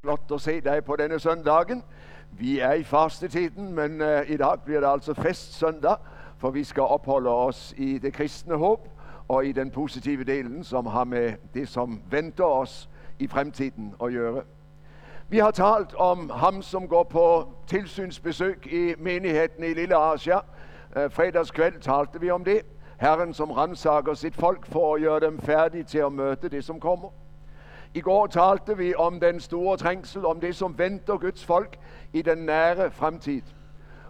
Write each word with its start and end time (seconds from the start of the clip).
Flott 0.00 0.30
å 0.30 0.38
se 0.38 0.60
deg 0.60 0.84
på 0.84 0.96
denne 0.96 1.18
søndagen. 1.18 1.82
Vi 2.38 2.58
er 2.60 2.72
i 2.72 2.84
fastetiden, 2.84 3.74
men 3.74 4.00
uh, 4.02 4.20
i 4.28 4.36
dag 4.36 4.60
blir 4.64 4.80
det 4.80 4.88
altså 4.88 5.14
festsøndag, 5.14 5.96
for 6.38 6.50
vi 6.50 6.64
skal 6.64 6.82
oppholde 6.82 7.30
oss 7.30 7.74
i 7.76 7.98
det 7.98 8.12
kristne 8.12 8.54
håp 8.56 8.88
og 9.28 9.46
i 9.46 9.52
den 9.52 9.70
positive 9.70 10.24
delen, 10.24 10.64
som 10.64 10.86
har 10.86 11.04
med 11.04 11.32
det, 11.54 11.68
som 11.68 12.02
venter 12.10 12.44
oss 12.44 12.88
i 13.18 13.26
fremtiden 13.26 13.94
å 13.98 14.08
gjøre. 14.12 14.44
Vi 15.28 15.38
har 15.38 15.50
talt 15.50 15.94
om 15.94 16.30
ham, 16.30 16.62
som 16.62 16.88
går 16.88 17.04
på 17.04 17.26
tilsynsbesøk 17.66 18.66
i 18.66 18.94
menigheten 18.98 19.64
i 19.64 19.74
Lille 19.74 19.96
Asia. 19.96 20.42
Uh, 20.96 21.08
fredagskveld 21.10 21.80
talte 21.80 22.20
vi 22.20 22.30
om 22.30 22.44
det. 22.44 22.62
Herren, 23.00 23.34
som 23.34 23.50
ransaker 23.50 24.14
sitt 24.14 24.36
folk 24.36 24.66
for 24.66 24.92
å 24.94 25.00
gjøre 25.00 25.20
dem 25.26 25.40
ferdig 25.40 25.86
til 25.86 26.04
å 26.04 26.12
møte 26.12 26.48
det, 26.48 26.64
som 26.64 26.80
kommer. 26.80 27.10
I 27.94 28.00
går 28.00 28.26
talte 28.26 28.76
vi 28.76 28.94
om 28.94 29.20
den 29.20 29.40
store 29.40 29.76
trængsel, 29.76 30.26
om 30.26 30.40
det 30.40 30.56
som 30.56 30.78
venter 30.78 31.16
Guds 31.16 31.44
folk 31.44 31.78
i 32.12 32.22
den 32.22 32.38
nære 32.38 32.90
fremtid. 32.90 33.42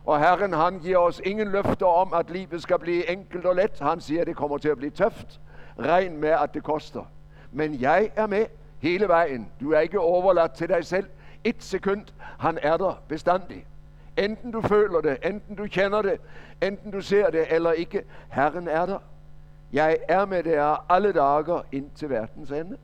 Og 0.04 0.20
Herren 0.20 0.52
han 0.52 0.78
giver 0.78 0.98
os 0.98 1.20
ingen 1.24 1.48
løfter 1.48 1.86
om, 1.86 2.14
at 2.14 2.30
livet 2.30 2.62
skal 2.62 2.78
blive 2.78 3.10
enkelt 3.10 3.46
og 3.46 3.56
let. 3.56 3.78
Han 3.80 4.00
siger, 4.00 4.20
at 4.20 4.26
det 4.26 4.36
kommer 4.36 4.58
til 4.58 4.68
at 4.68 4.76
blive 4.76 4.90
tøft. 4.90 5.40
Regn 5.78 6.16
med, 6.16 6.28
at 6.28 6.54
det 6.54 6.62
koster. 6.62 7.02
Men 7.52 7.80
jeg 7.80 8.10
er 8.16 8.26
med 8.26 8.46
hele 8.80 9.08
vejen. 9.08 9.48
Du 9.60 9.72
er 9.72 9.80
ikke 9.80 10.00
overladt 10.00 10.52
til 10.52 10.68
dig 10.68 10.86
selv. 10.86 11.06
Et 11.44 11.62
sekund, 11.62 12.04
han 12.38 12.58
er 12.62 12.76
der 12.76 13.02
bestandig. 13.08 13.66
Enten 14.18 14.52
du 14.52 14.60
føler 14.60 15.00
det, 15.00 15.18
enten 15.24 15.56
du 15.56 15.66
kender 15.66 16.02
det, 16.02 16.20
enten 16.62 16.90
du 16.90 17.00
ser 17.00 17.30
det 17.30 17.46
eller 17.50 17.72
ikke. 17.72 18.04
Herren 18.28 18.68
er 18.68 18.86
der. 18.86 18.98
Jeg 19.72 19.98
er 20.08 20.24
med 20.24 20.42
dig 20.42 20.76
alle 20.88 21.12
dager 21.12 21.62
ind 21.72 21.90
til 21.94 22.10
verdens 22.10 22.50
ende. 22.50 22.76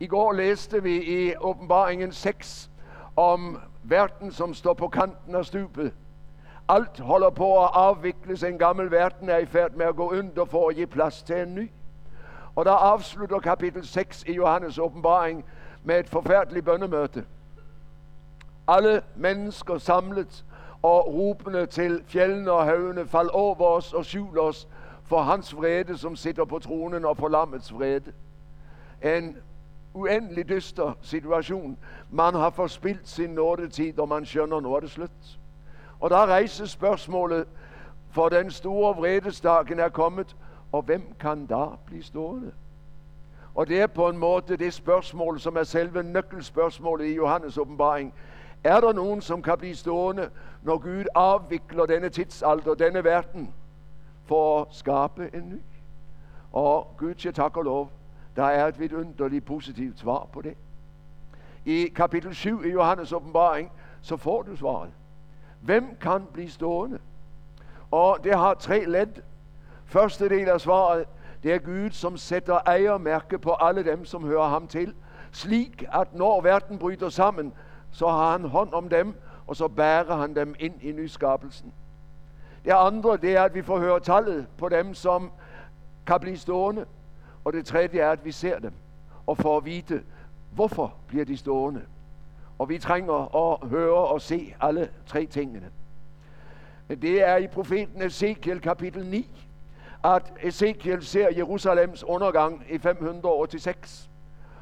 I 0.00 0.06
går 0.06 0.32
læste 0.32 0.82
vi 0.82 1.02
i 1.02 1.36
åbenbaringen 1.40 2.12
6 2.12 2.70
om 3.16 3.58
verden, 3.82 4.32
som 4.32 4.54
står 4.54 4.74
på 4.74 4.88
kanten 4.88 5.34
af 5.34 5.46
stupet. 5.46 5.92
Alt 6.68 7.00
holder 7.00 7.30
på 7.30 7.64
at 7.64 7.70
afvikles. 7.72 8.42
En 8.42 8.58
gammel 8.58 8.90
verden 8.90 9.28
er 9.28 9.36
i 9.36 9.46
færd 9.46 9.72
med 9.72 9.86
at 9.86 9.96
gå 9.96 10.10
under 10.10 10.44
for 10.44 10.68
at 10.68 10.74
give 10.74 10.86
plads 10.86 11.22
til 11.22 11.36
en 11.36 11.54
ny. 11.54 11.70
Og 12.56 12.64
der 12.64 12.72
afslutter 12.72 13.38
kapitel 13.38 13.86
6 13.86 14.24
i 14.24 14.32
Johannes 14.32 14.78
åbenbaring 14.78 15.44
med 15.84 16.00
et 16.00 16.08
forfærdeligt 16.08 16.64
bønnemøde. 16.64 17.24
Alle 18.68 19.02
mennesker 19.14 19.78
samlet 19.78 20.44
og 20.82 21.14
råbende 21.14 21.66
til 21.66 22.02
fjellene 22.06 22.52
og 22.52 22.64
havene, 22.64 23.06
fald 23.06 23.28
over 23.32 23.64
os 23.64 23.92
og 23.92 24.04
skjul 24.04 24.38
os 24.38 24.68
for 25.04 25.22
hans 25.22 25.56
vrede, 25.56 25.98
som 25.98 26.16
sitter 26.16 26.44
på 26.44 26.58
tronen 26.58 27.04
og 27.04 27.16
for 27.16 27.28
lammets 27.28 27.74
vrede. 27.74 28.12
En 29.02 29.36
uendelig 29.96 30.48
dyster 30.48 30.92
situation. 31.02 31.78
Man 32.10 32.34
har 32.34 32.50
forspilt 32.50 33.08
sin 33.08 33.30
nådetid, 33.30 33.98
og 33.98 34.08
man 34.08 34.26
skjønner 34.26 34.60
nu 34.60 34.74
er 34.74 34.80
det 34.80 34.90
slut. 34.90 35.38
Og 36.00 36.10
der 36.10 36.26
rejser 36.26 36.66
spørgsmålet, 36.66 37.46
for 38.10 38.28
den 38.28 38.50
store 38.50 38.96
vredesdagen 38.96 39.78
er 39.78 39.88
kommet, 39.88 40.36
og 40.72 40.82
hvem 40.82 41.14
kan 41.20 41.46
da 41.46 41.66
blive 41.86 42.02
stående? 42.02 42.52
Og 43.54 43.68
det 43.68 43.80
er 43.80 43.86
på 43.86 44.08
en 44.08 44.18
måde 44.18 44.56
det 44.56 44.74
spørgsmål, 44.74 45.40
som 45.40 45.56
er 45.56 45.62
selve 45.62 46.02
nøkkelspørgsmålet 46.02 47.06
i 47.06 47.14
Johannes 47.14 47.58
åbenbaring. 47.58 48.14
Er 48.64 48.80
der 48.80 48.92
nogen, 48.92 49.20
som 49.20 49.42
kan 49.42 49.58
blive 49.58 49.74
stående, 49.74 50.30
når 50.62 50.78
Gud 50.78 51.04
afvikler 51.14 51.86
denne 51.86 52.08
tidsalder, 52.08 52.74
denne 52.74 53.04
verden, 53.04 53.54
for 54.26 54.60
at 54.60 54.66
skabe 54.70 55.30
en 55.34 55.48
ny? 55.48 55.60
Og 56.52 56.94
Gud 56.98 57.14
siger 57.16 57.32
tak 57.32 57.56
og 57.56 57.62
lov, 57.62 57.90
der 58.36 58.44
er 58.44 58.66
et 58.66 58.80
vidunderligt 58.80 59.44
positivt 59.44 59.98
svar 59.98 60.28
på 60.32 60.42
det. 60.42 60.54
I 61.64 61.86
kapitel 61.86 62.34
7 62.34 62.64
i 62.64 62.68
Johannes 62.68 63.12
åbenbaring, 63.12 63.72
så 64.02 64.16
får 64.16 64.42
du 64.42 64.56
svaret. 64.56 64.90
Hvem 65.60 65.96
kan 66.00 66.22
blive 66.32 66.50
stående? 66.50 66.98
Og 67.90 68.18
det 68.24 68.34
har 68.34 68.54
tre 68.54 68.84
led. 68.84 69.22
Første 69.84 70.28
del 70.28 70.48
af 70.48 70.60
svaret, 70.60 71.04
det 71.42 71.54
er 71.54 71.58
Gud, 71.58 71.90
som 71.90 72.16
sætter 72.16 72.58
ejermærke 72.66 73.38
på 73.38 73.52
alle 73.60 73.84
dem, 73.84 74.04
som 74.04 74.24
hører 74.24 74.48
ham 74.48 74.66
til. 74.66 74.94
Slik, 75.32 75.84
at 75.92 76.14
når 76.14 76.40
verden 76.40 76.78
bryder 76.78 77.08
sammen, 77.08 77.52
så 77.92 78.08
har 78.08 78.32
han 78.32 78.44
hånd 78.44 78.72
om 78.72 78.88
dem, 78.88 79.14
og 79.46 79.56
så 79.56 79.68
bærer 79.68 80.16
han 80.16 80.34
dem 80.34 80.54
ind 80.58 80.82
i 80.82 80.92
nyskabelsen. 80.92 81.72
Det 82.64 82.72
andre, 82.72 83.16
det 83.16 83.36
er, 83.36 83.42
at 83.42 83.54
vi 83.54 83.62
får 83.62 83.78
høre 83.78 84.00
tallet 84.00 84.46
på 84.58 84.68
dem, 84.68 84.94
som 84.94 85.30
kan 86.06 86.20
blive 86.20 86.38
stående. 86.38 86.84
Og 87.46 87.52
det 87.52 87.66
tredje 87.66 88.00
er, 88.00 88.10
at 88.10 88.24
vi 88.24 88.32
ser 88.32 88.58
dem 88.58 88.72
og 89.26 89.38
får 89.38 89.56
at 89.56 89.64
vide, 89.64 90.02
hvorfor 90.50 90.94
bliver 91.06 91.24
de 91.24 91.36
stående. 91.36 91.82
Og 92.58 92.68
vi 92.68 92.78
trænger 92.78 93.36
at 93.36 93.68
høre 93.68 94.06
og 94.06 94.20
se 94.20 94.54
alle 94.60 94.88
tre 95.06 95.26
tingene. 95.26 95.70
Det 96.88 97.28
er 97.28 97.36
i 97.36 97.46
profeten 97.46 98.02
Ezekiel 98.02 98.60
kapitel 98.60 99.06
9, 99.06 99.46
at 100.04 100.32
Ezekiel 100.42 101.06
ser 101.06 101.28
Jerusalems 101.36 102.04
undergang 102.04 102.64
i 102.70 102.78
586. 102.78 104.10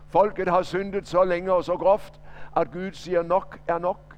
Folket 0.08 0.48
har 0.48 0.62
syndet 0.62 1.08
så 1.08 1.24
længe 1.24 1.52
og 1.52 1.64
så 1.64 1.76
groft, 1.76 2.20
at 2.56 2.70
Gud 2.70 2.92
siger 2.92 3.22
nok 3.22 3.58
er 3.68 3.78
nok. 3.78 4.16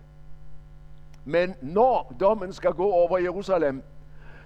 Men 1.25 1.54
når 1.62 2.15
dommen 2.21 2.53
skal 2.53 2.72
gå 2.72 2.91
over 2.91 3.19
Jerusalem, 3.19 3.83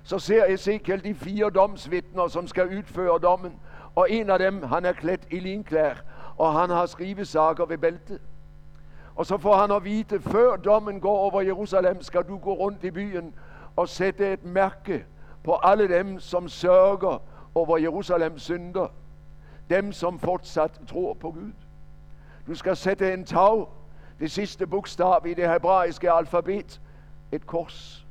så 0.02 0.18
ser 0.18 0.44
Ezekiel 0.44 1.04
de 1.04 1.14
fire 1.14 1.50
domsvidner, 1.50 2.28
som 2.28 2.46
skal 2.46 2.78
udføre 2.78 3.18
dommen, 3.18 3.60
og 3.94 4.10
en 4.10 4.30
af 4.30 4.38
dem, 4.38 4.62
han 4.62 4.84
er 4.84 4.92
klædt 4.92 5.26
i 5.30 5.38
linklær, 5.38 5.94
og 6.36 6.60
han 6.60 6.70
har 6.70 6.86
skrivesager 6.86 7.66
ved 7.66 7.78
bæltet. 7.78 8.20
Og 9.16 9.26
så 9.26 9.38
får 9.38 9.56
han 9.56 9.70
at 9.70 9.84
vide, 9.84 10.20
før 10.20 10.56
dommen 10.56 11.00
går 11.00 11.18
over 11.18 11.40
Jerusalem, 11.40 12.02
skal 12.02 12.22
du 12.22 12.38
gå 12.38 12.54
rundt 12.54 12.84
i 12.84 12.90
byen 12.90 13.34
og 13.76 13.88
sætte 13.88 14.32
et 14.32 14.44
mærke 14.44 15.04
på 15.44 15.58
alle 15.62 15.88
dem, 15.88 16.20
som 16.20 16.48
sørger 16.48 17.22
over 17.54 17.78
Jerusalems 17.78 18.42
synder. 18.42 18.86
Dem, 19.70 19.92
som 19.92 20.18
fortsat 20.18 20.80
tror 20.88 21.14
på 21.14 21.30
Gud. 21.30 21.52
Du 22.46 22.54
skal 22.54 22.76
sætte 22.76 23.12
en 23.14 23.24
tag, 23.24 23.66
det 24.20 24.30
sidste 24.30 24.66
bogstav 24.66 25.26
i 25.26 25.34
det 25.34 25.50
hebraiske 25.50 26.12
alfabet, 26.12 26.80
et 27.32 27.46
kors 27.46 28.06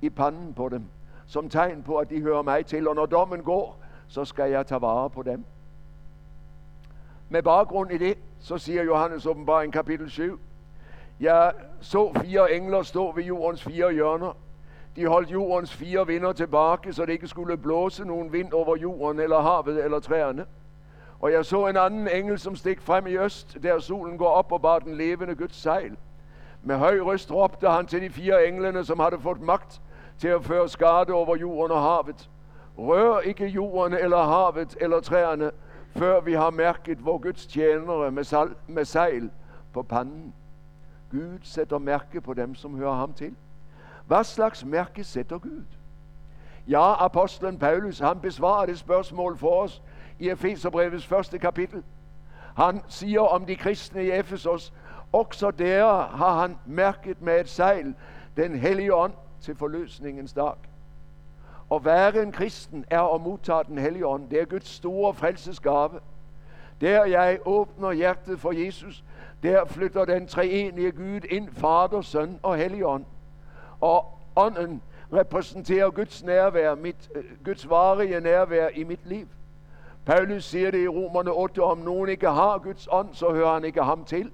i 0.00 0.10
panden 0.10 0.54
på 0.54 0.68
dem, 0.68 0.84
som 1.26 1.48
tegn 1.48 1.82
på, 1.82 1.96
at 1.96 2.10
de 2.10 2.20
hører 2.20 2.42
mig 2.42 2.66
til. 2.66 2.88
Og 2.88 2.94
når 2.94 3.06
dommen 3.06 3.42
går, 3.42 3.80
så 4.10 4.24
skal 4.24 4.50
jeg 4.50 4.66
tage 4.66 4.80
vare 4.80 5.10
på 5.10 5.22
dem. 5.22 5.44
Med 7.28 7.42
baggrund 7.42 7.92
i 7.92 7.98
det, 7.98 8.18
så 8.40 8.58
siger 8.58 8.82
Johannes 8.82 9.26
åbenbaring 9.26 9.72
kapitel 9.72 10.10
7, 10.10 10.40
jeg 11.20 11.52
så 11.80 12.12
fire 12.20 12.52
engler 12.52 12.82
stå 12.82 13.12
ved 13.12 13.24
jordens 13.24 13.62
fire 13.62 13.92
hjørner. 13.92 14.36
De 14.96 15.06
holdt 15.06 15.30
jordens 15.30 15.74
fire 15.74 16.06
vinder 16.06 16.32
tilbage, 16.32 16.92
så 16.92 17.06
det 17.06 17.12
ikke 17.12 17.28
skulle 17.28 17.56
blåse 17.56 18.04
nogen 18.04 18.32
vind 18.32 18.52
over 18.52 18.76
jorden, 18.76 19.20
eller 19.20 19.40
havet, 19.40 19.84
eller 19.84 20.00
træerne. 20.00 20.46
Og 21.20 21.32
jeg 21.32 21.44
så 21.44 21.66
en 21.66 21.76
anden 21.76 22.08
engel, 22.08 22.38
som 22.38 22.56
stik 22.56 22.80
frem 22.80 23.06
i 23.06 23.16
øst, 23.16 23.58
der 23.62 23.78
solen 23.78 24.18
går 24.18 24.28
op 24.28 24.52
og 24.52 24.62
bar 24.62 24.78
den 24.78 24.94
levende 24.96 25.34
Guds 25.34 25.56
sejl. 25.56 25.96
Med 26.62 26.76
høj 26.76 27.00
røst 27.00 27.32
råbte 27.32 27.68
han 27.68 27.86
til 27.86 28.02
de 28.02 28.10
fire 28.10 28.48
englene, 28.48 28.84
som 28.84 28.98
havde 28.98 29.20
fået 29.20 29.40
magt 29.40 29.80
til 30.18 30.28
at 30.28 30.44
føre 30.44 30.68
skade 30.68 31.12
over 31.12 31.36
jorden 31.36 31.76
og 31.76 31.82
havet. 31.82 32.30
Rør 32.80 33.20
ikke 33.20 33.46
jorden 33.46 33.98
eller 33.98 34.22
havet 34.22 34.76
eller 34.80 35.00
træerne, 35.00 35.50
før 35.96 36.20
vi 36.20 36.32
har 36.32 36.50
mærket 36.50 37.04
vor 37.04 37.18
Guds 37.18 37.46
tjenere 37.46 38.10
med, 38.10 38.24
sal, 38.24 38.54
med 38.66 38.84
sejl 38.84 39.30
på 39.72 39.82
panden. 39.82 40.34
Gud 41.10 41.38
sætter 41.42 41.78
mærke 41.78 42.20
på 42.20 42.34
dem, 42.34 42.54
som 42.54 42.76
hører 42.76 42.94
ham 42.94 43.12
til. 43.12 43.36
Hvad 44.06 44.24
slags 44.24 44.64
mærke 44.64 45.04
sætter 45.04 45.38
Gud? 45.38 45.64
Ja, 46.68 47.04
apostlen 47.04 47.58
Paulus, 47.58 47.98
han 47.98 48.20
besvarer 48.20 48.66
det 48.66 48.78
spørgsmål 48.78 49.38
for 49.38 49.62
os 49.62 49.82
i 50.18 50.28
Efeserbrevets 50.28 51.06
første 51.06 51.38
kapitel. 51.38 51.82
Han 52.56 52.80
siger 52.88 53.20
om 53.20 53.46
de 53.46 53.56
kristne 53.56 54.04
i 54.04 54.10
Efesos, 54.10 54.72
også 55.12 55.50
der 55.50 56.02
har 56.02 56.40
han 56.40 56.58
mærket 56.66 57.22
med 57.22 57.40
et 57.40 57.48
sejl 57.48 57.94
den 58.36 58.54
hellige 58.54 58.94
ånd 58.94 59.12
til 59.40 59.56
forløsningens 59.56 60.32
dag. 60.32 60.69
At 61.74 61.84
være 61.84 62.22
en 62.22 62.32
kristen 62.32 62.84
er 62.90 63.14
at 63.14 63.20
modtage 63.20 63.64
den 63.64 63.78
hellige 63.78 64.06
ånd. 64.06 64.28
Det 64.30 64.40
er 64.40 64.44
Guds 64.44 64.68
store 64.68 65.14
frelsesgave. 65.14 66.00
Der 66.80 67.04
jeg 67.04 67.38
åbner 67.44 67.92
hjertet 67.92 68.40
for 68.40 68.52
Jesus, 68.52 69.04
der 69.42 69.64
flytter 69.64 70.04
den 70.04 70.26
treenige 70.26 70.92
Gud 70.92 71.20
ind, 71.30 71.48
Fader, 71.52 72.00
Søn 72.00 72.40
og 72.42 72.56
Helligånd. 72.56 73.04
Og 73.80 74.18
ånden 74.36 74.82
repræsenterer 75.12 75.90
Guds 75.90 76.24
nærvær, 76.24 76.74
mit, 76.74 77.10
øh, 77.14 77.24
Guds 77.44 77.70
varige 77.70 78.20
nærvær 78.20 78.68
i 78.68 78.84
mit 78.84 79.06
liv. 79.06 79.26
Paulus 80.06 80.44
siger 80.44 80.70
det 80.70 80.82
i 80.82 80.88
Romerne 80.88 81.30
8, 81.30 81.62
om 81.62 81.78
nogen 81.78 82.08
ikke 82.08 82.28
har 82.28 82.58
Guds 82.58 82.88
ånd, 82.90 83.08
så 83.12 83.32
hører 83.32 83.54
han 83.54 83.64
ikke 83.64 83.82
ham 83.82 84.04
til. 84.04 84.30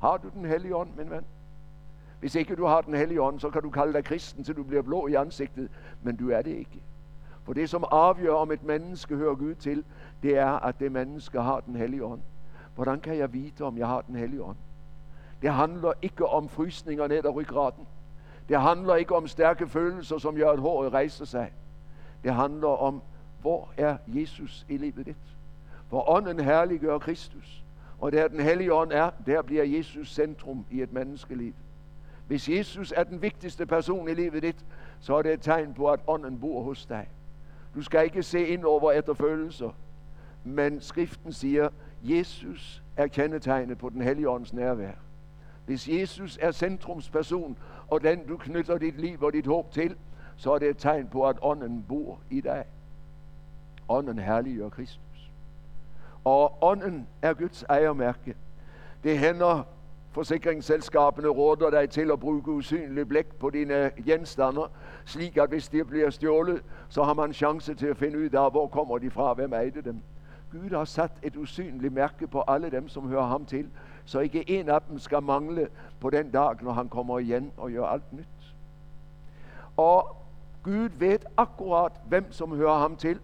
Har 0.00 0.16
du 0.16 0.28
den 0.28 0.44
hellige 0.44 0.76
ånd, 0.76 0.88
min 0.96 1.10
ven? 1.10 1.24
Hvis 2.24 2.34
ikke 2.34 2.56
du 2.56 2.64
har 2.66 2.80
den 2.80 2.94
hellige 2.94 3.22
ånd, 3.22 3.40
så 3.40 3.50
kan 3.50 3.62
du 3.62 3.70
kalde 3.70 3.92
dig 3.92 4.04
kristen, 4.04 4.44
til 4.44 4.56
du 4.56 4.62
bliver 4.62 4.82
blå 4.82 5.06
i 5.06 5.14
ansigtet, 5.14 5.68
men 6.02 6.16
du 6.16 6.30
er 6.30 6.42
det 6.42 6.50
ikke. 6.50 6.82
For 7.42 7.52
det, 7.52 7.70
som 7.70 7.84
afgør, 7.90 8.34
om 8.34 8.52
et 8.52 8.62
menneske 8.62 9.16
hører 9.16 9.34
Gud 9.34 9.54
til, 9.54 9.84
det 10.22 10.36
er, 10.36 10.50
at 10.50 10.80
det 10.80 10.92
menneske 10.92 11.40
har 11.40 11.60
den 11.60 11.76
hellige 11.76 12.04
ånd. 12.04 12.20
Hvordan 12.74 13.00
kan 13.00 13.18
jeg 13.18 13.32
vide, 13.32 13.64
om 13.64 13.78
jeg 13.78 13.86
har 13.86 14.00
den 14.00 14.16
hellige 14.16 14.42
ånd? 14.42 14.56
Det 15.42 15.52
handler 15.52 15.92
ikke 16.02 16.26
om 16.26 16.48
frysninger 16.48 17.06
ned 17.06 17.24
ad 17.24 17.34
ryggraden. 17.34 17.86
Det 18.48 18.60
handler 18.60 18.94
ikke 18.94 19.14
om 19.14 19.26
stærke 19.26 19.68
følelser, 19.68 20.18
som 20.18 20.34
gør, 20.34 20.50
at 20.50 20.58
håret 20.58 20.92
rejser 20.92 21.24
sig. 21.24 21.52
Det 22.24 22.34
handler 22.34 22.68
om, 22.68 23.02
hvor 23.40 23.68
er 23.76 23.96
Jesus 24.06 24.66
i 24.68 24.76
livet 24.76 25.06
dit? 25.06 25.36
Hvor 25.88 26.10
ånden 26.10 26.40
herliggør 26.40 26.98
Kristus. 26.98 27.64
Og 27.98 28.12
der 28.12 28.28
den 28.28 28.40
hellige 28.40 28.74
ånd 28.74 28.92
er, 28.92 29.10
der 29.26 29.42
bliver 29.42 29.64
Jesus 29.64 30.14
centrum 30.14 30.64
i 30.70 30.82
et 30.82 30.92
menneskeliv. 30.92 31.54
Hvis 32.26 32.48
Jesus 32.48 32.92
er 32.96 33.04
den 33.04 33.22
vigtigste 33.22 33.66
person 33.66 34.08
i 34.08 34.14
livet 34.14 34.42
dit, 34.42 34.64
så 35.00 35.14
er 35.14 35.22
det 35.22 35.32
et 35.32 35.40
tegn 35.40 35.74
på, 35.74 35.90
at 35.90 36.00
ånden 36.06 36.40
bor 36.40 36.62
hos 36.62 36.86
dig. 36.86 37.08
Du 37.74 37.82
skal 37.82 38.04
ikke 38.04 38.22
se 38.22 38.46
ind 38.46 38.64
over 38.64 38.92
efter 38.92 39.14
følelser. 39.14 39.70
Men 40.44 40.80
skriften 40.80 41.32
siger, 41.32 41.68
Jesus 42.02 42.82
er 42.96 43.06
kendetegnet 43.06 43.78
på 43.78 43.88
den 43.88 44.02
hellige 44.02 44.28
ånds 44.28 44.52
nærvær. 44.52 44.92
Hvis 45.66 45.88
Jesus 45.88 46.38
er 46.40 46.52
centrumsperson, 46.52 47.58
og 47.88 48.02
den 48.02 48.26
du 48.26 48.36
knytter 48.36 48.78
dit 48.78 49.00
liv 49.00 49.22
og 49.22 49.32
dit 49.32 49.46
håb 49.46 49.70
til, 49.72 49.96
så 50.36 50.52
er 50.52 50.58
det 50.58 50.68
et 50.68 50.78
tegn 50.78 51.08
på, 51.08 51.28
at 51.28 51.36
ånden 51.42 51.84
bor 51.88 52.20
i 52.30 52.40
dig. 52.40 52.64
Ånden 53.88 54.18
herliggør 54.18 54.68
Kristus. 54.68 55.30
Og 56.24 56.58
ånden 56.62 57.06
er 57.22 57.34
Guds 57.34 57.62
ejermærke. 57.62 58.36
Det 59.04 59.18
hænder, 59.18 59.66
Forsikringsselskapene 60.14 61.28
råder 61.28 61.70
dig 61.70 61.90
til 61.90 62.10
at 62.10 62.20
bruge 62.20 62.48
usynlig 62.48 63.08
blæk 63.08 63.26
på 63.26 63.50
dine 63.50 63.90
genstander, 64.06 64.70
slik 65.04 65.36
at 65.36 65.48
hvis 65.48 65.68
de 65.68 65.84
bliver 65.84 66.10
stjålet, 66.10 66.62
så 66.88 67.02
har 67.02 67.14
man 67.14 67.32
chance 67.32 67.74
til 67.74 67.86
at 67.86 67.96
finde 67.96 68.18
ud 68.18 68.30
af, 68.30 68.50
hvor 68.50 68.66
kommer 68.66 68.98
de 68.98 69.10
fra, 69.10 69.34
hvem 69.34 69.52
ejede 69.52 69.82
dem. 69.82 70.00
Gud 70.52 70.70
har 70.70 70.84
sat 70.84 71.10
et 71.22 71.36
usynligt 71.36 71.92
mærke 71.92 72.26
på 72.26 72.44
alle 72.48 72.70
dem, 72.70 72.88
som 72.88 73.08
hører 73.08 73.26
ham 73.26 73.46
til, 73.46 73.68
så 74.04 74.20
ikke 74.20 74.50
en 74.50 74.68
af 74.68 74.82
dem 74.82 74.98
skal 74.98 75.22
mangle 75.22 75.68
på 76.00 76.10
den 76.10 76.30
dag, 76.30 76.62
når 76.62 76.72
han 76.72 76.88
kommer 76.88 77.18
igen 77.18 77.52
og 77.56 77.70
gør 77.70 77.84
alt 77.84 78.12
nyt. 78.12 78.54
Og 79.76 80.16
Gud 80.62 80.88
ved 80.98 81.18
akkurat, 81.36 81.92
hvem 82.08 82.32
som 82.32 82.56
hører 82.56 82.78
ham 82.78 82.96
til. 82.96 83.18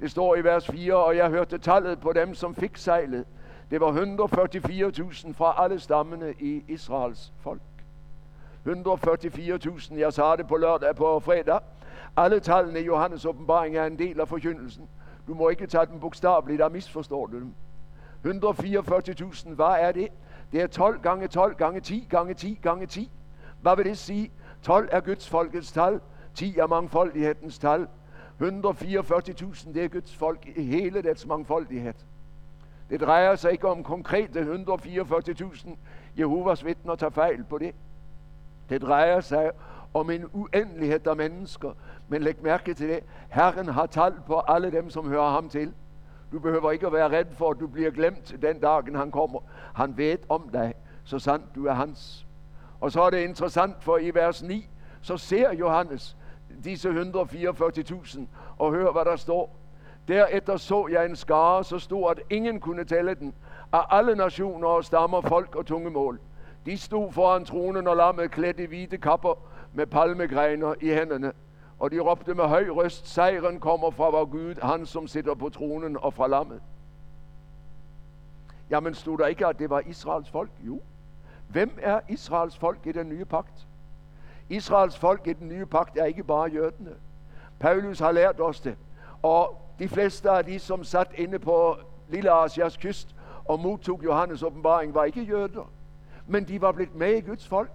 Det 0.00 0.10
står 0.10 0.36
i 0.36 0.44
vers 0.44 0.66
4, 0.66 0.94
og 0.94 1.16
jeg 1.16 1.30
hørte 1.30 1.58
tallet 1.58 2.00
på 2.00 2.12
dem, 2.12 2.34
som 2.34 2.54
fik 2.54 2.76
sejlet. 2.76 3.24
Det 3.70 3.80
var 3.80 3.92
144.000 3.92 5.32
fra 5.32 5.64
alle 5.64 5.80
stammene 5.80 6.34
i 6.40 6.64
Israels 6.68 7.32
folk. 7.40 7.60
144.000, 8.66 9.98
jeg 9.98 10.12
sagde 10.12 10.36
det 10.36 10.46
på 10.46 10.56
lørdag 10.56 10.96
på 10.96 11.20
fredag. 11.20 11.60
Alle 12.16 12.40
tallene 12.40 12.80
i 12.80 12.84
Johannes 12.84 13.24
åbenbaring 13.24 13.76
er 13.76 13.86
en 13.86 13.98
del 13.98 14.20
af 14.20 14.28
forkyndelsen. 14.28 14.88
Du 15.26 15.34
må 15.34 15.48
ikke 15.48 15.66
tage 15.66 15.86
dem 15.86 16.00
bogstaveligt, 16.00 16.58
der 16.58 16.68
misforstår 16.68 17.26
du 17.26 17.38
dem. 17.38 17.54
144.000, 18.26 19.54
hvad 19.54 19.76
er 19.80 19.92
det? 19.92 20.08
Det 20.52 20.62
er 20.62 20.66
12 20.66 21.02
gange 21.02 21.28
12 21.28 21.54
gange 21.54 21.80
10 21.80 22.06
gange 22.10 22.34
10 22.34 22.58
gange 22.62 22.86
10. 22.86 23.10
Hvad 23.62 23.76
vil 23.76 23.84
det 23.84 23.98
sige? 23.98 24.32
12 24.62 24.88
er 24.92 25.00
Guds 25.00 25.28
folkets 25.28 25.72
tal. 25.72 26.00
10 26.34 26.58
er 26.58 26.66
mangfoldighedens 26.66 27.58
tal. 27.58 27.86
144.000, 28.42 29.72
det 29.72 29.84
er 29.84 29.88
Guds 29.88 30.16
folk 30.16 30.48
i 30.56 30.62
hele 30.62 31.02
dets 31.02 31.26
mangfoldighed. 31.26 31.94
Det 32.90 33.00
drejer 33.00 33.34
sig 33.34 33.52
ikke 33.52 33.68
om 33.68 33.84
konkrete 33.84 34.40
144.000. 34.40 35.70
Jehovas 36.18 36.64
vidner 36.64 36.94
tager 36.94 37.10
fejl 37.10 37.44
på 37.44 37.58
det. 37.58 37.74
Det 38.68 38.82
drejer 38.82 39.20
sig 39.20 39.50
om 39.94 40.10
en 40.10 40.24
uendelighed 40.32 41.06
af 41.06 41.16
mennesker. 41.16 41.72
Men 42.08 42.22
læg 42.22 42.42
mærke 42.42 42.74
til 42.74 42.88
det. 42.88 43.00
Herren 43.30 43.68
har 43.68 43.86
tal 43.86 44.14
på 44.26 44.40
alle 44.48 44.72
dem, 44.72 44.90
som 44.90 45.08
hører 45.08 45.30
ham 45.30 45.48
til. 45.48 45.72
Du 46.32 46.38
behøver 46.38 46.70
ikke 46.70 46.86
at 46.86 46.92
være 46.92 47.18
redd 47.18 47.34
for, 47.34 47.50
at 47.50 47.60
du 47.60 47.66
bliver 47.66 47.90
glemt 47.90 48.42
den 48.42 48.60
dagen, 48.60 48.94
han 48.94 49.10
kommer. 49.10 49.40
Han 49.74 49.96
ved 49.96 50.18
om 50.28 50.48
dig, 50.52 50.74
så 51.04 51.18
sandt 51.18 51.44
du 51.54 51.66
er 51.66 51.72
hans. 51.72 52.26
Og 52.80 52.92
så 52.92 53.02
er 53.02 53.10
det 53.10 53.20
interessant, 53.20 53.74
for 53.80 53.98
i 53.98 54.10
vers 54.14 54.42
9, 54.42 54.68
så 55.00 55.16
ser 55.16 55.54
Johannes 55.54 56.16
disse 56.64 56.90
144.000 56.90 58.20
og 58.58 58.72
hører, 58.72 58.92
hvad 58.92 59.04
der 59.04 59.16
står. 59.16 59.56
Derefter 60.10 60.56
så 60.56 60.88
jeg 60.88 61.06
en 61.06 61.16
skare 61.16 61.64
så 61.64 61.78
stor, 61.78 62.10
at 62.10 62.20
ingen 62.30 62.60
kunne 62.60 62.84
tælle 62.84 63.14
den, 63.14 63.34
af 63.72 63.84
alle 63.90 64.14
nationer 64.14 64.68
og 64.68 64.84
stammer, 64.84 65.20
folk 65.20 65.54
og 65.54 65.66
tungemål. 65.66 66.20
De 66.66 66.78
stod 66.78 67.12
foran 67.12 67.44
tronen 67.44 67.86
og 67.86 67.96
lammet 67.96 68.30
klædt 68.30 68.60
i 68.60 68.64
hvide 68.64 68.98
kapper 68.98 69.34
med 69.72 69.86
palmegrener 69.86 70.74
i 70.80 70.88
hænderne. 70.88 71.32
Og 71.78 71.90
de 71.90 72.00
råbte 72.00 72.34
med 72.34 72.44
høj 72.44 72.68
røst, 72.68 73.08
sejren 73.08 73.60
kommer 73.60 73.90
fra 73.90 74.10
vor 74.10 74.24
Gud, 74.24 74.54
han 74.62 74.86
som 74.86 75.06
sitter 75.06 75.34
på 75.34 75.48
tronen 75.48 75.96
og 75.96 76.14
fra 76.14 76.28
lammet. 76.28 76.60
Jamen 78.70 78.94
stod 78.94 79.18
der 79.18 79.26
ikke, 79.26 79.46
at 79.46 79.58
det 79.58 79.70
var 79.70 79.80
Israels 79.80 80.30
folk? 80.30 80.50
Jo. 80.60 80.80
Hvem 81.48 81.78
er 81.82 82.00
Israels 82.08 82.58
folk 82.58 82.78
i 82.84 82.92
den 82.92 83.08
nye 83.08 83.24
pagt? 83.24 83.66
Israels 84.48 84.98
folk 84.98 85.26
i 85.26 85.32
den 85.32 85.48
nye 85.48 85.66
pagt 85.66 85.98
er 85.98 86.04
ikke 86.04 86.24
bare 86.24 86.50
jødene. 86.50 86.94
Paulus 87.60 87.98
har 87.98 88.12
lært 88.12 88.40
os 88.40 88.60
det. 88.60 88.76
Og 89.22 89.69
de 89.80 89.88
fleste 89.88 90.30
af 90.30 90.44
de, 90.44 90.58
som 90.58 90.84
satt 90.84 91.12
inde 91.14 91.38
på 91.38 91.76
Lille 92.08 92.30
Asias 92.30 92.76
kyst 92.76 93.16
og 93.44 93.60
modtog 93.60 94.00
Johannes 94.04 94.42
åbenbaring, 94.42 94.94
var 94.94 95.04
ikke 95.04 95.22
jøder. 95.22 95.70
Men 96.26 96.44
de 96.44 96.60
var 96.60 96.72
blevet 96.72 96.94
med 96.94 97.14
i 97.14 97.20
Guds 97.20 97.48
folk. 97.48 97.70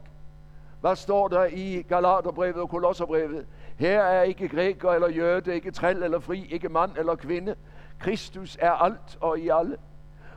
Hvad 0.82 0.96
står 0.96 1.28
der 1.28 1.46
i 1.46 1.82
Galaterbrevet 1.82 2.56
og 2.56 2.70
Kolosserbrevet? 2.70 3.46
Her 3.78 4.02
er 4.02 4.24
ikke 4.24 4.48
græker 4.48 4.92
eller 4.92 5.10
jøde, 5.10 5.56
ikke 5.56 5.72
træl 5.72 6.04
eller 6.04 6.20
fri, 6.20 6.48
ikke 6.52 6.70
mand 6.70 6.92
eller 6.98 7.16
kvinde. 7.16 7.56
Kristus 8.00 8.58
er 8.62 8.72
alt 8.72 9.18
og 9.22 9.40
i 9.40 9.50
alle. 9.50 9.78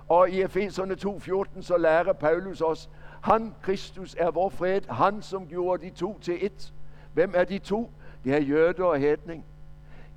Og 0.09 0.31
i 0.31 0.43
Efeserne 0.43 0.95
2.14 0.95 1.63
så 1.63 1.77
lærer 1.77 2.13
Paulus 2.13 2.61
os, 2.61 2.91
han, 3.23 3.55
Kristus, 3.63 4.17
er 4.19 4.31
vor 4.31 4.49
fred, 4.49 4.81
han 4.91 5.23
som 5.23 5.47
gjorde 5.47 5.85
de 5.87 5.91
to 5.91 6.19
til 6.19 6.47
et. 6.47 6.73
Hvem 7.13 7.33
er 7.37 7.45
de 7.45 7.59
to? 7.59 7.91
Det 8.25 8.35
er 8.35 8.41
jøde 8.41 8.85
og 8.85 8.99
hedning. 8.99 9.45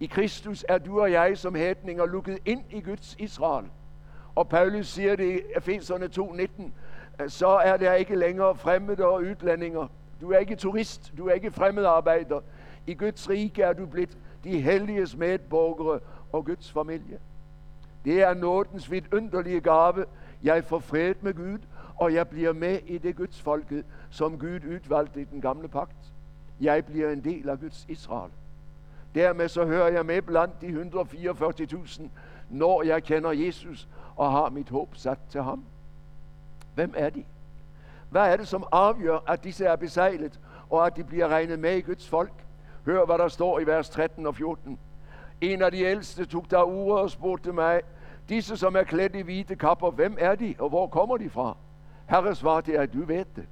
I 0.01 0.05
Kristus 0.05 0.65
er 0.69 0.77
du 0.77 1.01
og 1.01 1.11
jeg 1.11 1.37
som 1.37 1.55
hætninger 1.55 2.05
lukket 2.05 2.39
ind 2.45 2.63
i 2.71 2.81
Guds 2.81 3.15
Israel. 3.19 3.65
Og 4.35 4.49
Paulus 4.49 4.87
siger 4.87 5.15
det 5.15 5.39
i 5.39 5.39
Efeserne 5.57 6.05
2.19, 6.05 6.63
øh, 7.23 7.29
så 7.29 7.47
er 7.47 7.77
der 7.77 7.93
ikke 7.93 8.15
længere 8.15 8.55
fremmede 8.55 9.05
og 9.05 9.21
udlændinger. 9.21 9.87
Du 10.21 10.31
er 10.31 10.37
ikke 10.37 10.55
turist, 10.55 11.13
du 11.17 11.27
er 11.27 11.33
ikke 11.33 11.51
fremmedarbejder. 11.51 12.41
I 12.87 12.93
Guds 12.93 13.29
rige 13.29 13.63
er 13.63 13.73
du 13.73 13.85
blevet 13.85 14.17
de 14.43 14.61
helliges 14.61 15.17
medborgere 15.17 15.99
og 16.31 16.45
Guds 16.45 16.71
familie. 16.71 17.19
Det 18.05 18.21
er 18.21 18.33
nådens 18.33 18.91
vidunderlige 18.91 19.61
gave. 19.61 20.05
Jeg 20.43 20.63
får 20.63 20.79
fred 20.79 21.15
med 21.21 21.33
Gud, 21.33 21.59
og 21.95 22.13
jeg 22.13 22.27
bliver 22.27 22.53
med 22.53 22.79
i 22.87 22.97
det 22.97 23.15
Guds 23.15 23.41
folket, 23.41 23.85
som 24.09 24.39
Gud 24.39 24.59
udvalgte 24.75 25.21
i 25.21 25.23
den 25.23 25.41
gamle 25.41 25.67
pagt. 25.67 26.13
Jeg 26.61 26.85
bliver 26.85 27.11
en 27.11 27.23
del 27.23 27.49
af 27.49 27.59
Guds 27.59 27.85
Israel. 27.89 28.31
Dermed 29.15 29.47
så 29.47 29.65
hører 29.65 29.87
jeg 29.87 30.05
med 30.05 30.21
blandt 30.21 30.61
de 30.61 30.67
144.000, 30.67 32.01
når 32.49 32.83
jeg 32.83 33.03
kender 33.03 33.31
Jesus 33.31 33.87
og 34.15 34.31
har 34.31 34.49
mit 34.49 34.69
håb 34.69 34.95
sat 34.95 35.19
til 35.29 35.41
ham. 35.41 35.63
Hvem 36.75 36.93
er 36.97 37.09
de? 37.09 37.23
Hvad 38.09 38.31
er 38.31 38.37
det, 38.37 38.47
som 38.47 38.63
afgør, 38.71 39.19
at 39.27 39.43
disse 39.43 39.65
er 39.65 39.75
besejlet, 39.75 40.39
og 40.69 40.85
at 40.85 40.95
de 40.95 41.03
bliver 41.03 41.27
regnet 41.27 41.59
med 41.59 41.75
i 41.77 41.81
Guds 41.81 42.09
folk? 42.09 42.33
Hør, 42.85 43.05
hvad 43.05 43.17
der 43.17 43.27
står 43.27 43.59
i 43.59 43.67
vers 43.67 43.89
13 43.89 44.25
og 44.27 44.35
14. 44.35 44.79
En 45.41 45.61
af 45.61 45.71
de 45.71 45.79
ældste 45.79 46.25
tog 46.25 46.45
der 46.51 46.63
uret 46.63 47.01
og 47.01 47.11
spurgte 47.11 47.53
mig, 47.53 47.81
disse 48.29 48.57
som 48.57 48.75
er 48.75 48.83
klædt 48.83 49.15
i 49.15 49.21
hvide 49.21 49.55
kapper, 49.55 49.91
hvem 49.91 50.17
er 50.19 50.35
de, 50.35 50.55
og 50.59 50.69
hvor 50.69 50.87
kommer 50.87 51.17
de 51.17 51.29
fra? 51.29 51.57
Herre 52.09 52.35
svarte 52.35 52.79
at 52.79 52.93
du 52.93 53.05
ved 53.05 53.25
det. 53.35 53.47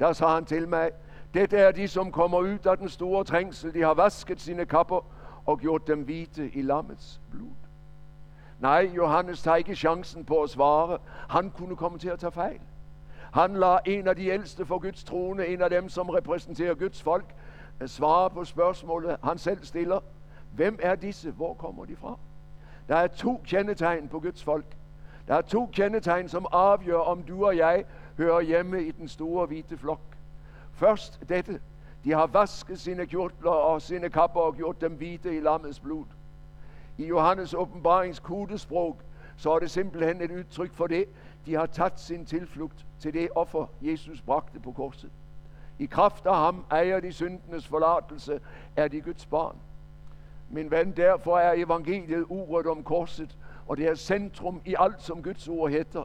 Der 0.00 0.12
sagde 0.12 0.32
han 0.32 0.44
til 0.44 0.68
mig, 0.68 0.90
dette 1.34 1.56
er 1.56 1.72
de, 1.72 1.88
som 1.88 2.12
kommer 2.12 2.38
ud 2.38 2.58
af 2.66 2.78
den 2.78 2.88
store 2.88 3.24
trængsel. 3.24 3.74
De 3.74 3.82
har 3.82 3.94
vasket 3.94 4.40
sine 4.40 4.66
kapper 4.66 5.06
og 5.46 5.58
gjort 5.58 5.86
dem 5.86 6.02
hvide 6.02 6.50
i 6.50 6.62
lammets 6.62 7.20
blod. 7.30 7.48
Nej, 8.60 8.90
Johannes 8.96 9.42
tager 9.42 9.56
ikke 9.56 9.76
chancen 9.76 10.24
på 10.24 10.42
at 10.42 10.50
svare. 10.50 10.98
Han 11.28 11.50
kunne 11.50 11.76
komme 11.76 11.98
til 11.98 12.08
at 12.08 12.18
tage 12.18 12.32
fejl. 12.32 12.60
Han 13.32 13.54
lader 13.54 13.78
en 13.86 14.08
af 14.08 14.16
de 14.16 14.26
ældste 14.26 14.66
for 14.66 14.78
Guds 14.78 15.04
trone, 15.04 15.46
en 15.46 15.62
af 15.62 15.70
dem, 15.70 15.88
som 15.88 16.08
repræsenterer 16.08 16.74
Guds 16.74 17.02
folk, 17.02 17.34
øh, 17.80 17.88
svare 17.88 18.30
på 18.30 18.44
spørgsmålet, 18.44 19.16
han 19.24 19.38
selv 19.38 19.64
stiller. 19.64 20.00
Hvem 20.52 20.78
er 20.82 20.94
disse? 20.94 21.30
Hvor 21.30 21.54
kommer 21.54 21.84
de 21.84 21.96
fra? 21.96 22.18
Der 22.88 22.96
er 22.96 23.06
to 23.06 23.42
kendetegn 23.46 24.08
på 24.08 24.20
Guds 24.20 24.44
folk. 24.44 24.66
Der 25.28 25.34
er 25.34 25.40
to 25.40 25.66
kendetegn, 25.66 26.28
som 26.28 26.46
afgør, 26.52 26.98
om 26.98 27.22
du 27.22 27.46
og 27.46 27.56
jeg 27.56 27.84
hører 28.16 28.40
hjemme 28.40 28.82
i 28.82 28.90
den 28.90 29.08
store 29.08 29.46
hvide 29.46 29.76
flok. 29.76 30.13
Først 30.74 31.20
dette. 31.28 31.60
De 32.04 32.12
har 32.12 32.26
vasket 32.26 32.80
sine 32.80 33.06
kjortler 33.06 33.50
og 33.50 33.82
sine 33.82 34.10
kapper 34.10 34.40
og 34.40 34.56
gjort 34.56 34.80
dem 34.80 34.92
hvide 34.92 35.36
i 35.36 35.40
lammets 35.40 35.80
blod. 35.80 36.04
I 36.98 37.06
Johannes 37.06 37.54
åbenbarings 37.54 38.18
kodesprog, 38.18 39.00
så 39.36 39.52
er 39.52 39.58
det 39.58 39.70
simpelthen 39.70 40.20
et 40.20 40.30
udtryk 40.30 40.74
for 40.74 40.86
det. 40.86 41.04
De 41.46 41.54
har 41.54 41.66
taget 41.66 42.00
sin 42.00 42.26
tilflugt 42.26 42.86
til 43.00 43.14
det 43.14 43.28
offer, 43.34 43.66
Jesus 43.82 44.20
bragte 44.20 44.60
på 44.60 44.72
korset. 44.72 45.10
I 45.78 45.86
kraft 45.86 46.26
af 46.26 46.36
ham 46.36 46.64
ejer 46.70 47.00
de 47.00 47.12
syndenes 47.12 47.66
forladelse, 47.66 48.40
er 48.76 48.88
de 48.88 49.00
Guds 49.00 49.26
barn. 49.26 49.56
Min 50.50 50.70
ven, 50.70 50.92
derfor 50.92 51.38
er 51.38 51.52
evangeliet 51.52 52.24
uret 52.28 52.66
om 52.66 52.82
korset, 52.82 53.38
og 53.66 53.76
det 53.76 53.86
er 53.86 53.94
centrum 53.94 54.60
i 54.64 54.74
alt, 54.78 55.02
som 55.02 55.22
Guds 55.22 55.48
ord 55.48 55.70
heter. 55.70 56.04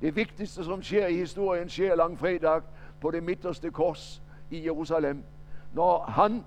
Det 0.00 0.16
vigtigste, 0.16 0.64
som 0.64 0.82
sker 0.82 1.06
i 1.06 1.16
historien, 1.16 1.68
sker 1.68 1.94
langfredag 1.94 2.62
på 3.00 3.10
det 3.10 3.22
midterste 3.22 3.70
kors 3.70 4.22
i 4.50 4.64
Jerusalem. 4.64 5.24
Når 5.72 6.04
han 6.08 6.44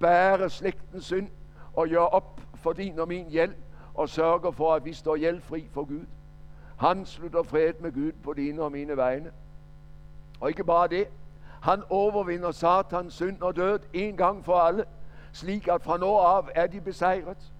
bærer 0.00 0.48
slægtens 0.48 1.04
synd 1.04 1.28
og 1.74 1.88
gør 1.88 1.98
op 1.98 2.40
for 2.54 2.72
din 2.72 2.98
og 2.98 3.08
min 3.08 3.26
hjælp 3.26 3.56
og 3.94 4.08
sørger 4.08 4.50
for, 4.50 4.74
at 4.74 4.84
vi 4.84 4.92
står 4.92 5.16
hjælpfri 5.16 5.68
for 5.72 5.84
Gud. 5.84 6.06
Han 6.78 7.06
slutter 7.06 7.42
fred 7.42 7.72
med 7.80 7.92
Gud 7.92 8.12
på 8.12 8.32
dine 8.32 8.62
og 8.62 8.72
mine 8.72 8.96
vegne. 8.96 9.30
Og 10.40 10.48
ikke 10.48 10.64
bare 10.64 10.88
det. 10.88 11.08
Han 11.62 11.82
overvinder 11.90 12.50
satans 12.50 13.14
synd 13.14 13.42
og 13.42 13.56
død 13.56 13.78
en 13.92 14.16
gang 14.16 14.44
for 14.44 14.54
alle, 14.54 14.84
slik 15.32 15.68
at 15.68 15.82
fra 15.82 15.96
nå 15.96 16.18
af 16.18 16.42
er 16.54 16.66
de 16.66 16.80
besejret. 16.80 17.52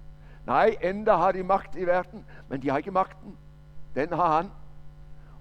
Nej, 0.46 0.76
endda 0.82 1.12
har 1.12 1.32
de 1.32 1.42
magt 1.42 1.76
i 1.76 1.86
verden, 1.86 2.26
men 2.48 2.62
de 2.62 2.70
har 2.70 2.78
ikke 2.78 2.90
magten. 2.90 3.36
Den 3.94 4.12
har 4.12 4.36
han. 4.36 4.50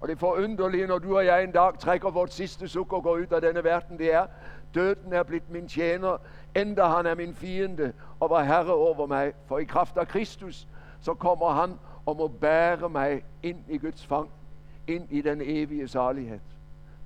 Og 0.00 0.08
det 0.08 0.18
forunderlige, 0.18 0.86
når 0.86 0.98
du 0.98 1.16
og 1.16 1.26
jeg 1.26 1.44
en 1.44 1.52
dag 1.52 1.78
trækker 1.78 2.10
vort 2.10 2.32
sidste 2.32 2.68
suk 2.68 2.92
og 2.92 3.02
går 3.02 3.14
ud 3.14 3.26
af 3.26 3.40
denne 3.40 3.64
verden, 3.64 3.98
det 3.98 4.14
er, 4.14 4.26
døden 4.74 5.12
er 5.12 5.22
blevet 5.22 5.50
min 5.50 5.68
tjener, 5.68 6.16
endda 6.56 6.84
han 6.84 7.06
er 7.06 7.14
min 7.14 7.34
fiende 7.34 7.92
og 8.20 8.30
var 8.30 8.42
herre 8.42 8.74
over 8.74 9.06
mig. 9.06 9.32
For 9.46 9.58
i 9.58 9.64
kraft 9.64 9.96
af 9.96 10.08
Kristus, 10.08 10.68
så 11.00 11.14
kommer 11.14 11.50
han 11.50 11.70
og 12.06 12.16
må 12.16 12.28
bære 12.28 12.88
mig 12.88 13.22
ind 13.42 13.58
i 13.68 13.78
Guds 13.78 14.06
fang, 14.06 14.30
ind 14.86 15.08
i 15.10 15.20
den 15.20 15.40
evige 15.44 15.88
salighed. 15.88 16.40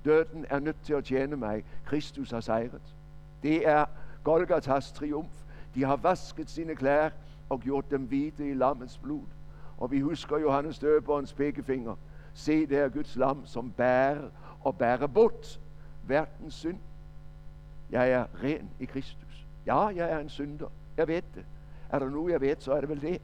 Døden 0.05 0.45
er 0.49 0.59
nødt 0.59 0.83
til 0.83 0.93
at 0.93 1.03
tjene 1.03 1.35
mig. 1.35 1.63
Kristus 1.85 2.31
har 2.31 2.39
sejret. 2.39 2.95
Det 3.43 3.67
er 3.67 3.85
Golgatas 4.23 4.91
triumf. 4.91 5.33
De 5.75 5.83
har 5.83 5.95
vasket 5.95 6.49
sine 6.49 6.75
klær 6.75 7.09
og 7.49 7.59
gjort 7.59 7.91
dem 7.91 8.01
hvide 8.01 8.49
i 8.49 8.53
lammets 8.53 8.97
blod. 8.97 9.27
Og 9.77 9.91
vi 9.91 9.99
husker 9.99 10.37
Johannes 10.37 10.79
døberens 10.79 11.33
pekefinger. 11.33 11.95
Se, 12.33 12.65
det 12.65 12.77
er 12.77 12.89
Guds 12.89 13.15
lam, 13.15 13.45
som 13.45 13.71
bærer 13.71 14.29
og 14.63 14.77
bærer 14.77 15.07
bort 15.07 15.59
verdens 16.03 16.53
synd. 16.53 16.79
Jeg 17.91 18.11
er 18.11 18.25
ren 18.43 18.69
i 18.79 18.85
Kristus. 18.85 19.45
Ja, 19.65 19.85
jeg 19.85 20.11
er 20.11 20.19
en 20.19 20.29
synder. 20.29 20.67
Jeg 20.97 21.07
ved 21.07 21.21
det. 21.35 21.45
Er 21.89 21.99
der 21.99 22.09
noget, 22.09 22.31
jeg 22.31 22.41
ved, 22.41 22.55
så 22.59 22.73
er 22.73 22.79
det 22.79 22.89
vel 22.89 23.01
det. 23.01 23.21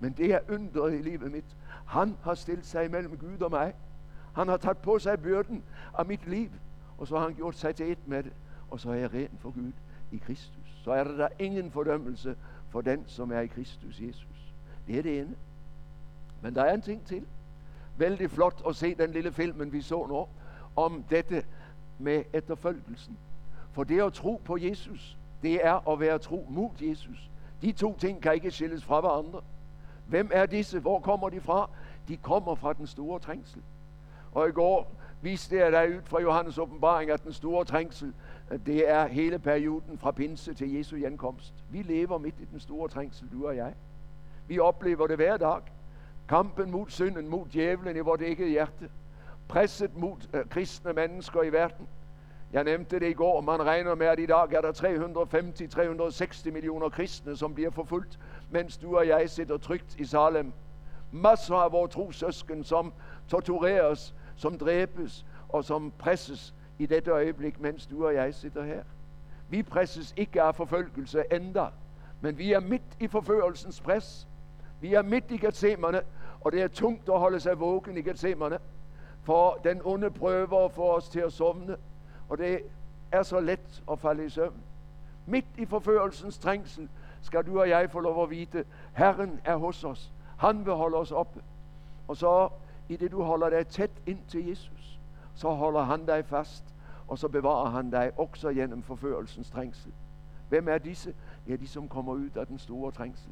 Men 0.00 0.12
det 0.12 0.34
er 0.34 0.38
undret 0.48 0.94
i 0.94 1.02
livet 1.02 1.32
mit. 1.32 1.56
Han 1.86 2.16
har 2.22 2.34
stillet 2.34 2.66
sig 2.66 2.90
mellem 2.90 3.16
Gud 3.18 3.40
og 3.40 3.50
mig. 3.50 3.74
Han 4.34 4.48
har 4.48 4.56
taget 4.56 4.78
på 4.78 4.98
sig 4.98 5.20
byrden 5.20 5.62
af 5.98 6.06
mit 6.06 6.28
liv. 6.28 6.50
Og 6.98 7.06
så 7.06 7.18
har 7.18 7.24
han 7.24 7.34
gjort 7.34 7.54
sig 7.54 7.74
til 7.74 7.92
et 7.92 8.08
med 8.08 8.22
det. 8.22 8.32
Og 8.70 8.80
så 8.80 8.90
er 8.90 8.94
jeg 8.94 9.14
ren 9.14 9.38
for 9.40 9.50
Gud 9.50 9.72
i 10.12 10.16
Kristus. 10.16 10.80
Så 10.84 10.92
er 10.92 11.04
der 11.04 11.16
der 11.16 11.28
ingen 11.38 11.70
fordømmelse 11.70 12.36
for 12.70 12.80
den, 12.80 13.04
som 13.06 13.32
er 13.32 13.40
i 13.40 13.46
Kristus 13.46 14.00
Jesus. 14.00 14.54
Det 14.86 14.98
er 14.98 15.02
det 15.02 15.20
ene. 15.20 15.34
Men 16.42 16.54
der 16.54 16.62
er 16.62 16.74
en 16.74 16.82
ting 16.82 17.06
til. 17.06 17.26
Vældig 17.98 18.30
flot 18.30 18.62
at 18.68 18.76
se 18.76 18.94
den 18.94 19.12
lille 19.12 19.32
filmen, 19.32 19.72
vi 19.72 19.82
så 19.82 20.06
nu, 20.06 20.26
om 20.76 21.04
dette 21.10 21.44
med 21.98 22.24
efterfølgelsen. 22.32 23.18
For 23.72 23.84
det 23.84 24.02
at 24.02 24.12
tro 24.12 24.40
på 24.44 24.56
Jesus, 24.56 25.18
det 25.42 25.66
er 25.66 25.88
at 25.88 26.00
være 26.00 26.18
tro 26.18 26.46
mod 26.50 26.70
Jesus. 26.80 27.30
De 27.62 27.72
to 27.72 27.98
ting 27.98 28.22
kan 28.22 28.34
ikke 28.34 28.50
skilles 28.50 28.84
fra 28.84 29.00
hverandre. 29.00 29.40
Hvem 30.08 30.30
er 30.32 30.46
disse? 30.46 30.80
Hvor 30.80 31.00
kommer 31.00 31.28
de 31.28 31.40
fra? 31.40 31.70
De 32.08 32.16
kommer 32.16 32.54
fra 32.54 32.72
den 32.72 32.86
store 32.86 33.20
trængsel. 33.20 33.62
Og 34.32 34.48
i 34.48 34.52
går 34.52 34.92
viste 35.22 35.56
jeg 35.56 35.72
dig 35.72 35.96
ud 35.96 36.02
fra 36.04 36.20
Johannes 36.20 36.58
åbenbaring, 36.58 37.10
at 37.10 37.24
den 37.24 37.32
store 37.32 37.64
trængsel, 37.64 38.12
det 38.66 38.90
er 38.90 39.06
hele 39.06 39.38
perioden 39.38 39.98
fra 39.98 40.10
pinse 40.10 40.54
til 40.54 40.72
Jesu 40.72 40.96
genkomst. 40.96 41.54
Vi 41.70 41.82
lever 41.82 42.18
midt 42.18 42.34
i 42.40 42.44
den 42.52 42.60
store 42.60 42.88
trængsel, 42.88 43.28
du 43.32 43.46
og 43.46 43.56
jeg. 43.56 43.74
Vi 44.48 44.58
oplever 44.58 45.06
det 45.06 45.16
hver 45.16 45.36
dag. 45.36 45.60
Kampen 46.28 46.70
mod 46.70 46.86
synden, 46.88 47.28
mod 47.28 47.46
djævlen 47.46 47.96
i 47.96 48.00
vårt 48.00 48.22
eget 48.22 48.50
hjerte. 48.50 48.90
Presset 49.48 49.96
mod 49.96 50.16
øh, 50.34 50.40
eh, 50.40 50.48
kristne 50.48 50.92
mennesker 50.92 51.42
i 51.42 51.52
verden. 51.52 51.88
Jeg 52.52 52.64
nævnte 52.64 53.00
det 53.00 53.08
i 53.08 53.12
går. 53.12 53.40
Man 53.40 53.62
regner 53.62 53.94
med, 53.94 54.06
at 54.06 54.18
i 54.18 54.26
dag 54.26 54.52
er 54.52 54.60
der 54.60 54.72
350-360 56.46 56.52
millioner 56.52 56.88
kristne, 56.88 57.36
som 57.36 57.54
bliver 57.54 57.70
forfulgt, 57.70 58.18
mens 58.50 58.76
du 58.76 58.96
og 58.96 59.08
jeg 59.08 59.30
sidder 59.30 59.56
trygt 59.56 59.96
i 59.98 60.04
Salem. 60.04 60.52
Masser 61.12 61.54
af 61.54 61.72
vores 61.72 61.92
trosøsken, 61.92 62.64
som 62.64 62.92
tortureres, 63.28 64.14
som 64.36 64.58
dræbes 64.58 65.26
og 65.48 65.64
som 65.64 65.92
presses 65.98 66.54
i 66.78 66.86
dette 66.86 67.10
øjeblik, 67.10 67.60
mens 67.60 67.86
du 67.86 68.06
og 68.06 68.14
jeg 68.14 68.34
sidder 68.34 68.64
her. 68.64 68.82
Vi 69.48 69.62
presses 69.62 70.14
ikke 70.16 70.42
af 70.42 70.54
forfølgelse 70.54 71.22
endda, 71.32 71.66
men 72.20 72.38
vi 72.38 72.52
er 72.52 72.60
midt 72.60 72.82
i 73.00 73.06
forførelsens 73.06 73.80
pres. 73.80 74.28
Vi 74.86 74.94
er 74.94 75.02
midt 75.02 75.30
i 75.30 75.36
Gethsemane, 75.36 76.02
og 76.40 76.52
det 76.52 76.62
er 76.62 76.68
tungt 76.68 77.08
at 77.08 77.18
holde 77.18 77.40
sig 77.40 77.60
vågen 77.60 77.96
i 77.96 78.02
Gethsemane, 78.02 78.58
for 79.22 79.60
den 79.64 79.80
onde 79.84 80.10
prøver 80.10 80.64
at 80.64 80.72
få 80.72 80.96
os 80.96 81.08
til 81.08 81.20
at 81.20 81.32
sovne, 81.32 81.76
og 82.28 82.38
det 82.38 82.60
er 83.12 83.22
så 83.22 83.40
let 83.40 83.82
at 83.90 83.98
falde 83.98 84.24
i 84.24 84.28
søvn. 84.28 84.62
Midt 85.26 85.46
i 85.58 85.64
forførelsens 85.64 86.38
trængsel 86.38 86.88
skal 87.22 87.46
du 87.46 87.60
og 87.60 87.68
jeg 87.68 87.90
få 87.90 88.00
lov 88.00 88.22
at 88.22 88.30
vide, 88.30 88.64
Herren 88.92 89.40
er 89.44 89.56
hos 89.56 89.84
os. 89.84 90.12
Han 90.38 90.66
vil 90.66 90.72
holde 90.72 90.96
os 90.96 91.12
oppe. 91.12 91.42
Og 92.08 92.16
så 92.16 92.48
i 92.88 92.96
det 92.96 93.10
du 93.10 93.22
holder 93.22 93.50
dig 93.50 93.66
tæt 93.66 93.90
ind 94.06 94.18
til 94.28 94.46
Jesus, 94.46 95.00
så 95.34 95.50
holder 95.50 95.82
han 95.82 96.06
dig 96.06 96.24
fast, 96.24 96.64
og 97.08 97.18
så 97.18 97.28
bevarer 97.28 97.70
han 97.70 97.90
dig 97.90 98.12
også 98.16 98.52
gennem 98.52 98.82
forførelsens 98.82 99.50
trængsel. 99.50 99.92
Hvem 100.48 100.68
er 100.68 100.78
disse? 100.78 101.14
Ja, 101.48 101.56
de, 101.56 101.68
som 101.68 101.88
kommer 101.88 102.12
ud 102.12 102.30
af 102.34 102.46
den 102.46 102.58
store 102.58 102.92
trængsel. 102.92 103.30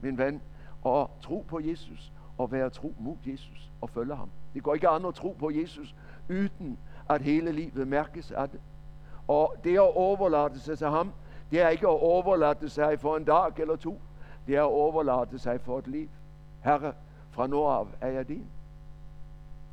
Min 0.00 0.18
ven, 0.18 0.42
og 0.82 1.10
tro 1.22 1.44
på 1.48 1.60
Jesus, 1.60 2.12
og 2.38 2.52
være 2.52 2.70
tro 2.70 2.94
mod 2.98 3.16
Jesus, 3.26 3.70
og 3.80 3.90
følge 3.90 4.14
ham. 4.14 4.30
Det 4.54 4.62
går 4.62 4.74
ikke 4.74 4.88
an 4.88 5.04
at 5.04 5.14
tro 5.14 5.36
på 5.38 5.50
Jesus, 5.50 5.94
uden 6.30 6.78
at 7.10 7.22
hele 7.22 7.52
livet 7.52 7.88
mærkes 7.88 8.30
af 8.30 8.48
det. 8.48 8.60
Og 9.28 9.54
det 9.64 9.74
at 9.74 9.96
overlade 9.96 10.60
sig 10.60 10.78
til 10.78 10.86
ham, 10.86 11.12
det 11.50 11.60
er 11.60 11.68
ikke 11.68 11.86
at 11.86 12.00
overlade 12.02 12.68
sig 12.68 13.00
for 13.00 13.16
en 13.16 13.24
dag 13.24 13.58
eller 13.58 13.76
to. 13.76 14.00
Det 14.46 14.56
er 14.56 14.62
at 14.62 14.72
overlade 14.72 15.38
sig 15.38 15.60
for 15.60 15.78
et 15.78 15.86
liv. 15.86 16.08
Herre, 16.64 16.92
fra 17.30 17.46
nu 17.46 17.64
af 17.64 17.86
er 18.00 18.08
jeg 18.08 18.28
din. 18.28 18.46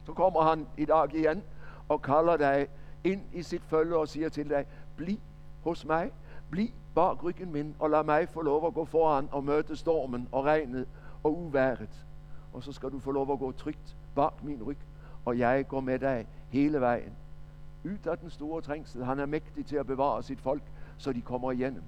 Så 0.05 0.13
kommer 0.13 0.41
han 0.41 0.67
i 0.77 0.85
dag 0.85 1.15
igen 1.15 1.43
og 1.89 2.01
kalder 2.01 2.37
dig 2.37 2.67
ind 3.03 3.21
i 3.33 3.43
sit 3.43 3.63
følge 3.63 3.97
og 3.97 4.07
siger 4.07 4.29
til 4.29 4.49
dig, 4.49 4.65
bliv 4.95 5.17
hos 5.63 5.85
mig, 5.85 6.11
bliv 6.51 6.69
bak 6.95 7.23
ryggen 7.23 7.51
min, 7.51 7.75
og 7.79 7.89
lad 7.89 8.03
mig 8.03 8.29
få 8.29 8.41
lov 8.41 8.67
at 8.67 8.73
gå 8.73 8.85
foran 8.85 9.29
og 9.31 9.43
møte 9.43 9.75
stormen 9.75 10.27
og 10.31 10.45
regnet 10.45 10.87
og 11.23 11.37
uværet. 11.37 12.05
Og 12.53 12.63
så 12.63 12.71
skal 12.71 12.91
du 12.91 12.99
få 12.99 13.11
lov 13.11 13.33
at 13.33 13.39
gå 13.39 13.51
trygt 13.51 13.95
bag 14.15 14.29
min 14.43 14.63
ryg, 14.63 14.77
og 15.25 15.39
jeg 15.39 15.67
går 15.67 15.79
med 15.79 15.99
dig 15.99 16.27
hele 16.49 16.81
vejen. 16.81 17.13
Ud 17.85 17.97
af 18.05 18.17
den 18.17 18.29
store 18.29 18.61
trængsel. 18.61 19.05
Han 19.05 19.19
er 19.19 19.25
mægtig 19.25 19.65
til 19.65 19.75
at 19.75 19.87
bevare 19.87 20.23
sit 20.23 20.41
folk, 20.41 20.61
så 20.97 21.13
de 21.13 21.21
kommer 21.21 21.51
igennem. 21.51 21.83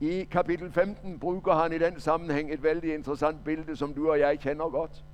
I 0.00 0.24
kapitel 0.24 0.72
15 0.72 1.18
bruger 1.18 1.62
han 1.62 1.72
i 1.72 1.78
den 1.78 2.00
sammenhæng 2.00 2.52
et 2.52 2.62
vældig 2.62 2.94
interessant 2.94 3.44
billede, 3.44 3.76
som 3.76 3.94
du 3.94 4.10
og 4.10 4.18
jeg 4.18 4.40
kender 4.40 4.68
godt. 4.68 5.04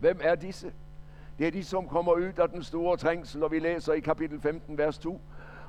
Hvem 0.00 0.20
er 0.22 0.34
disse? 0.34 0.72
Det 1.38 1.46
er 1.46 1.50
de, 1.50 1.64
som 1.64 1.88
kommer 1.88 2.12
ud 2.12 2.32
af 2.36 2.48
den 2.48 2.62
store 2.62 2.96
trængsel, 2.96 3.42
og 3.42 3.50
vi 3.50 3.58
læser 3.58 3.92
i 3.92 4.00
kapitel 4.00 4.40
15, 4.40 4.78
vers 4.78 4.98
2. 4.98 5.20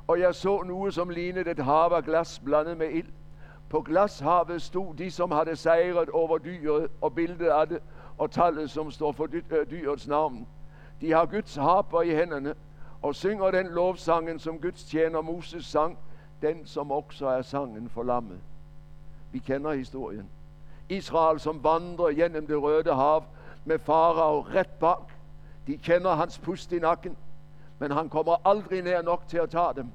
Og 0.07 0.19
jeg 0.19 0.35
så 0.35 0.61
noget, 0.61 0.93
som 0.93 1.09
lignede 1.09 1.51
et 1.51 1.59
hav 1.59 1.91
af 1.95 2.03
glas 2.03 2.39
blandet 2.39 2.77
med 2.77 2.89
ild. 2.89 3.07
På 3.69 3.81
glashavet 3.81 4.61
stod 4.61 4.95
de, 4.95 5.11
som 5.11 5.31
havde 5.31 5.55
sejret 5.55 6.09
over 6.09 6.37
dyret 6.37 6.87
og 7.01 7.15
billedet 7.15 7.49
af 7.49 7.67
det, 7.67 7.79
og 8.17 8.31
tallet, 8.31 8.71
som 8.71 8.91
står 8.91 9.11
for 9.11 9.27
eh, 9.33 9.71
dyrets 9.71 10.07
navn. 10.07 10.47
De 11.01 11.11
har 11.11 11.25
Guds 11.25 11.55
harper 11.55 12.01
i 12.01 12.15
hænderne, 12.15 12.53
og 13.01 13.15
synger 13.15 13.51
den 13.51 13.67
lovsangen, 13.67 14.39
som 14.39 14.59
Guds 14.59 14.83
tjener 14.83 15.21
Moses 15.21 15.65
sang, 15.65 15.97
den 16.41 16.65
som 16.65 16.91
også 16.91 17.27
er 17.27 17.41
sangen 17.41 17.89
for 17.89 18.03
lammet. 18.03 18.39
Vi 19.31 19.39
kender 19.39 19.71
historien. 19.73 20.29
Israel, 20.89 21.39
som 21.39 21.63
vandrer 21.63 22.13
gennem 22.13 22.47
det 22.47 22.61
røde 22.61 22.95
hav 22.95 23.23
med 23.65 23.79
farao 23.79 24.39
ret 24.41 24.69
bak. 24.69 25.13
De 25.67 25.77
kender 25.77 26.15
hans 26.15 26.39
pust 26.39 26.71
i 26.71 26.79
nakken, 26.79 27.17
men 27.83 27.91
han 27.91 28.09
kommer 28.09 28.47
aldrig 28.47 28.81
nær 28.81 29.01
nok 29.01 29.27
til 29.27 29.37
at 29.37 29.49
tage 29.49 29.73
dem. 29.75 29.87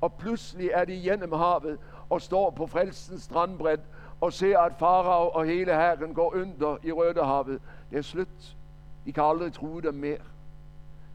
Og 0.00 0.12
pludselig 0.12 0.70
er 0.74 0.84
de 0.84 1.00
gennem 1.02 1.32
havet 1.32 1.78
og 2.10 2.22
står 2.22 2.50
på 2.50 2.66
frelsens 2.66 3.22
strandbred 3.22 3.78
og 4.20 4.32
ser, 4.32 4.58
at 4.58 4.72
farao 4.78 5.28
og 5.28 5.44
hele 5.44 5.72
herren 5.72 6.14
går 6.14 6.34
under 6.34 6.76
i 6.82 6.92
Rødehavet. 6.92 7.60
Det 7.90 7.98
er 7.98 8.02
slut. 8.02 8.56
De 9.04 9.12
kan 9.12 9.24
aldrig 9.24 9.52
true 9.52 9.82
dem 9.82 9.94
mere. 9.94 10.18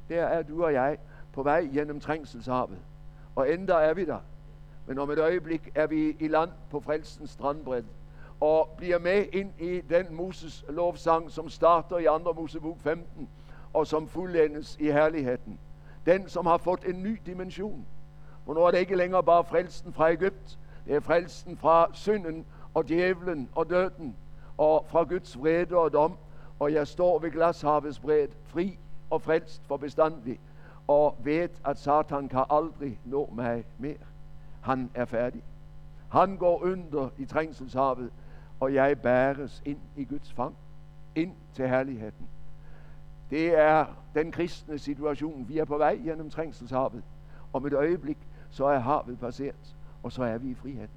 Der 0.10 0.24
er 0.24 0.42
du 0.42 0.64
og 0.64 0.74
jeg 0.74 0.98
på 1.34 1.44
vej 1.44 1.70
gennem 1.74 2.00
trængselshavet. 2.00 2.80
Og 3.36 3.54
endda 3.54 3.74
er 3.74 3.94
vi 3.94 4.06
der. 4.06 4.20
Men 4.88 5.00
om 5.00 5.12
et 5.12 5.20
øjeblik 5.20 5.72
er 5.76 5.88
vi 5.88 6.16
i 6.20 6.28
land 6.28 6.50
på 6.72 6.80
frelsens 6.80 7.30
strandbred 7.30 7.84
og 8.40 8.70
bliver 8.78 9.00
med 9.00 9.26
ind 9.34 9.52
i 9.60 9.82
den 9.82 10.16
Moses 10.16 10.66
lovsang, 10.70 11.32
som 11.32 11.50
starter 11.50 11.98
i 11.98 12.24
2. 12.24 12.34
Mosebog 12.34 12.78
15 12.84 13.30
og 13.74 13.88
som 13.88 14.08
fuldendes 14.08 14.78
i 14.80 14.86
herligheden. 14.86 15.60
Den, 16.06 16.30
som 16.30 16.46
har 16.46 16.58
fået 16.58 16.84
en 16.86 17.04
ny 17.04 17.20
dimension. 17.26 17.86
For 18.46 18.54
nu 18.54 18.60
er 18.60 18.72
det 18.72 18.80
ikke 18.80 18.96
længere 18.96 19.24
bare 19.24 19.44
frelsen 19.44 19.94
fra 19.94 20.12
Ægypt. 20.12 20.60
Det 20.86 20.96
er 20.96 21.00
frelsen 21.00 21.58
fra 21.58 21.88
synden 21.94 22.46
og 22.74 22.88
djævlen 22.88 23.50
og 23.56 23.70
døden 23.70 24.16
og 24.58 24.86
fra 24.88 25.04
Guds 25.04 25.40
vrede 25.40 25.76
og 25.76 25.94
dom 25.94 26.18
og 26.60 26.74
jeg 26.74 26.88
står 26.88 27.20
ved 27.20 27.32
glashavets 27.32 28.00
bred, 28.00 28.28
fri 28.44 28.80
og 29.10 29.22
frelst 29.22 29.62
for 29.66 29.78
bestandig, 29.78 30.40
og 30.88 31.18
ved, 31.24 31.50
at 31.66 31.78
Satan 31.78 32.28
kan 32.28 32.44
aldrig 32.50 33.00
nå 33.06 33.30
mig 33.36 33.66
mere. 33.78 34.06
Han 34.62 34.92
er 34.94 35.06
færdig. 35.06 35.44
Han 36.12 36.38
går 36.38 36.64
under 36.64 37.10
i 37.18 37.26
trængselshavet, 37.26 38.12
og 38.60 38.74
jeg 38.74 39.00
bæres 39.00 39.62
ind 39.66 39.80
i 39.96 40.04
Guds 40.04 40.34
fang, 40.34 40.56
ind 41.16 41.34
til 41.54 41.68
herligheden. 41.68 42.28
Det 43.30 43.60
er 43.60 43.86
den 44.16 44.32
kristne 44.32 44.80
situation. 44.80 45.46
Vi 45.48 45.58
er 45.58 45.66
på 45.66 45.78
vej 45.78 46.00
gennem 46.04 46.30
trængselshavet. 46.30 47.04
Om 47.54 47.66
et 47.66 47.74
øjeblik, 47.74 48.18
så 48.50 48.66
er 48.66 48.80
havet 48.80 49.20
passeret, 49.20 49.76
og 50.04 50.12
så 50.12 50.24
er 50.24 50.38
vi 50.38 50.50
i 50.50 50.56
friheden. 50.56 50.90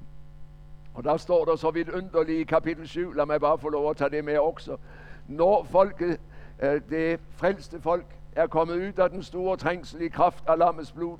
Og 0.95 1.05
der 1.05 1.17
står 1.17 1.45
der 1.45 1.57
så 1.57 1.71
vidt 1.71 1.89
underligt 1.89 2.41
i 2.41 2.45
kapitel 2.45 2.89
7, 2.89 3.13
lad 3.13 3.27
mig 3.27 3.41
bare 3.41 3.59
få 3.59 3.69
lov 3.69 3.91
at 3.91 3.97
tage 3.97 4.11
det 4.11 4.25
med 4.25 4.39
også. 4.39 4.77
Når 5.29 5.65
folket, 5.65 6.21
øh, 6.63 6.81
det 6.91 7.21
frelste 7.31 7.81
folk, 7.81 8.07
er 8.37 8.47
kommet 8.47 8.75
ud 8.75 8.93
af 8.99 9.11
den 9.11 9.23
store 9.23 9.57
trængsel 9.57 10.03
i 10.03 10.09
kraft 10.09 10.45
af 10.49 10.59
lammets 10.59 10.93
blod, 10.93 11.19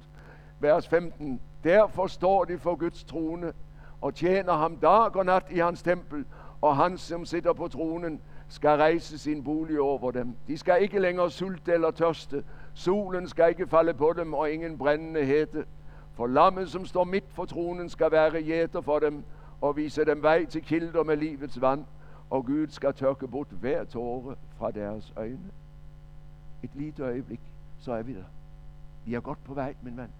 vers 0.61 0.89
15, 0.89 1.41
derfor 1.65 2.07
står 2.07 2.45
de 2.45 2.59
for 2.59 2.75
Guds 2.75 3.05
trone 3.05 3.53
og 4.01 4.15
tjener 4.15 4.53
ham 4.53 4.77
dag 4.77 5.17
og 5.17 5.27
nat 5.27 5.45
i 5.51 5.59
hans 5.59 5.83
tempel, 5.83 6.25
og 6.61 6.77
han, 6.77 6.99
som 6.99 7.25
sitter 7.25 7.53
på 7.53 7.69
tronen, 7.69 8.21
skal 8.53 8.77
rejse 8.77 9.19
sin 9.19 9.45
bolig 9.45 9.81
over 9.81 10.11
dem. 10.11 10.37
De 10.47 10.59
skal 10.59 10.83
ikke 10.83 10.99
længere 10.99 11.31
sulte 11.31 11.73
eller 11.73 11.91
tørste. 11.91 12.45
Solen 12.75 13.29
skal 13.29 13.49
ikke 13.49 13.67
falde 13.67 13.95
på 13.95 14.13
dem, 14.17 14.35
og 14.35 14.51
ingen 14.51 14.79
brændende 14.79 15.25
hete. 15.25 15.65
For 16.15 16.27
lammet, 16.27 16.71
som 16.71 16.87
står 16.87 17.05
midt 17.05 17.25
for 17.31 17.45
tronen, 17.45 17.89
skal 17.89 18.11
være 18.11 18.41
jæter 18.41 18.81
for 18.81 18.99
dem, 18.99 19.25
og 19.61 19.77
vise 19.77 20.05
dem 20.05 20.23
vej 20.23 20.45
til 20.45 20.63
kilder 20.63 21.03
med 21.03 21.17
livets 21.17 21.61
vand, 21.61 21.85
og 22.31 22.47
Gud 22.47 22.67
skal 22.69 22.95
tørke 22.95 23.29
bort 23.29 23.49
hver 23.49 23.85
tåre 23.85 24.37
fra 24.59 24.71
deres 24.71 25.13
øjne. 25.17 25.51
Et 26.63 26.71
lille 26.75 27.05
øjeblik, 27.05 27.41
så 27.79 27.93
er 27.93 28.03
vi 28.03 28.15
der. 28.15 28.25
Vi 29.05 29.15
er 29.15 29.21
godt 29.21 29.45
på 29.45 29.55
vej, 29.55 29.75
min 29.83 29.97
ven. 29.97 30.13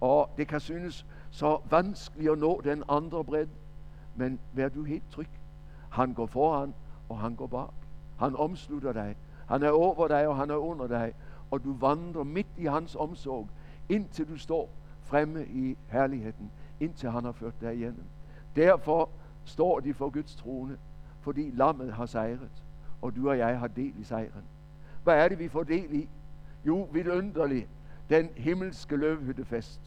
Og 0.00 0.30
det 0.36 0.48
kan 0.48 0.60
synes 0.60 1.06
så 1.30 1.60
vanskeligt 1.70 2.32
at 2.32 2.38
nå 2.38 2.60
den 2.64 2.82
andre 2.88 3.24
bred, 3.24 3.46
men 4.16 4.40
vær 4.52 4.68
du 4.68 4.84
helt 4.84 5.10
tryg. 5.10 5.28
Han 5.90 6.14
går 6.14 6.26
foran, 6.26 6.74
og 7.08 7.18
han 7.18 7.34
går 7.34 7.46
bak. 7.46 7.74
Han 8.18 8.36
omslutter 8.36 8.92
dig. 8.92 9.16
Han 9.48 9.62
er 9.62 9.70
over 9.70 10.08
dig, 10.08 10.28
og 10.28 10.36
han 10.36 10.50
er 10.50 10.54
under 10.54 10.86
dig. 10.86 11.14
Og 11.50 11.64
du 11.64 11.72
vandrer 11.72 12.22
midt 12.22 12.46
i 12.56 12.64
hans 12.64 12.96
omsorg, 12.96 13.48
indtil 13.88 14.28
du 14.28 14.36
står 14.36 14.70
fremme 15.02 15.46
i 15.46 15.76
herligheden, 15.88 16.50
indtil 16.80 17.10
han 17.10 17.24
har 17.24 17.32
ført 17.32 17.60
dig 17.60 17.74
igennem. 17.76 18.04
Derfor 18.56 19.08
står 19.44 19.80
de 19.80 19.94
for 19.94 20.10
Guds 20.10 20.36
trone, 20.36 20.78
fordi 21.20 21.50
lammet 21.50 21.92
har 21.92 22.06
sejret, 22.06 22.62
og 23.02 23.16
du 23.16 23.28
og 23.28 23.38
jeg 23.38 23.58
har 23.58 23.66
del 23.66 23.92
i 24.00 24.04
sejren. 24.04 24.44
Hvad 25.04 25.14
er 25.14 25.28
det, 25.28 25.38
vi 25.38 25.48
får 25.48 25.62
del 25.62 25.94
i? 25.94 26.08
Jo, 26.64 26.88
vidunderligt, 26.92 27.68
den 28.10 28.28
himmelske 28.36 28.96
løvhyttefest. 28.96 29.80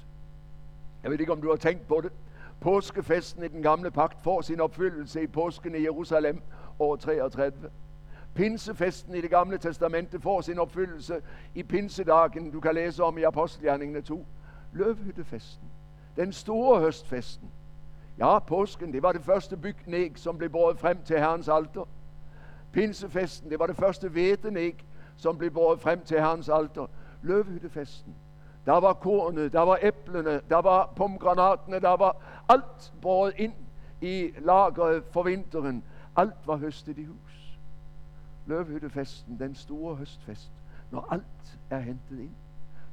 Jeg 1.04 1.12
ved 1.12 1.20
ikke, 1.20 1.32
om 1.32 1.42
du 1.42 1.50
har 1.50 1.56
tænkt 1.56 1.88
på 1.88 2.02
det. 2.04 2.12
Påskefesten 2.60 3.44
i 3.44 3.48
den 3.48 3.62
gamle 3.62 3.92
pagt 3.92 4.24
får 4.24 4.42
sin 4.42 4.62
opfyldelse 4.62 5.24
i 5.24 5.28
påsken 5.28 5.76
i 5.76 5.84
Jerusalem 5.84 6.42
år 6.82 6.96
33. 6.96 7.70
Pinsefesten 8.34 9.16
i 9.16 9.22
det 9.22 9.30
gamle 9.30 9.58
testamente 9.58 10.20
får 10.20 10.42
sin 10.42 10.60
opfyldelse 10.60 11.22
i 11.56 11.64
pinsedagen, 11.64 12.52
du 12.52 12.60
kan 12.60 12.76
læse 12.76 13.04
om 13.04 13.18
i 13.18 13.24
Apostelgjerningene 13.24 14.02
2. 14.02 14.26
Løvhyttefesten. 14.74 15.68
Den 16.16 16.34
store 16.34 16.80
høstfesten. 16.80 17.50
Ja, 18.18 18.40
påsken, 18.40 18.94
det 18.94 19.04
var 19.04 19.12
det 19.12 19.22
første 19.22 19.58
byggenæg, 19.58 20.12
som 20.16 20.38
blev 20.38 20.50
båret 20.50 20.80
frem 20.80 20.98
til 21.06 21.20
Herrens 21.20 21.50
alter. 21.50 21.88
Pinsefesten, 22.74 23.50
det 23.50 23.60
var 23.60 23.68
det 23.68 23.76
første 23.76 24.10
hvetenæg, 24.10 24.86
som 25.18 25.38
blev 25.38 25.52
båret 25.52 25.80
frem 25.80 26.02
til 26.02 26.20
Herrens 26.20 26.50
alter. 26.50 26.86
Løvhyttefesten. 27.22 28.16
Der 28.66 28.80
var 28.80 28.94
kornet, 28.94 29.54
der 29.54 29.62
var 29.62 29.80
æblene, 29.82 30.42
der 30.50 30.62
var 30.62 30.94
pomgranatene, 30.96 31.80
der 31.80 31.98
var 31.98 32.16
alt 32.50 32.94
båret 33.02 33.34
ind 33.38 33.54
i 34.02 34.30
lageret 34.40 35.04
for 35.12 35.24
vinteren. 35.24 35.84
Alt 36.16 36.48
var 36.48 36.56
høstet 36.56 36.98
i 36.98 37.06
hus. 37.06 37.60
Løvhyttefesten, 38.46 39.40
den 39.40 39.56
store 39.56 39.96
høstfest, 39.96 40.52
når 40.92 41.08
alt 41.12 41.60
er 41.70 41.80
hentet 41.80 42.20
ind. 42.20 42.32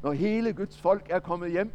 Når 0.03 0.13
hele 0.13 0.53
Guds 0.53 0.81
folk 0.81 1.07
er 1.11 1.19
kommet 1.19 1.51
hjem, 1.51 1.73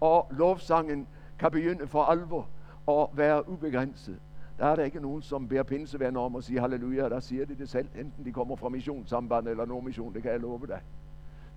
og 0.00 0.26
lovsangen 0.30 1.06
kan 1.38 1.50
begynde 1.50 1.86
for 1.86 2.04
alvor 2.04 2.48
og 2.86 3.10
være 3.14 3.48
ubegrænset. 3.48 4.18
Der 4.58 4.66
er 4.66 4.76
der 4.76 4.84
ikke 4.84 5.00
nogen, 5.00 5.22
som 5.22 5.48
bærer 5.48 5.62
pinsevenner 5.62 6.20
om 6.20 6.36
at 6.36 6.44
sige 6.44 6.60
halleluja. 6.60 7.08
Der 7.08 7.20
siger 7.20 7.46
de 7.46 7.54
det 7.54 7.68
selv, 7.68 7.88
enten 7.94 8.24
de 8.24 8.32
kommer 8.32 8.56
fra 8.56 8.68
missionssamband 8.68 9.48
eller 9.48 9.64
nogen 9.64 9.84
mission, 9.84 10.14
det 10.14 10.22
kan 10.22 10.32
jeg 10.32 10.40
love 10.40 10.66
dig. 10.66 10.80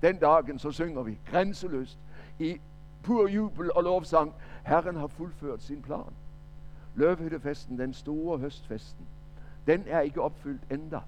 Den 0.01 0.17
dagen 0.17 0.59
så 0.59 0.71
synger 0.71 1.03
vi 1.03 1.19
grænseløst 1.25 1.99
i 2.39 2.57
pur 3.03 3.27
jubel 3.27 3.73
og 3.73 3.83
lovsang. 3.83 4.33
Herren 4.65 4.95
har 4.95 5.07
fuldført 5.07 5.63
sin 5.63 5.81
plan. 5.81 6.13
Løvhyttefesten, 6.95 7.79
den 7.79 7.93
store 7.93 8.37
høstfesten, 8.37 9.05
den 9.67 9.83
er 9.87 9.99
ikke 9.99 10.21
opfyldt 10.21 10.61
endda. 10.71 10.99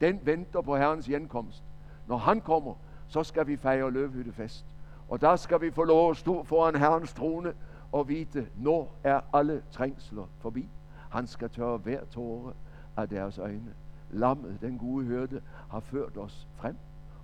Den 0.00 0.20
venter 0.22 0.60
på 0.60 0.76
Herrens 0.76 1.06
genkomst. 1.06 1.62
Når 2.06 2.16
han 2.16 2.40
kommer, 2.40 2.74
så 3.08 3.22
skal 3.22 3.46
vi 3.46 3.56
fejre 3.56 3.90
løvhyttefest. 3.90 4.64
Og 5.08 5.20
der 5.20 5.36
skal 5.36 5.60
vi 5.60 5.70
få 5.70 5.84
lov 5.84 6.10
at 6.10 6.16
stå 6.16 6.44
foran 6.44 6.76
Herrens 6.76 7.12
trone 7.12 7.54
og 7.92 8.08
vite, 8.08 8.46
nu 8.56 8.88
er 9.04 9.20
alle 9.34 9.62
trængsler 9.70 10.24
forbi. 10.40 10.68
Han 11.10 11.26
skal 11.26 11.50
tørre 11.50 11.78
hver 11.78 12.04
tåre 12.04 12.52
af 12.96 13.08
deres 13.08 13.38
øjne. 13.38 13.74
Lammet, 14.10 14.58
den 14.60 14.78
gode 14.78 15.04
hørte, 15.04 15.42
har 15.70 15.80
ført 15.80 16.16
os 16.16 16.48
frem, 16.56 16.76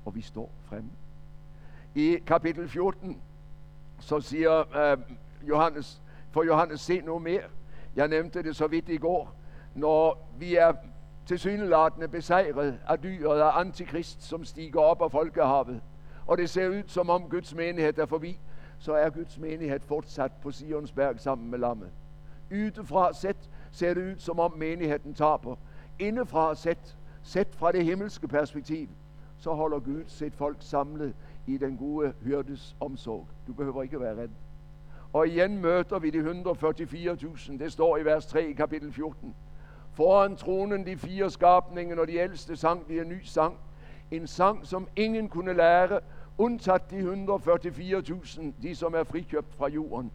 og 0.04 0.14
vi 0.14 0.20
står 0.20 0.50
fremme. 0.64 0.90
I 1.94 2.18
kapitel 2.26 2.68
14, 2.68 3.20
så 4.00 4.20
siger 4.20 4.76
øh, 4.76 4.98
Johannes, 5.48 6.02
for 6.31 6.44
Johannes 6.44 6.81
se 6.81 7.00
nu 7.00 7.18
mere. 7.18 7.42
Jeg 7.96 8.09
nævnte 8.09 8.42
det 8.42 8.57
så 8.57 8.66
vidt 8.66 8.88
i 8.88 8.96
går. 8.96 9.35
Når 9.74 10.29
vi 10.38 10.57
er 10.57 10.72
tilsyneladende 11.27 12.09
besejret 12.09 12.79
af 12.88 12.98
dyret 12.98 13.40
af 13.40 13.61
antikrist, 13.61 14.22
som 14.22 14.44
stiger 14.44 14.81
op 14.81 15.03
af 15.03 15.11
folkehavet, 15.11 15.81
og 16.27 16.38
det 16.38 16.51
ser 16.51 16.68
ud 16.68 16.83
som 16.87 17.11
om 17.11 17.22
Guds 17.22 17.55
menighed 17.55 17.98
er 17.98 18.07
forbi, 18.07 18.40
så 18.79 18.92
er 18.92 19.11
Guds 19.11 19.38
menighed 19.38 19.81
fortsat 19.81 20.33
på 20.42 20.51
Sionsberg 20.51 21.20
sammen 21.20 21.51
med 21.51 21.59
lammet. 21.59 21.90
Udefra 22.53 23.12
set 23.12 23.51
ser 23.70 23.94
det 23.94 24.12
ud 24.12 24.18
som 24.18 24.40
om 24.40 24.53
menigheden 24.57 25.14
taber. 25.14 25.57
Indefra 25.98 26.55
set, 26.55 26.96
set 27.22 27.48
fra 27.55 27.72
det 27.72 27.85
himmelske 27.85 28.29
perspektiv, 28.29 28.88
så 29.38 29.55
holder 29.55 29.79
Gud 29.79 30.05
sit 30.07 30.35
folk 30.35 30.57
samlet 30.61 31.14
i 31.46 31.57
den 31.57 31.77
gode 31.77 32.12
hyrdes 32.22 32.77
omsorg. 32.81 33.27
Du 33.46 33.53
behøver 33.53 33.83
ikke 33.83 34.01
være 34.01 34.16
redd. 34.16 34.31
Og 35.12 35.29
igen 35.29 35.59
møter 35.59 35.99
vi 35.99 36.11
de 36.11 36.18
144.000. 36.18 37.59
Det 37.59 37.73
står 37.73 37.97
i 37.97 38.05
vers 38.05 38.27
3 38.27 38.49
i 38.49 38.53
kapitel 38.53 38.92
14. 38.92 39.35
Foran 39.92 40.37
tronen 40.37 40.87
de 40.87 40.97
fire 40.97 41.31
skabninger 41.31 42.01
og 42.01 42.09
de 42.09 42.16
ældste 42.16 42.57
sang 42.57 42.88
de 42.88 43.01
en 43.01 43.09
ny 43.09 43.23
sang. 43.23 43.59
En 44.11 44.27
sang, 44.27 44.66
som 44.66 44.88
ingen 44.97 45.29
kunne 45.29 45.53
lære, 45.53 46.01
undtaget 46.38 46.90
de 46.90 46.99
144.000, 46.99 48.42
de 48.62 48.75
som 48.75 48.94
er 48.94 49.05
frikøbt 49.05 49.55
fra 49.55 49.68
jorden. 49.68 50.12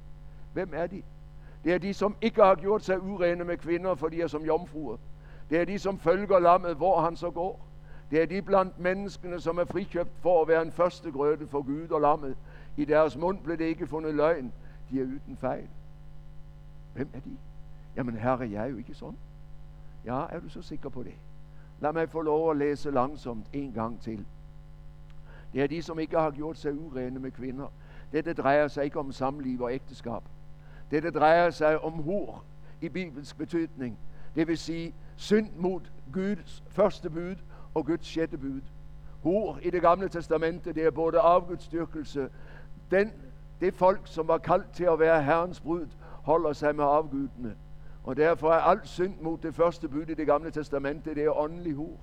Hvem 0.53 0.71
er 0.73 0.87
de? 0.87 1.03
Det 1.63 1.73
er 1.73 1.77
de, 1.77 1.93
som 1.93 2.15
ikke 2.21 2.43
har 2.43 2.55
gjort 2.55 2.83
sig 2.83 3.01
urene 3.01 3.43
med 3.43 3.57
kvinder, 3.57 3.95
for 3.95 4.07
de 4.07 4.21
er 4.21 4.27
som 4.27 4.45
jomfruer. 4.45 4.97
Det 5.49 5.61
er 5.61 5.65
de, 5.65 5.79
som 5.79 5.99
følger 5.99 6.39
lammet, 6.39 6.75
hvor 6.75 7.01
han 7.01 7.15
så 7.15 7.31
går. 7.31 7.67
Det 8.11 8.21
er 8.21 8.25
de 8.25 8.41
blandt 8.41 8.79
menneskene, 8.79 9.39
som 9.39 9.57
er 9.57 9.65
frikøbt 9.65 10.11
for 10.21 10.41
at 10.41 10.47
være 10.47 10.61
en 10.61 10.71
første 10.71 11.11
grøde 11.11 11.47
for 11.47 11.61
Gud 11.61 11.87
og 11.91 12.01
lammet. 12.01 12.37
I 12.77 12.85
deres 12.85 13.17
mund 13.17 13.39
blev 13.43 13.57
det 13.57 13.65
ikke 13.65 13.87
fundet 13.87 14.15
løgn. 14.15 14.53
De 14.93 14.99
er 14.99 15.03
uden 15.03 15.37
fejl. 15.39 15.67
Hvem 16.93 17.09
er 17.13 17.19
de? 17.19 17.37
Jamen 17.95 18.15
herre, 18.15 18.51
jeg 18.51 18.63
er 18.63 18.67
jo 18.67 18.77
ikke 18.77 18.93
sådan. 18.93 19.17
Ja, 20.05 20.25
er 20.29 20.39
du 20.39 20.49
så 20.49 20.61
sikker 20.61 20.89
på 20.89 21.03
det? 21.03 21.13
Lad 21.79 21.93
mig 21.93 22.09
få 22.09 22.21
lov 22.21 22.51
at 22.51 22.57
læse 22.57 22.91
langsomt 22.91 23.45
en 23.53 23.73
gang 23.73 24.01
til. 24.01 24.25
Det 25.53 25.63
er 25.63 25.67
de, 25.67 25.81
som 25.81 25.99
ikke 25.99 26.17
har 26.19 26.31
gjort 26.31 26.57
sig 26.57 26.73
urene 26.73 27.19
med 27.19 27.31
kvinder. 27.31 27.67
Dette 28.11 28.33
drejer 28.33 28.67
sig 28.67 28.83
ikke 28.83 28.99
om 28.99 29.11
samliv 29.11 29.61
og 29.61 29.73
ægteskab. 29.73 30.21
Dette 30.91 31.11
drejer 31.11 31.49
sig 31.49 31.83
om 31.83 31.93
hur 31.93 32.43
i 32.81 32.89
bibelsk 32.89 33.37
betydning. 33.37 33.97
Det 34.35 34.47
vil 34.47 34.57
sige 34.57 34.93
synd 35.15 35.49
mod 35.55 35.81
Guds 36.13 36.63
første 36.69 37.09
bud 37.09 37.35
og 37.73 37.85
Guds 37.85 38.05
sjette 38.05 38.37
bud. 38.37 38.61
Hur 39.23 39.59
i 39.61 39.69
det 39.69 39.81
gamle 39.81 40.09
testamente, 40.09 40.73
det 40.73 40.85
er 40.85 40.91
både 40.91 41.19
afgudstyrkelse. 41.19 42.29
Den, 42.91 43.11
det 43.63 43.73
folk, 43.73 44.01
som 44.05 44.27
var 44.27 44.37
kaldt 44.37 44.73
til 44.73 44.83
at 44.83 44.99
være 44.99 45.23
Herrens 45.23 45.59
brud, 45.59 45.87
holder 46.23 46.53
sig 46.53 46.75
med 46.75 46.83
afgudene. 46.83 47.55
Og 48.03 48.17
derfor 48.17 48.51
er 48.51 48.59
alt 48.59 48.87
synd 48.87 49.13
mod 49.21 49.37
det 49.37 49.55
første 49.55 49.87
bud 49.87 50.01
i 50.01 50.13
det 50.13 50.27
gamle 50.27 50.51
testamente, 50.51 51.15
det 51.15 51.23
er 51.23 51.37
åndelig 51.37 51.73
hur. 51.73 51.97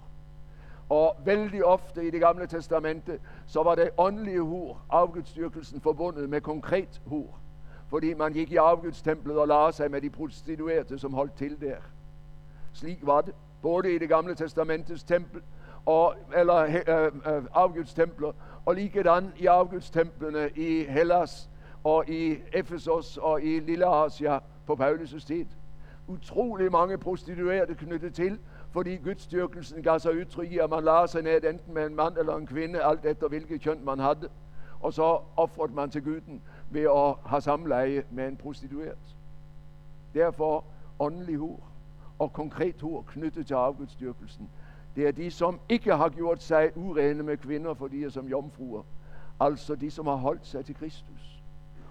Og 0.88 1.16
vældig 1.25 1.64
ofte 1.64 2.07
i 2.07 2.11
det 2.11 2.20
gamle 2.20 2.46
testamente, 2.46 3.20
så 3.46 3.62
var 3.62 3.75
det 3.75 3.90
åndelige 3.99 4.40
hur, 4.40 4.81
afgudstyrkelsen, 4.90 5.81
forbundet 5.81 6.29
med 6.29 6.40
konkret 6.40 7.01
hur. 7.07 7.27
Fordi 7.88 8.14
man 8.14 8.33
gik 8.33 8.53
i 8.53 8.57
afgudstemplet 8.57 9.38
og 9.38 9.49
lagde 9.49 9.73
sig 9.73 9.90
med 9.90 10.01
de 10.01 10.11
prostituerte, 10.11 10.99
som 10.99 11.14
holdt 11.14 11.35
til 11.35 11.61
der. 11.61 11.77
Slik 12.73 12.99
var 13.03 13.20
det, 13.20 13.35
både 13.62 13.94
i 13.94 13.99
det 13.99 14.09
gamle 14.09 14.35
testamentets 14.35 15.03
tempel 15.03 15.42
og, 15.87 16.14
eller 16.37 16.57
øh, 16.57 17.35
øh, 17.35 17.42
afgudstempler, 17.55 18.33
og 18.64 18.75
likedan 18.75 19.33
i 19.38 19.46
afgudstemplene 19.46 20.51
i 20.57 20.85
Hellas 20.85 21.51
og 21.85 22.09
i 22.09 22.37
Efesos 22.53 23.16
og 23.16 23.42
i 23.42 23.61
Lille 23.61 23.87
Asia 23.87 24.38
på 24.66 24.75
Paulus' 24.81 25.27
tid. 25.27 25.46
Utrolig 26.09 26.73
mange 26.73 26.99
prostituerede 26.99 27.75
knyttet 27.75 28.14
til, 28.14 28.38
fordi 28.73 28.96
gudstyrkelsen 28.96 29.83
gav 29.83 29.99
sig 29.99 30.16
udtryk 30.16 30.53
i, 30.53 30.59
at 30.59 30.70
man 30.70 30.85
lagde 30.85 31.09
sig 31.09 31.23
ned 31.23 31.44
enten 31.44 31.75
med 31.75 31.87
en 31.87 31.94
mand 31.96 32.18
eller 32.18 32.37
en 32.37 32.46
kvinde, 32.46 32.83
alt 32.83 33.05
efter 33.05 33.29
hvilket 33.29 33.62
køn 33.62 33.85
man 33.85 33.99
havde. 33.99 34.29
Og 34.81 34.92
så 34.92 35.18
offrede 35.37 35.73
man 35.75 35.90
til 35.90 36.05
guden 36.05 36.42
ved 36.70 36.83
at 36.83 37.31
have 37.31 37.40
samleje 37.40 38.03
med 38.11 38.29
en 38.29 38.37
prostitueret. 38.37 39.16
Derfor 40.14 40.64
åndelig 40.99 41.37
hur 41.37 41.61
og 42.18 42.33
konkret 42.33 42.81
hur 42.81 43.03
knyttet 43.03 43.46
til 43.46 43.55
afgudstyrkelsen. 43.55 44.51
Det 44.96 45.09
er 45.09 45.12
de, 45.12 45.31
som 45.31 45.61
ikke 45.68 45.96
har 45.96 46.09
gjort 46.09 46.42
sig 46.42 46.70
urene 46.76 47.22
med 47.22 47.37
kvinder, 47.37 47.74
for 47.74 47.88
de 47.88 48.05
er 48.05 48.09
som 48.09 48.29
jomfruer. 48.29 48.83
Altså 49.40 49.74
de, 49.74 49.90
som 49.90 50.07
har 50.07 50.14
holdt 50.14 50.46
sig 50.46 50.64
til 50.64 50.74
Kristus 50.74 51.42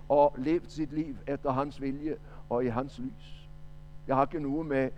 og 0.10 0.36
levet 0.38 0.72
sit 0.72 0.94
liv 0.94 1.16
efter 1.28 1.52
hans 1.52 1.82
vilje 1.82 2.18
og 2.50 2.66
i 2.66 2.68
hans 2.68 3.00
lys. 3.00 3.50
Jeg 4.08 4.16
har 4.16 4.26
ikke 4.26 4.40
noget 4.40 4.66
med 4.66 4.90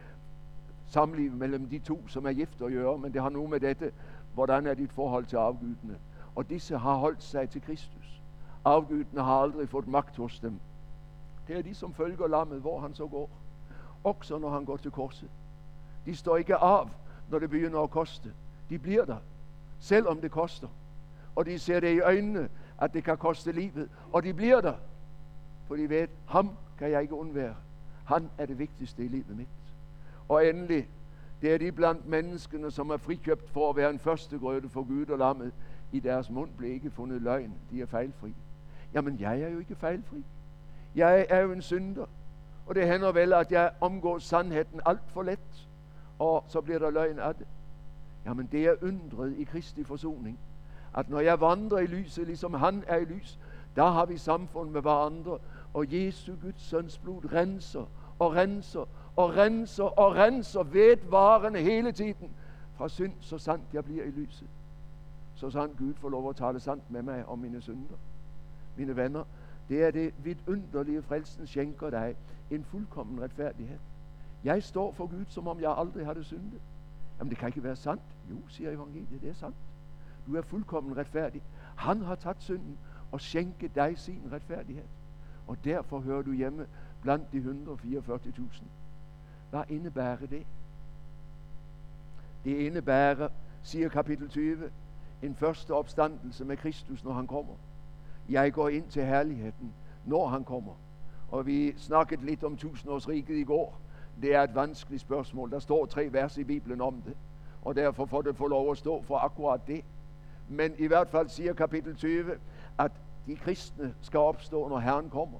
samliv 0.88 1.32
mellem 1.32 1.70
de 1.70 1.80
to, 1.80 2.08
som 2.08 2.26
er 2.26 2.34
gift 2.34 2.62
at 2.62 2.72
gøre, 2.72 2.98
men 2.98 3.14
det 3.14 3.22
har 3.22 3.30
noget 3.30 3.50
med 3.50 3.60
dette, 3.60 3.92
hvordan 4.34 4.68
er 4.68 4.74
dit 4.74 4.92
forhold 4.92 5.26
til 5.26 5.38
afgudene. 5.38 5.98
Og 6.36 6.50
disse 6.50 6.78
har 6.78 6.96
holdt 6.96 7.24
sig 7.24 7.50
til 7.50 7.62
Kristus. 7.62 8.22
Afgudene 8.66 9.22
har 9.22 9.42
aldrig 9.42 9.70
fået 9.70 9.88
magt 9.88 10.18
hos 10.18 10.40
dem. 10.40 10.60
Det 11.48 11.58
er 11.58 11.62
de, 11.62 11.76
som 11.76 11.94
følger 11.94 12.28
lammet, 12.28 12.62
hvor 12.62 12.80
han 12.80 12.94
så 12.94 13.08
går. 13.08 13.30
Også 14.04 14.38
når 14.38 14.50
han 14.50 14.66
går 14.66 14.78
til 14.78 14.92
korset. 14.92 15.30
De 16.06 16.16
står 16.16 16.38
ikke 16.38 16.56
af, 16.56 16.88
når 17.32 17.40
det 17.40 17.50
begynder 17.50 17.80
at 17.80 17.90
koste. 17.90 18.34
De 18.70 18.80
bliver 18.80 19.06
der, 19.06 19.18
selvom 19.80 20.22
det 20.22 20.32
koster. 20.32 20.68
Og 21.36 21.46
de 21.46 21.60
ser 21.60 21.80
det 21.80 21.96
i 21.96 22.00
øjnene, 22.00 22.50
at 22.78 22.94
det 22.94 23.04
kan 23.04 23.18
koste 23.18 23.52
livet. 23.52 23.90
Og 24.14 24.24
de 24.24 24.34
bliver 24.34 24.62
der, 24.62 24.74
for 25.68 25.76
de 25.76 25.90
ved, 25.90 26.08
ham 26.26 26.50
kan 26.78 26.92
jeg 26.92 27.02
ikke 27.02 27.14
undvære. 27.14 27.56
Han 28.06 28.30
er 28.38 28.46
det 28.46 28.60
vigtigste 28.60 29.06
i 29.06 29.08
livet 29.08 29.38
mit. 29.38 29.48
Og 30.30 30.48
endelig, 30.48 30.88
det 31.42 31.54
er 31.54 31.58
de 31.58 31.72
blandt 31.72 32.08
menneskene, 32.08 32.72
som 32.72 32.90
er 32.90 32.98
frikøbt 32.98 33.50
for 33.50 33.70
at 33.70 33.76
være 33.76 33.90
en 33.90 34.00
første 34.00 34.40
grøde 34.40 34.70
for 34.70 34.84
Gud 34.84 35.06
og 35.06 35.18
lammet. 35.18 35.52
I 35.92 36.00
deres 36.00 36.30
mund 36.30 36.50
blev 36.58 36.72
ikke 36.72 36.92
fundet 36.92 37.22
løgn. 37.22 37.54
De 37.72 37.82
er 37.82 37.86
fejlfri. 37.86 38.34
Jamen, 38.94 39.20
jeg 39.20 39.42
er 39.42 39.50
jo 39.50 39.60
ikke 39.60 39.76
fejlfri. 39.76 40.24
Jeg 40.96 41.26
er 41.30 41.40
jo 41.40 41.52
en 41.52 41.62
synder. 41.62 42.06
Og 42.68 42.76
det 42.76 42.88
handler 42.88 43.12
vel, 43.12 43.34
at 43.34 43.52
jeg 43.52 43.72
omgår 43.82 44.20
sandheden 44.20 44.82
alt 44.86 45.02
for 45.08 45.24
let. 45.24 45.68
Og 46.22 46.44
så 46.48 46.62
bliver 46.62 46.80
der 46.80 46.90
løgn 46.90 47.20
af 47.20 47.36
det. 47.36 47.48
Jamen, 48.26 48.50
det 48.52 48.66
er 48.66 48.76
undret 48.82 49.38
i 49.38 49.44
Kristi 49.44 49.84
forsoning. 49.84 50.40
At 50.98 51.10
når 51.10 51.20
jeg 51.20 51.42
vandrer 51.42 51.78
i 51.78 51.86
lyset, 51.86 52.28
ligesom 52.28 52.54
han 52.54 52.84
er 52.88 52.98
i 52.98 53.06
lys, 53.06 53.40
der 53.76 53.92
har 53.92 54.06
vi 54.06 54.18
samfund 54.18 54.70
med 54.70 54.82
hverandre. 54.82 55.40
Og 55.74 55.94
Jesu 55.94 56.34
Guds 56.42 56.62
søns 56.62 56.98
blod 56.98 57.34
renser 57.34 57.86
og 58.20 58.36
renser 58.36 58.86
og 59.16 59.36
renser 59.38 59.84
og 59.84 60.16
renser 60.16 60.64
vedvarende 60.64 61.60
hele 61.60 61.92
tiden 61.92 62.32
fra 62.76 62.90
synd, 62.90 63.14
så 63.20 63.38
sandt 63.38 63.64
jeg 63.74 63.86
bliver 63.86 64.04
i 64.04 64.12
lyset. 64.12 64.48
Så 65.36 65.50
sandt 65.50 65.78
Gud 65.78 65.94
får 65.94 66.10
lov 66.10 66.30
at 66.30 66.36
tale 66.36 66.60
sandt 66.60 66.92
med 66.92 67.02
mig 67.02 67.26
om 67.26 67.40
mine 67.40 67.62
synder. 67.62 67.96
Mine 68.78 68.96
venner, 68.96 69.24
det 69.70 69.84
er 69.84 69.92
det 69.92 70.14
vidunderlige 70.24 71.02
frelsen 71.02 71.48
skænker 71.48 71.90
dig 71.90 72.16
en 72.52 72.64
fuldkommen 72.64 73.22
retfærdighed. 73.22 73.78
Jeg 74.44 74.64
står 74.64 74.92
for 74.92 75.08
Gud, 75.08 75.26
som 75.28 75.48
om 75.48 75.60
jeg 75.60 75.74
aldrig 75.78 76.06
havde 76.06 76.24
syndet. 76.24 76.62
Jamen 77.20 77.30
det 77.30 77.38
kan 77.38 77.48
ikke 77.48 77.64
være 77.64 77.76
sandt. 77.76 78.02
Jo, 78.30 78.36
siger 78.48 78.72
evangeliet, 78.72 79.22
det 79.22 79.30
er 79.30 79.34
sandt. 79.34 79.56
Du 80.28 80.36
er 80.36 80.42
fuldkommen 80.42 80.98
retfærdig. 80.98 81.42
Han 81.76 82.02
har 82.02 82.16
taget 82.16 82.38
synden 82.40 82.78
og 83.12 83.22
skænket 83.22 83.76
dig 83.76 83.98
sin 83.98 84.22
retfærdighed. 84.32 84.84
Og 85.48 85.58
derfor 85.64 86.00
hører 86.00 86.22
du 86.22 86.34
hjemme 86.34 86.68
blandt 87.02 87.32
de 87.32 87.38
144.000. 87.38 88.64
Hvad 89.50 89.64
indebærer 89.70 90.16
det? 90.16 90.46
Det 92.46 92.58
indebærer, 92.58 93.30
siger 93.64 93.90
kapitel 93.90 94.30
20, 94.30 94.72
en 95.22 95.36
første 95.36 95.74
opstandelse 95.74 96.46
med 96.46 96.58
Kristus, 96.58 97.04
når 97.04 97.14
han 97.14 97.28
kommer. 97.28 97.54
Jeg 98.30 98.54
går 98.54 98.70
ind 98.70 98.88
til 98.90 99.06
herligheden, 99.06 99.74
når 100.06 100.28
han 100.28 100.44
kommer. 100.44 100.74
Og 101.32 101.46
vi 101.46 101.78
snakkede 101.78 102.26
lidt 102.26 102.44
om 102.44 102.58
tusindårsriket 102.58 103.36
i 103.36 103.44
går. 103.44 103.82
Det 104.22 104.36
er 104.36 104.42
et 104.42 104.56
vanskeligt 104.56 105.02
spørgsmål. 105.02 105.52
Der 105.52 105.60
står 105.60 105.86
tre 105.86 106.10
vers 106.12 106.38
i 106.38 106.44
Bibelen 106.44 106.82
om 106.82 107.02
det. 107.06 107.14
Og 107.62 107.76
derfor 107.76 108.06
får 108.06 108.22
det 108.22 108.36
få 108.36 108.48
lov 108.48 108.72
at 108.72 108.78
stå 108.78 109.02
for 109.02 109.18
akkurat 109.18 109.62
det. 109.68 109.86
Men 110.50 110.74
i 110.78 110.88
hvert 110.88 111.10
fald 111.10 111.30
siger 111.30 111.54
kapitel 111.54 111.96
20, 111.96 112.32
at 112.80 112.92
de 113.28 113.36
kristne 113.36 113.96
skal 114.02 114.20
opstå, 114.20 114.68
når 114.68 114.80
Herren 114.80 115.10
kommer. 115.10 115.40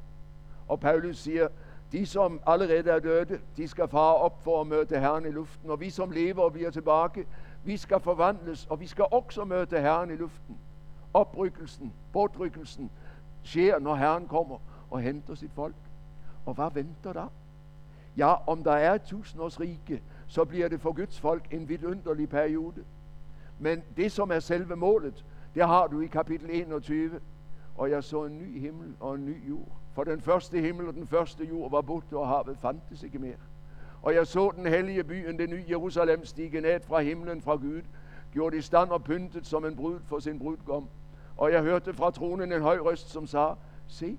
Og 0.68 0.80
Paulus 0.80 1.18
siger, 1.18 1.48
de 1.92 2.06
som 2.06 2.40
allerede 2.48 2.90
er 2.90 3.00
døde, 3.00 3.40
de 3.58 3.68
skal 3.68 3.88
fare 3.88 4.16
op 4.16 4.44
for 4.44 4.62
at 4.62 4.68
møde 4.68 5.00
Herren 5.00 5.26
i 5.26 5.32
luften. 5.32 5.70
Og 5.70 5.80
vi 5.80 5.90
som 5.90 6.12
lever 6.12 6.42
og 6.42 6.54
bliver 6.54 6.72
tilbage, 6.72 7.26
vi 7.64 7.78
skal 7.78 8.00
forvandles, 8.00 8.66
og 8.70 8.80
vi 8.80 8.88
skal 8.88 9.06
også 9.12 9.46
møde 9.46 9.82
Herren 9.82 10.12
i 10.12 10.16
luften. 10.16 10.58
Oprykkelsen, 11.14 11.94
bortrykkelsen 12.14 12.92
sker, 13.44 13.80
når 13.80 13.96
Herren 13.96 14.28
kommer 14.28 14.58
og 14.92 15.02
henter 15.02 15.36
sit 15.36 15.52
folk. 15.52 15.76
Og 16.46 16.54
hvad 16.54 16.72
venter 16.74 17.14
der? 17.14 17.28
Ja, 18.18 18.50
om 18.50 18.64
der 18.64 18.72
er 18.72 18.94
et 18.94 19.02
tusindårsrige, 19.02 20.02
så 20.28 20.46
bliver 20.46 20.68
det 20.68 20.82
for 20.82 20.92
Guds 20.92 21.20
folk 21.20 21.54
en 21.54 21.70
vidunderlig 21.70 22.30
periode. 22.30 22.84
Men 23.60 23.84
det, 23.98 24.12
som 24.12 24.32
er 24.32 24.40
selve 24.40 24.76
målet, 24.76 25.26
det 25.56 25.68
har 25.68 25.88
du 25.88 26.00
i 26.00 26.08
kapitel 26.08 26.50
21. 26.52 27.20
Og 27.78 27.90
jeg 27.90 28.04
så 28.04 28.26
en 28.26 28.38
ny 28.38 28.60
himmel 28.60 28.96
og 29.00 29.16
en 29.16 29.26
ny 29.26 29.50
jord. 29.50 29.78
For 29.94 30.04
den 30.04 30.22
første 30.22 30.60
himmel 30.60 30.88
og 30.88 30.94
den 30.94 31.08
første 31.08 31.46
jord 31.46 31.72
var 31.72 31.82
borte, 31.82 32.18
og 32.18 32.28
havet 32.28 32.58
fandtes 32.58 33.04
ikke 33.04 33.20
mere. 33.20 33.36
Og 34.02 34.16
jeg 34.16 34.28
så 34.28 34.52
den 34.56 34.66
hellige 34.66 35.04
byen, 35.04 35.40
det 35.40 35.50
nye 35.50 35.66
Jerusalem, 35.70 36.26
stige 36.26 36.62
ned 36.62 36.80
fra 36.80 37.02
himlen 37.02 37.42
fra 37.42 37.56
Gud, 37.56 37.82
gjort 38.34 38.54
i 38.54 38.62
stand 38.62 38.90
og 38.90 39.04
pyntet 39.04 39.48
som 39.48 39.66
en 39.66 39.76
brud 39.76 40.00
for 40.06 40.20
sin 40.20 40.40
brudgom. 40.40 40.88
Og 41.38 41.52
jeg 41.52 41.62
hørte 41.62 41.94
fra 41.94 42.12
tronen 42.12 42.52
en 42.52 42.62
høj 42.62 42.78
røst, 42.78 43.10
som 43.10 43.28
sagde, 43.28 43.56
Se, 43.88 44.18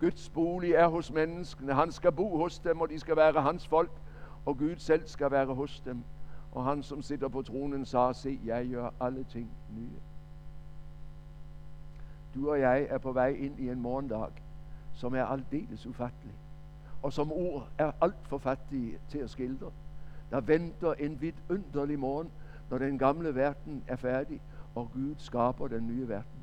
Guds 0.00 0.28
bolig 0.28 0.72
er 0.72 0.88
hos 0.88 1.12
menneskene. 1.12 1.74
Han 1.74 1.92
skal 1.92 2.12
bo 2.12 2.36
hos 2.36 2.58
dem, 2.58 2.80
og 2.80 2.88
de 2.88 2.98
skal 2.98 3.16
være 3.16 3.42
hans 3.42 3.68
folk, 3.68 3.90
og 4.46 4.58
Gud 4.58 4.76
selv 4.76 5.06
skal 5.06 5.30
være 5.30 5.54
hos 5.54 5.80
dem. 5.80 6.02
Og 6.52 6.64
han, 6.64 6.82
som 6.82 7.02
sitter 7.02 7.28
på 7.28 7.42
tronen, 7.42 7.84
sa, 7.84 8.12
Se, 8.12 8.38
jeg 8.44 8.68
gør 8.68 8.90
alle 9.00 9.24
ting 9.24 9.50
nye. 9.76 10.00
Du 12.34 12.50
og 12.50 12.60
jeg 12.60 12.86
er 12.90 12.98
på 12.98 13.12
vej 13.12 13.28
ind 13.28 13.60
i 13.60 13.70
en 13.70 13.80
morgendag, 13.80 14.30
som 14.92 15.14
er 15.14 15.24
aldeles 15.24 15.86
ufattelig, 15.86 16.34
og 17.02 17.12
som 17.12 17.32
ord 17.32 17.68
er 17.78 17.92
alt 18.00 18.28
for 18.28 18.38
fattige 18.38 18.98
til 19.08 19.18
at 19.18 19.30
skildre. 19.30 19.70
Der 20.30 20.40
venter 20.40 20.92
en 20.92 21.20
vidunderlig 21.20 21.98
morgen, 21.98 22.30
når 22.70 22.78
den 22.78 22.98
gamle 22.98 23.34
verden 23.34 23.84
er 23.86 23.96
færdig, 23.96 24.40
og 24.74 24.90
Gud 24.92 25.14
skaber 25.18 25.68
den 25.68 25.86
nye 25.86 26.08
verden. 26.08 26.40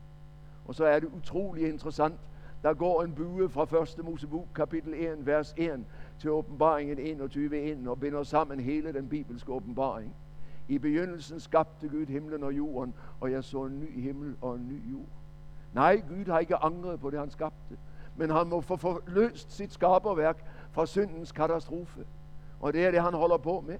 Og 0.68 0.76
så 0.76 0.86
er 0.86 1.00
det 1.00 1.10
utrolig 1.18 1.70
interessant, 1.70 2.20
der 2.64 2.74
går 2.74 3.04
en 3.04 3.14
bue 3.14 3.50
fra 3.50 3.82
1. 3.82 4.06
Mosebok 4.06 4.48
kapitel 4.56 4.94
1, 4.94 5.26
vers 5.26 5.54
1 5.58 5.86
til 6.20 6.30
åbenbaringen 6.30 7.00
21, 7.00 7.90
og 7.90 8.00
binder 8.00 8.24
sammen 8.24 8.60
hele 8.60 8.94
den 8.94 9.10
bibelske 9.10 9.52
åbenbaring. 9.52 10.16
I 10.68 10.78
begyndelsen 10.78 11.40
skabte 11.40 11.88
Gud 11.88 12.06
himlen 12.06 12.44
og 12.44 12.58
jorden, 12.58 12.94
og 13.20 13.32
jeg 13.32 13.44
så 13.44 13.64
en 13.64 13.80
ny 13.80 14.02
himmel 14.02 14.36
og 14.42 14.56
en 14.56 14.68
ny 14.68 14.92
jord. 14.92 15.08
Nej, 15.74 16.02
Gud 16.10 16.26
har 16.26 16.40
ikke 16.40 16.56
angret 16.56 17.00
på 17.00 17.10
det, 17.10 17.20
han 17.20 17.30
skabte. 17.30 17.78
Men 18.16 18.30
han 18.30 18.48
må 18.48 18.62
få 18.62 18.76
forløst 18.76 19.52
sit 19.52 19.74
skaberværk 19.74 20.46
fra 20.72 20.86
syndens 20.86 21.32
katastrofe. 21.32 22.06
Og 22.60 22.74
det 22.74 22.86
er 22.86 22.92
det, 22.92 23.02
han 23.02 23.14
holder 23.14 23.38
på 23.38 23.64
med. 23.68 23.78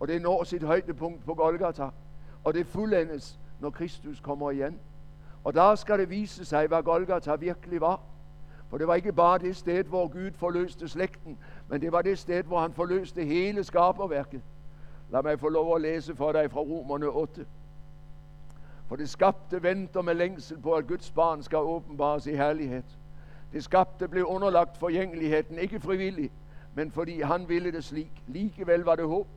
Og 0.00 0.08
det 0.08 0.22
når 0.22 0.44
sit 0.44 0.62
højdepunkt 0.62 1.24
på 1.24 1.34
Golgata. 1.34 1.88
Og 2.44 2.54
det 2.54 2.66
fuldendes, 2.66 3.40
når 3.60 3.70
Kristus 3.70 4.20
kommer 4.20 4.50
igen. 4.50 4.78
Og 5.44 5.54
der 5.54 5.74
skal 5.74 5.98
det 5.98 6.10
vise 6.10 6.44
sig, 6.44 6.66
hvad 6.66 6.82
Golgata 6.82 7.34
virkelig 7.34 7.80
var. 7.80 8.00
For 8.70 8.78
det 8.78 8.86
var 8.86 8.94
ikke 8.94 9.12
bare 9.12 9.38
det 9.38 9.56
sted, 9.56 9.84
hvor 9.84 10.08
Gud 10.08 10.30
forløste 10.32 10.88
slægten, 10.88 11.38
men 11.68 11.80
det 11.80 11.92
var 11.92 12.02
det 12.02 12.18
sted, 12.18 12.42
hvor 12.42 12.60
han 12.60 12.72
forløste 12.72 13.24
hele 13.24 13.64
skaberværket. 13.64 14.42
Lad 15.10 15.22
mig 15.22 15.40
få 15.40 15.48
lov 15.48 15.74
at 15.74 15.82
læse 15.82 16.16
for 16.16 16.32
dig 16.32 16.50
fra 16.50 16.60
Romerne 16.60 17.06
8. 17.06 17.46
For 18.88 18.96
det 18.96 19.08
skabte 19.08 19.62
venter 19.62 20.02
med 20.02 20.14
længsel 20.14 20.58
på, 20.58 20.72
at 20.72 20.86
Guds 20.86 21.10
barn 21.10 21.42
skal 21.42 21.58
åbenbares 21.58 22.26
i 22.26 22.34
herlighed. 22.34 22.82
Det 23.52 23.64
skabte 23.64 24.08
blev 24.08 24.24
underlagt 24.24 24.76
forgængeligheden, 24.78 25.58
ikke 25.58 25.80
frivilligt, 25.80 26.32
men 26.74 26.90
fordi 26.90 27.20
han 27.20 27.48
ville 27.48 27.72
det 27.72 27.84
slik. 27.84 28.22
Likevel 28.26 28.80
var 28.80 28.96
det 28.96 29.06
håb. 29.06 29.28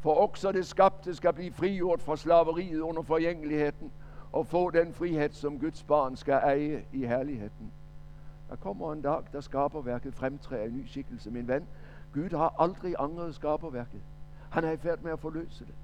For 0.00 0.14
også 0.14 0.52
det 0.52 0.66
skabte 0.66 1.14
skal 1.14 1.32
blive 1.32 1.52
frigjort 1.52 2.02
fra 2.02 2.16
slaveriet 2.16 2.80
under 2.80 3.02
forgængeligheden 3.02 3.92
og 4.32 4.46
få 4.46 4.70
den 4.70 4.92
frihed, 4.92 5.30
som 5.32 5.58
Guds 5.58 5.82
barn 5.82 6.16
skal 6.16 6.34
eje 6.34 6.84
i 6.92 7.06
herligheden. 7.06 7.72
Der 8.52 8.56
kommer 8.56 8.92
en 8.92 9.02
dag, 9.02 9.22
der 9.32 9.40
skaberværket 9.40 10.14
fremtræder 10.14 10.64
en 10.64 10.76
ny 10.76 10.86
skikkelse. 10.86 11.30
Min 11.30 11.48
ven, 11.48 11.66
Gud 12.14 12.36
har 12.36 12.54
aldrig 12.58 12.94
angret 12.98 13.34
skaberværket. 13.34 14.00
Han 14.50 14.64
er 14.64 14.70
i 14.70 14.76
færd 14.76 14.98
med 15.02 15.12
at 15.12 15.18
forløse 15.18 15.64
det. 15.64 15.74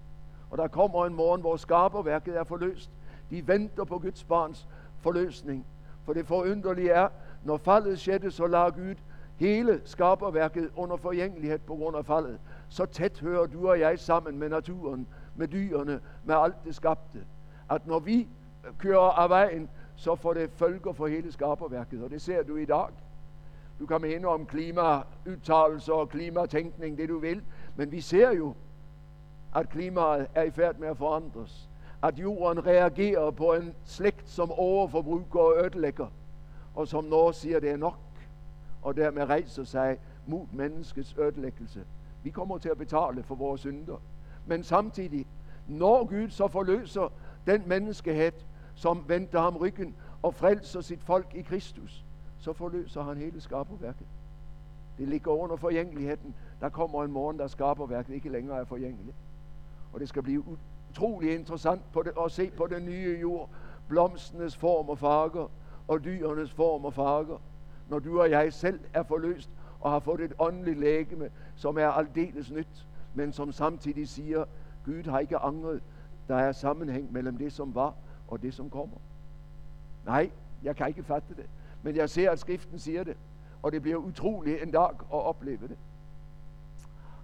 Og 0.50 0.58
der 0.58 0.68
kommer 0.68 1.06
en 1.06 1.14
morgen, 1.14 1.40
hvor 1.40 1.56
skaberværket 1.56 2.36
er 2.36 2.44
forløst. 2.44 2.90
De 3.30 3.48
venter 3.48 3.84
på 3.84 3.98
Guds 3.98 4.24
barns 4.24 4.68
forløsning. 5.00 5.66
For 6.04 6.12
det 6.12 6.26
forunderlige 6.26 6.90
er, 6.90 7.08
når 7.44 7.56
faldet 7.56 7.98
skete, 7.98 8.30
så 8.30 8.46
lag 8.46 8.72
Gud 8.74 8.94
hele 9.36 9.80
skaberværket 9.84 10.70
under 10.76 10.96
forgængelighed 10.96 11.58
på 11.58 11.74
grund 11.74 11.96
af 11.96 12.06
faldet. 12.06 12.40
Så 12.68 12.86
tæt 12.86 13.20
hører 13.20 13.46
du 13.46 13.68
og 13.68 13.80
jeg 13.80 13.98
sammen 13.98 14.38
med 14.38 14.48
naturen, 14.48 15.06
med 15.36 15.48
dyrene, 15.48 16.00
med 16.24 16.34
alt 16.34 16.64
det 16.64 16.74
skabte. 16.74 17.24
At 17.70 17.86
når 17.86 17.98
vi 17.98 18.28
kører 18.78 19.18
af 19.18 19.28
vejen, 19.28 19.68
så 19.98 20.16
får 20.16 20.34
det 20.34 20.50
følger 20.50 20.92
for 20.92 21.06
hele 21.06 21.32
skaberværket. 21.32 22.02
Og 22.02 22.10
det 22.10 22.22
ser 22.22 22.42
du 22.42 22.56
i 22.56 22.64
dag. 22.64 22.88
Du 23.78 23.86
kan 23.86 24.00
mene 24.00 24.28
om 24.28 24.46
klimaudtalelser 24.46 25.92
og 25.92 26.08
klimatænkning, 26.08 26.98
det 26.98 27.08
du 27.08 27.18
vil. 27.18 27.42
Men 27.76 27.92
vi 27.92 28.00
ser 28.00 28.30
jo, 28.32 28.54
at 29.54 29.68
klimaet 29.68 30.26
er 30.34 30.42
i 30.42 30.50
færd 30.50 30.78
med 30.78 30.88
at 30.88 30.96
forandres. 30.96 31.68
At 32.02 32.18
jorden 32.18 32.66
reagerer 32.66 33.30
på 33.30 33.54
en 33.54 33.74
slægt, 33.84 34.28
som 34.28 34.52
overforbruger 34.52 35.40
og 35.40 35.64
ødelægger. 35.64 36.06
Og 36.74 36.88
som 36.88 37.04
når 37.04 37.32
siger, 37.32 37.60
det 37.60 37.70
er 37.70 37.76
nok. 37.76 37.98
Og 38.82 38.96
dermed 38.96 39.24
rejser 39.28 39.64
sig 39.64 39.98
mod 40.26 40.46
menneskets 40.52 41.16
ødelæggelse. 41.18 41.84
Vi 42.22 42.30
kommer 42.30 42.58
til 42.58 42.68
at 42.68 42.78
betale 42.78 43.22
for 43.22 43.34
vores 43.34 43.60
synder. 43.60 44.02
Men 44.46 44.64
samtidig, 44.64 45.26
når 45.68 46.04
Gud 46.04 46.30
så 46.30 46.48
forløser 46.48 47.12
den 47.46 47.62
menneskehed, 47.66 48.32
som 48.78 49.04
vendte 49.08 49.38
ham 49.38 49.56
ryggen 49.56 49.94
og 50.22 50.34
frelser 50.34 50.80
sit 50.80 51.02
folk 51.02 51.34
i 51.34 51.42
Kristus, 51.42 52.04
så 52.38 52.52
forløser 52.52 53.02
han 53.02 53.16
hele 53.16 53.40
skaberværket. 53.40 54.06
Det 54.98 55.08
ligger 55.08 55.30
under 55.30 55.56
forgængeligheden. 55.56 56.34
Der 56.60 56.68
kommer 56.68 57.04
en 57.04 57.12
morgen, 57.12 57.38
der 57.38 57.46
skaberværket 57.46 58.14
ikke 58.14 58.28
længere 58.28 58.58
er 58.58 58.64
forgængeligt. 58.64 59.16
Og 59.92 60.00
det 60.00 60.08
skal 60.08 60.22
blive 60.22 60.44
utrolig 60.90 61.34
interessant 61.34 61.82
på 61.92 62.02
det, 62.02 62.12
at 62.24 62.32
se 62.32 62.50
på 62.50 62.66
den 62.66 62.84
nye 62.84 63.18
jord, 63.20 63.50
blomstenes 63.88 64.56
form 64.56 64.88
og 64.88 64.98
farger, 64.98 65.50
og 65.88 66.04
dyrenes 66.04 66.50
form 66.50 66.84
og 66.84 66.94
farger. 66.94 67.38
når 67.88 67.98
du 67.98 68.20
og 68.20 68.30
jeg 68.30 68.52
selv 68.52 68.80
er 68.94 69.02
forløst 69.02 69.50
og 69.80 69.90
har 69.90 69.98
fået 69.98 70.20
et 70.20 70.32
åndeligt 70.38 70.78
lægeme, 70.78 71.30
som 71.56 71.78
er 71.78 71.86
aldeles 71.86 72.50
nyt, 72.50 72.86
men 73.14 73.32
som 73.32 73.52
samtidig 73.52 74.08
siger, 74.08 74.44
Gud 74.84 75.10
har 75.10 75.18
ikke 75.18 75.36
angret. 75.36 75.82
Der 76.28 76.36
er 76.36 76.52
sammenhæng 76.52 77.12
mellem 77.12 77.38
det, 77.38 77.52
som 77.52 77.74
var, 77.74 77.94
og 78.28 78.42
det, 78.42 78.54
som 78.54 78.70
kommer. 78.70 78.96
Nej, 80.06 80.30
jeg 80.62 80.76
kan 80.76 80.88
ikke 80.88 81.02
fatte 81.02 81.34
det. 81.36 81.46
Men 81.82 81.96
jeg 81.96 82.10
ser, 82.10 82.30
at 82.30 82.38
skriften 82.38 82.78
siger 82.78 83.04
det. 83.04 83.16
Og 83.62 83.72
det 83.72 83.82
bliver 83.82 83.96
utroligt 83.96 84.62
en 84.62 84.70
dag 84.70 84.90
at 84.90 84.98
opleve 85.10 85.68
det. 85.68 85.76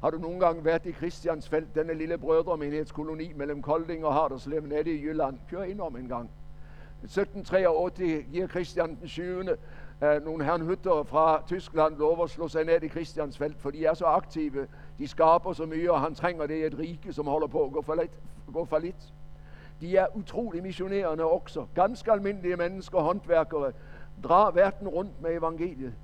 Har 0.01 0.11
du 0.11 0.19
nogle 0.19 0.41
gange 0.41 0.65
været 0.65 0.87
i 0.87 0.93
Christiansfeld, 0.93 1.67
denne 1.75 1.95
lille 1.95 2.19
brødremenighedskoloni 2.19 3.33
mellem 3.33 3.63
Kolding 3.63 4.05
og 4.07 4.15
Harderslev 4.15 4.67
nede 4.67 4.91
i 4.91 5.03
Jylland? 5.03 5.39
Kør 5.51 5.63
ind 5.63 5.81
om 5.81 5.97
en 5.97 6.09
gang. 6.09 6.31
1783 7.03 8.25
giver 8.33 8.49
Christian 8.49 8.99
den 9.01 9.09
7. 9.09 9.23
Eh, 9.23 9.57
øh, 10.03 10.25
nogle 10.25 10.45
herrenhytter 10.45 11.03
fra 11.03 11.43
Tyskland 11.47 11.97
lov 11.97 12.23
at 12.23 12.31
slå 12.31 12.49
sig 12.49 12.65
ned 12.65 12.83
i 12.83 12.89
Christiansfeld, 12.89 13.55
for 13.59 13.71
de 13.71 13.85
er 13.85 13.95
så 13.95 14.05
aktive. 14.05 14.67
De 14.99 15.09
skaber 15.09 15.53
så 15.53 15.67
mye, 15.67 15.93
og 15.93 16.01
han 16.01 16.15
trænger 16.15 16.47
det 16.47 16.55
i 16.55 16.63
et 16.63 16.79
rike, 16.79 17.13
som 17.13 17.27
holder 17.27 17.47
på 17.47 17.65
at 17.65 17.73
gå 17.73 17.83
for 17.83 17.95
lidt. 17.95 18.11
Gå 18.53 18.65
for 18.65 18.79
lidt. 18.79 19.13
De 19.81 19.97
er 19.97 20.07
utrolig 20.15 20.63
missionerende 20.63 21.25
også. 21.25 21.67
Ganske 21.75 22.13
almindelige 22.13 22.57
mennesker, 22.57 23.01
håndværkere, 23.01 23.73
drar 24.25 24.51
verden 24.51 24.89
rundt 24.89 25.23
med 25.23 25.31
evangeliet. 25.31 25.95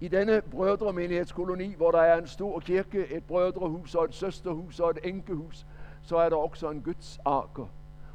I 0.00 0.08
denne 0.08 0.42
brødremenighedskoloni, 0.50 1.74
hvor 1.74 1.90
der 1.90 2.00
er 2.00 2.18
en 2.18 2.26
stor 2.26 2.60
kirke, 2.60 3.06
et 3.06 3.24
brødrehus 3.24 3.94
og 3.94 4.04
et 4.04 4.14
søsterhus 4.14 4.80
og 4.80 4.90
et 4.90 4.98
enkehus, 5.04 5.66
så 6.02 6.16
er 6.16 6.28
der 6.28 6.36
også 6.36 6.70
en 6.70 6.82
gudsarker. 6.82 7.66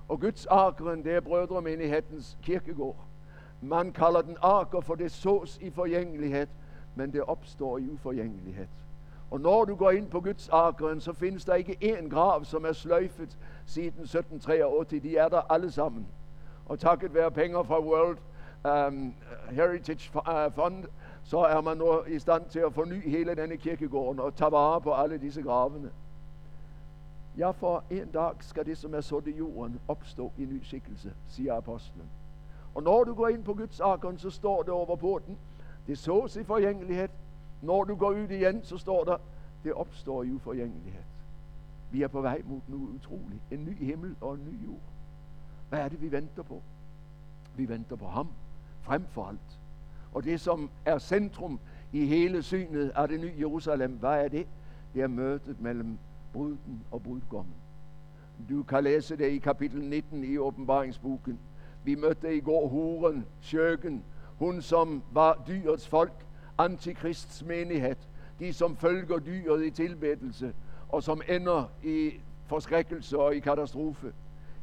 Og 0.08 0.20
gudsarkeren, 0.20 1.04
det 1.04 1.14
er 1.14 1.20
brødremenighedens 1.20 2.38
kirkegård. 2.42 3.06
Man 3.62 3.92
kalder 3.92 4.22
den 4.22 4.38
arker, 4.42 4.82
for 4.82 4.96
det 4.96 5.12
sås 5.12 5.58
i 5.62 5.70
forgængelighed, 5.70 6.48
men 6.96 7.14
det 7.14 7.22
opstår 7.22 7.78
i 7.78 7.90
uforgængelighed. 7.90 8.68
Og 9.34 9.42
når 9.42 9.66
du 9.66 9.76
går 9.76 9.92
ind 9.92 10.10
på 10.10 10.22
Guds 10.22 10.50
arkeren, 10.50 11.02
så 11.02 11.14
findes 11.14 11.46
der 11.46 11.54
ikke 11.54 11.78
én 11.82 12.10
grav, 12.10 12.46
som 12.46 12.66
er 12.66 12.72
sløjfet 12.72 13.38
siden 13.66 13.88
1783. 13.88 15.02
De 15.02 15.18
er 15.18 15.30
der 15.30 15.52
alle 15.52 15.72
sammen. 15.72 16.08
Og 16.66 16.80
takket 16.80 17.14
være 17.14 17.32
penge 17.32 17.66
fra 17.66 17.80
World 17.80 18.18
um, 18.88 19.14
Heritage 19.52 20.12
uh, 20.16 20.54
Fund, 20.54 20.84
så 21.24 21.38
er 21.38 21.62
man 21.62 21.78
nu 21.78 22.04
i 22.08 22.20
stand 22.20 22.50
til 22.50 22.60
at 22.60 22.74
forny 22.74 23.10
hele 23.10 23.36
denne 23.36 23.58
kirkegården 23.58 24.20
og 24.20 24.36
tage 24.36 24.52
vare 24.52 24.82
på 24.82 24.94
alle 24.94 25.18
disse 25.18 25.42
gravene. 25.42 25.92
Ja, 27.38 27.52
for 27.52 27.84
en 27.90 28.12
dag 28.12 28.32
skal 28.40 28.66
det, 28.66 28.78
som 28.78 28.94
er 28.94 29.02
sået 29.02 29.28
i 29.28 29.38
jorden, 29.38 29.80
opstå 29.88 30.32
i 30.38 30.46
ny 30.46 30.64
skikkelse, 30.64 31.14
siger 31.30 31.58
apostlen. 31.58 32.06
Og 32.76 32.84
når 32.84 33.04
du 33.04 33.14
går 33.14 33.28
ind 33.28 33.44
på 33.44 33.54
Guds 33.54 33.80
arkon, 33.80 34.18
så 34.18 34.30
står 34.30 34.64
det 34.64 34.72
over 34.72 34.96
porten, 34.96 35.38
det 35.88 35.98
sås 35.98 36.36
i 36.36 36.44
forgængelighed. 36.44 37.10
Når 37.64 37.84
du 37.84 37.96
går 37.96 38.10
ud 38.10 38.30
igen, 38.30 38.64
så 38.64 38.78
står 38.78 39.04
der, 39.04 39.18
det 39.64 39.74
opstår 39.74 40.24
i 40.24 40.32
uforgængelighed. 40.32 41.04
Vi 41.92 42.02
er 42.02 42.08
på 42.08 42.22
vej 42.22 42.42
mod 42.46 42.60
noget 42.68 42.90
utroligt. 42.90 43.42
En 43.52 43.66
ny 43.66 43.86
himmel 43.86 44.16
og 44.22 44.34
en 44.34 44.46
ny 44.52 44.66
jord. 44.66 44.82
Hvad 45.70 45.80
er 45.80 45.90
det, 45.90 46.02
vi 46.02 46.12
venter 46.12 46.44
på? 46.44 46.62
Vi 47.56 47.70
venter 47.70 47.96
på 47.96 48.08
ham, 48.08 48.28
frem 48.82 49.06
for 49.10 49.26
alt. 49.26 49.60
Og 50.14 50.24
det, 50.24 50.42
som 50.42 50.70
er 50.86 50.98
centrum 50.98 51.60
i 51.94 52.06
hele 52.06 52.44
synet 52.44 52.90
af 52.96 53.08
det 53.08 53.20
nye 53.20 53.34
Jerusalem, 53.40 53.92
hvad 53.92 54.24
er 54.24 54.28
det? 54.28 54.48
Det 54.94 55.02
er 55.02 55.08
mødet 55.08 55.62
mellem 55.62 55.98
bruden 56.34 56.84
og 56.92 57.04
brudgommen. 57.04 57.56
Du 58.50 58.64
kan 58.64 58.84
læse 58.84 59.18
det 59.18 59.30
i 59.30 59.38
kapitel 59.38 59.84
19 59.84 60.24
i 60.24 60.38
åbenbaringsboken. 60.38 61.40
Vi 61.84 61.96
mødte 61.96 62.38
i 62.38 62.40
går 62.40 62.68
huren, 62.68 63.26
sjøken, 63.42 64.04
hun 64.38 64.62
som 64.62 65.04
var 65.12 65.44
dyrets 65.48 65.88
folk, 65.88 66.26
antikrists 66.58 67.44
menighed, 67.44 67.96
de 68.40 68.54
som 68.54 68.76
følger 68.76 69.20
dyret 69.20 69.66
i 69.66 69.70
tilbedelse, 69.70 70.54
og 70.90 71.04
som 71.04 71.22
ender 71.30 71.70
i 71.84 72.14
forskrækkelse 72.48 73.20
og 73.20 73.36
i 73.36 73.40
katastrofe. 73.40 74.14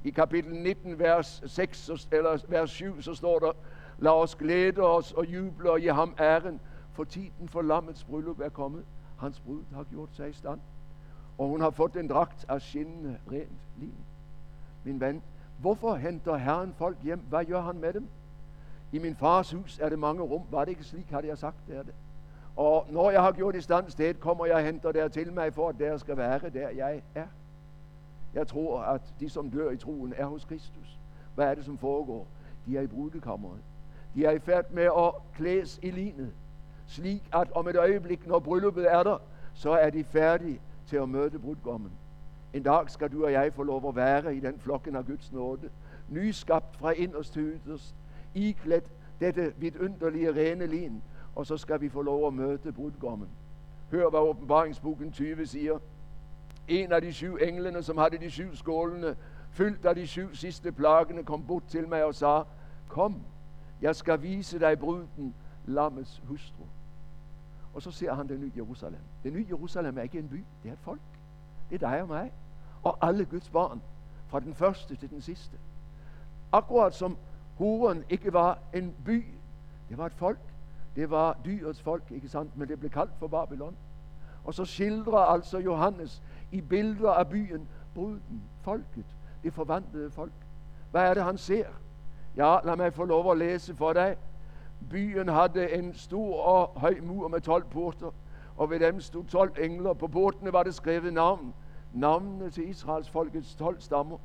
I 0.05 0.11
kapitel 0.11 0.55
19, 0.55 0.99
vers 0.99 1.43
6 1.47 1.91
eller 2.13 2.39
vers 2.49 2.71
7, 2.71 3.03
så 3.03 3.15
står 3.15 3.39
der, 3.39 3.53
Lad 3.99 4.11
os 4.13 4.35
glæde 4.35 4.81
os 4.81 5.13
og 5.13 5.27
juble 5.27 5.71
og 5.71 5.81
give 5.81 5.95
ham 5.95 6.15
æren, 6.21 6.61
for 6.93 7.05
tiden 7.05 7.49
for 7.49 7.63
lammets 7.63 8.05
bryllup 8.05 8.41
er 8.41 8.49
kommet. 8.49 8.85
Hans 9.19 9.41
brud 9.41 9.63
har 9.75 9.85
gjort 9.85 10.09
sig 10.13 10.31
i 10.31 10.33
stand, 10.33 10.61
og 11.39 11.49
hun 11.49 11.61
har 11.61 11.71
fået 11.71 11.97
en 11.97 12.09
dragt 12.09 12.45
af 12.49 12.63
skinnende 12.63 13.19
rent 13.33 13.59
lin. 13.79 13.95
Min 14.85 15.01
ven, 15.01 15.23
hvorfor 15.59 15.95
henter 15.95 16.37
Herren 16.37 16.75
folk 16.79 16.97
hjem? 17.03 17.21
Hvad 17.29 17.45
gør 17.45 17.61
han 17.61 17.79
med 17.79 17.93
dem? 17.93 18.09
I 18.93 18.99
min 18.99 19.17
fars 19.17 19.53
hus 19.53 19.79
er 19.79 19.89
det 19.89 19.99
mange 19.99 20.23
rum. 20.23 20.43
Var 20.51 20.65
det 20.65 20.71
ikke 20.71 20.85
slik, 20.85 21.11
har 21.11 21.23
jeg 21.23 21.39
sagt, 21.39 21.57
det 21.69 21.77
er 21.77 21.83
det. 21.83 21.95
Og 22.57 22.87
når 22.91 23.11
jeg 23.11 23.23
har 23.23 23.33
gjort 23.33 23.55
i 23.55 23.61
stand 23.61 23.91
sted, 23.91 24.15
kommer 24.15 24.47
jeg 24.47 24.55
og 24.55 24.63
henter 24.63 24.93
der 24.93 25.09
til 25.09 25.33
mig, 25.33 25.55
for 25.55 25.69
at 25.69 25.79
der 25.79 25.97
skal 25.97 26.17
være 26.17 26.51
der 26.51 26.69
jeg 26.69 27.03
er. 27.15 27.27
Jeg 28.35 28.47
tror, 28.47 28.81
at 28.81 29.01
de, 29.21 29.31
som 29.31 29.51
dør 29.51 29.71
i 29.71 29.77
troen, 29.77 30.15
er 30.17 30.27
hos 30.27 30.45
Kristus. 30.45 30.99
Hvad 31.35 31.47
er 31.47 31.55
det, 31.55 31.65
som 31.65 31.79
foregår? 31.79 32.27
De 32.67 32.77
er 32.77 32.81
i 32.81 32.87
brudekammeret. 32.87 33.61
De 34.15 34.25
er 34.25 34.31
i 34.31 34.39
færd 34.39 34.71
med 34.71 34.83
at 34.83 35.35
klædes 35.35 35.79
i 35.83 35.91
linet, 35.91 36.33
slik 36.87 37.23
at 37.35 37.53
om 37.53 37.69
et 37.69 37.77
øjeblik, 37.77 38.27
når 38.27 38.39
brylluppet 38.39 38.93
er 38.93 39.03
der, 39.03 39.19
så 39.55 39.71
er 39.71 39.91
de 39.91 40.05
færdige 40.05 40.61
til 40.87 40.97
at 40.97 41.09
møde 41.09 41.39
brudgommen. 41.39 41.93
En 42.53 42.63
dag 42.63 42.91
skal 42.91 43.13
du 43.13 43.25
og 43.25 43.33
jeg 43.33 43.53
få 43.53 43.63
lov 43.63 43.89
at 43.89 43.97
være 43.97 44.37
i 44.37 44.41
den 44.41 44.59
flokken 44.59 44.97
af 44.97 45.07
Guds 45.07 45.33
nåde, 45.33 45.71
nyskabt 46.09 46.77
fra 46.77 46.91
inderst 46.91 47.33
til 47.33 47.43
yderst, 47.43 47.95
iklædt 48.35 48.93
dette 49.21 49.53
vidunderlige 49.57 50.35
rene 50.35 50.67
lin, 50.67 51.03
og 51.35 51.47
så 51.47 51.57
skal 51.57 51.81
vi 51.81 51.89
få 51.89 52.03
lov 52.03 52.27
at 52.27 52.35
møde 52.35 52.73
brudgommen. 52.73 53.29
Hør, 53.91 54.11
hvad 54.11 54.21
åbenbaringsboken 54.21 55.13
20 55.13 55.47
siger. 55.47 55.79
En 56.69 56.93
af 56.93 57.03
de 57.03 57.13
syv 57.13 57.39
englene, 57.41 57.83
som 57.83 57.99
havde 57.99 58.19
de 58.19 58.31
syv 58.31 58.55
skålene, 58.55 59.17
fyldt 59.51 59.87
af 59.87 59.95
de 59.95 60.07
syv 60.07 60.35
sidste 60.35 60.73
plagene, 60.73 61.25
kom 61.25 61.47
bort 61.47 61.65
til 61.69 61.89
mig 61.89 62.05
og 62.05 62.15
sagde, 62.15 62.45
Kom, 62.89 63.23
jeg 63.83 63.97
skal 63.97 64.23
vise 64.23 64.59
dig 64.59 64.79
bruden, 64.79 65.35
lammets 65.67 66.23
hustru. 66.25 66.65
Og 67.75 67.83
så 67.83 67.91
ser 67.91 68.15
han 68.15 68.29
det 68.29 68.41
nye 68.41 68.53
Jerusalem. 68.57 69.01
Det 69.25 69.33
nye 69.33 69.47
Jerusalem 69.49 69.99
er 69.99 70.03
ikke 70.03 70.19
en 70.19 70.29
by, 70.29 70.45
det 70.63 70.69
er 70.69 70.73
et 70.73 70.79
folk. 70.79 71.01
Det 71.71 71.83
er 71.83 71.89
dig 71.89 72.03
og 72.03 72.09
mig. 72.09 72.33
Og 72.83 72.99
alle 73.01 73.25
Guds 73.25 73.51
barn, 73.51 73.83
fra 74.29 74.41
den 74.41 74.55
første 74.55 74.97
til 74.97 75.11
den 75.11 75.21
sidste. 75.21 75.57
Akkurat 76.53 76.95
som 76.95 77.17
huren 77.61 78.05
ikke 78.11 78.33
var 78.33 78.59
en 78.75 78.95
by, 79.05 79.25
det 79.89 79.99
var 79.99 80.07
et 80.07 80.15
folk. 80.15 80.39
Det 80.97 81.11
var 81.11 81.39
dyrets 81.45 81.83
folk, 81.83 82.03
ikke 82.11 82.29
sandt? 82.29 82.57
Men 82.57 82.69
det 82.69 82.81
blev 82.81 82.91
kaldt 82.91 83.11
for 83.19 83.27
Babylon. 83.27 83.77
Og 84.45 84.55
så 84.55 84.65
skildrer 84.65 85.19
altså 85.19 85.59
Johannes 85.59 86.23
i 86.53 86.61
billeder 86.61 87.11
af 87.11 87.29
byen 87.29 87.69
bruden, 87.95 88.43
folket, 88.63 89.05
det 89.43 89.53
forvandlede 89.53 90.11
folk. 90.11 90.33
Hvad 90.91 91.03
er 91.03 91.15
det, 91.15 91.23
han 91.23 91.39
ser? 91.39 91.67
Ja, 92.37 92.59
lad 92.65 92.77
mig 92.77 92.93
få 92.93 93.05
lov 93.05 93.31
at 93.31 93.39
læse 93.39 93.77
for 93.77 93.93
dig. 93.93 94.17
Byen 94.91 95.29
havde 95.29 95.73
en 95.73 95.95
stor 95.95 96.43
og 96.43 96.81
høj 96.81 97.01
mur 97.03 97.29
med 97.29 97.41
12 97.41 97.65
porter, 97.65 98.11
og 98.57 98.71
ved 98.71 98.81
dem 98.81 99.01
stod 99.01 99.25
12 99.25 99.57
engler. 99.61 99.93
På 99.93 100.07
portene 100.07 100.53
var 100.53 100.63
det 100.63 100.75
skrevet 100.75 101.13
navn. 101.13 101.55
navnene 101.93 102.51
til 102.51 102.69
Israels 102.69 103.11
folkets 103.11 103.55
12 103.55 103.81
stammer. 103.81 104.19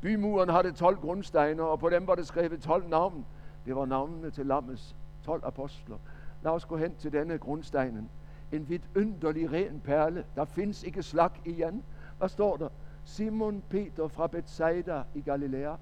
Bymuren 0.00 0.48
havde 0.48 0.72
12 0.72 0.96
grundsteiner, 0.96 1.64
og 1.64 1.78
på 1.78 1.88
dem 1.90 2.06
var 2.06 2.14
det 2.14 2.26
skrevet 2.26 2.62
12 2.62 2.88
navn. 2.88 3.26
Det 3.66 3.76
var 3.76 3.86
navnene 3.86 4.30
til 4.30 4.46
lammets 4.46 4.96
12 5.24 5.42
apostler. 5.44 5.96
Lad 6.42 6.52
os 6.52 6.64
gå 6.64 6.76
hen 6.76 6.94
til 6.94 7.12
denne 7.12 7.38
grundsteinen. 7.38 8.10
En 8.52 8.68
vidunderlig 8.68 9.52
ren 9.52 9.80
perle. 9.80 10.24
Der 10.36 10.44
findes 10.44 10.82
ikke 10.82 11.02
slag 11.02 11.30
igen. 11.44 11.82
Hvad 12.18 12.28
står 12.28 12.56
der? 12.56 12.68
Simon 13.04 13.62
Peter 13.68 14.08
fra 14.08 14.26
Bethsaida 14.26 15.02
i 15.14 15.20
Galilea. 15.20 15.74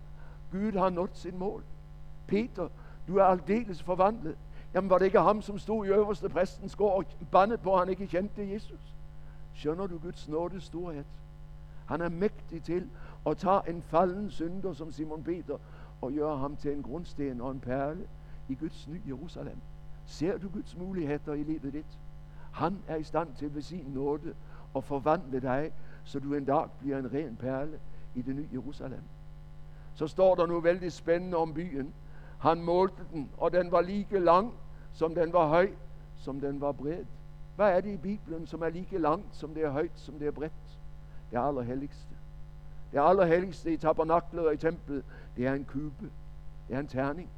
Gud 0.53 0.73
har 0.73 0.91
nået 0.91 1.11
sin 1.15 1.39
mål. 1.39 1.65
Peter, 2.27 2.69
du 3.09 3.17
er 3.17 3.25
aldeles 3.25 3.83
forvandlet. 3.83 4.37
Jamen 4.75 4.91
var 4.91 4.99
det 4.99 5.05
ikke 5.05 5.21
ham, 5.21 5.43
som 5.43 5.59
stod 5.59 5.87
i 5.87 5.89
øverste 5.89 6.29
præstens 6.29 6.77
gård 6.77 6.97
og 6.97 7.27
bandede 7.33 7.59
på, 7.59 7.73
at 7.73 7.79
han 7.79 7.89
ikke 7.89 8.07
kendte 8.07 8.53
Jesus? 8.53 8.95
Skjønner 9.55 9.87
du 9.87 9.99
Guds 9.99 10.29
nådes 10.29 10.65
storhed? 10.65 11.05
Han 11.87 12.01
er 12.01 12.09
mægtig 12.09 12.63
til 12.63 12.91
og 13.25 13.37
tager 13.37 13.61
en 13.61 13.83
falden 13.83 14.31
synder 14.31 14.73
som 14.73 14.93
Simon 14.93 15.23
Peter 15.23 15.59
og 16.01 16.13
gør 16.13 16.37
ham 16.37 16.57
til 16.57 16.73
en 16.73 16.83
grundsten 16.83 17.41
og 17.41 17.51
en 17.51 17.61
perle 17.61 18.09
i 18.49 18.55
Guds 18.55 18.89
nye 18.89 19.03
Jerusalem. 19.07 19.57
Ser 20.07 20.39
du 20.39 20.49
Guds 20.49 20.77
muligheder 20.77 21.33
i 21.33 21.43
livet 21.43 21.73
dit? 21.73 21.99
Han 22.53 22.79
er 22.87 22.97
i 22.97 23.03
stand 23.03 23.29
til 23.35 23.55
ved 23.55 23.63
sin 23.63 23.85
nåde 23.89 24.35
at 24.77 24.85
forvandle 24.85 25.41
dig, 25.41 25.73
så 26.05 26.19
du 26.19 26.35
en 26.35 26.45
dag 26.45 26.67
bliver 26.79 26.99
en 26.99 27.13
ren 27.13 27.37
perle 27.37 27.81
i 28.15 28.23
det 28.23 28.37
nye 28.37 28.49
Jerusalem. 28.53 29.03
Så 29.95 30.07
står 30.07 30.35
der 30.35 30.47
nu 30.47 30.61
vældig 30.61 30.93
spændende 30.93 31.37
om 31.37 31.55
byen. 31.55 31.95
Han 32.39 32.63
målte 32.63 33.03
den, 33.13 33.31
og 33.39 33.53
den 33.53 33.73
var 33.73 33.81
lige 33.81 34.21
lang, 34.21 34.53
som 34.93 35.15
den 35.15 35.33
var 35.33 35.47
høj, 35.47 35.71
som 36.17 36.41
den 36.41 36.61
var 36.61 36.73
bred. 36.73 37.05
Hvad 37.57 37.77
er 37.77 37.81
det 37.81 37.91
i 37.91 37.97
Bibelen, 37.97 38.47
som 38.47 38.63
er 38.63 38.69
lige 38.69 38.99
langt, 38.99 39.37
som 39.37 39.55
det 39.55 39.65
er 39.65 39.71
højt, 39.71 39.93
som 39.95 40.19
det 40.19 40.27
er 40.27 40.33
bredt? 40.33 40.79
Det 41.31 41.39
allerhelligste. 41.39 42.15
Det 42.93 43.01
allerhelligste 43.03 43.73
i 43.73 43.77
tabernaklet 43.77 44.47
og 44.47 44.55
i 44.55 44.57
templet, 44.57 45.05
det 45.37 45.47
er 45.47 45.53
en 45.53 45.65
kube. 45.65 46.11
Det 46.69 46.77
er 46.77 46.81
en 46.81 46.89
terning. 46.89 47.31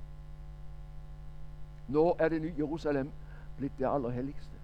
Nå 1.89 2.17
er 2.19 2.29
det 2.29 2.43
nye 2.43 2.55
Jerusalem 2.59 3.11
blevet 3.57 3.73
det 3.79 3.89
allerhelligste. 3.95 4.55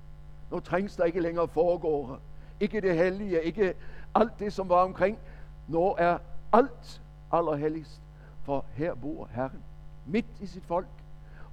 Nå 0.51 0.61
trængs 0.61 0.97
der 0.97 1.05
ikke 1.05 1.21
længere 1.21 1.49
foregåere. 1.49 2.19
Ikke 2.61 2.81
det 2.81 2.97
hellige, 2.97 3.43
ikke 3.43 3.75
alt 4.15 4.39
det, 4.39 4.53
som 4.53 4.69
var 4.69 4.85
omkring. 4.85 5.19
Nå 5.69 5.95
er 5.99 6.19
alt 6.53 7.03
allerhelligst, 7.33 8.01
for 8.43 8.65
her 8.75 8.95
bor 8.95 9.29
Herren 9.33 9.63
midt 10.07 10.27
i 10.41 10.47
sit 10.47 10.65
folk, 10.65 10.87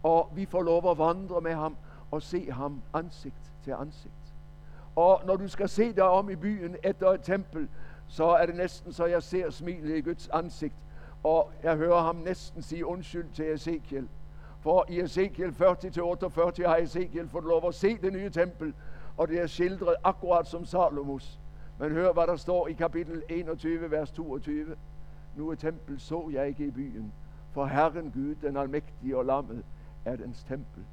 og 0.03 0.29
vi 0.35 0.45
får 0.45 0.61
lov 0.61 0.91
at 0.91 0.97
vandre 0.97 1.41
med 1.41 1.53
ham 1.53 1.75
og 2.11 2.21
se 2.21 2.51
ham 2.51 2.81
ansigt 2.93 3.51
til 3.63 3.71
ansigt. 3.71 4.13
Og 4.95 5.21
når 5.25 5.35
du 5.35 5.47
skal 5.47 5.69
se 5.69 5.93
dig 5.93 6.03
om 6.03 6.29
i 6.29 6.35
byen 6.35 6.75
efter 6.83 7.09
et 7.09 7.21
tempel, 7.23 7.69
så 8.07 8.25
er 8.25 8.45
det 8.45 8.55
næsten 8.55 8.93
så 8.93 9.05
jeg 9.05 9.23
ser 9.23 9.49
smilet 9.49 9.97
i 9.97 10.01
Guds 10.01 10.29
ansigt, 10.33 10.75
og 11.23 11.51
jeg 11.63 11.75
hører 11.75 12.01
ham 12.01 12.15
næsten 12.15 12.61
sige 12.61 12.85
undskyld 12.85 13.29
til 13.33 13.53
Ezekiel. 13.53 14.07
For 14.59 14.85
i 14.89 14.99
Ezekiel 14.99 15.49
40-48 15.49 16.67
har 16.67 16.77
Ezekiel 16.77 17.29
fået 17.29 17.43
lov 17.43 17.67
at 17.67 17.75
se 17.75 17.97
det 17.97 18.13
nye 18.13 18.29
tempel, 18.29 18.73
og 19.17 19.27
det 19.27 19.41
er 19.41 19.47
skildret 19.47 19.95
akkurat 20.03 20.47
som 20.47 20.65
Salomos. 20.65 21.39
Men 21.79 21.91
hør, 21.91 22.13
hvad 22.13 22.27
der 22.27 22.35
står 22.35 22.67
i 22.67 22.73
kapitel 22.73 23.23
21, 23.29 23.91
vers 23.91 24.11
22. 24.11 24.75
Nu 25.35 25.49
er 25.49 25.55
tempel 25.55 25.99
så 25.99 26.29
jeg 26.33 26.47
ikke 26.47 26.65
i 26.65 26.71
byen, 26.71 27.13
for 27.51 27.65
Herren 27.65 28.11
Gud, 28.11 28.35
den 28.35 28.57
almægtige 28.57 29.17
og 29.17 29.25
lammet, 29.25 29.65
er 30.05 30.15
dens 30.15 30.43
tempel. 30.43 30.83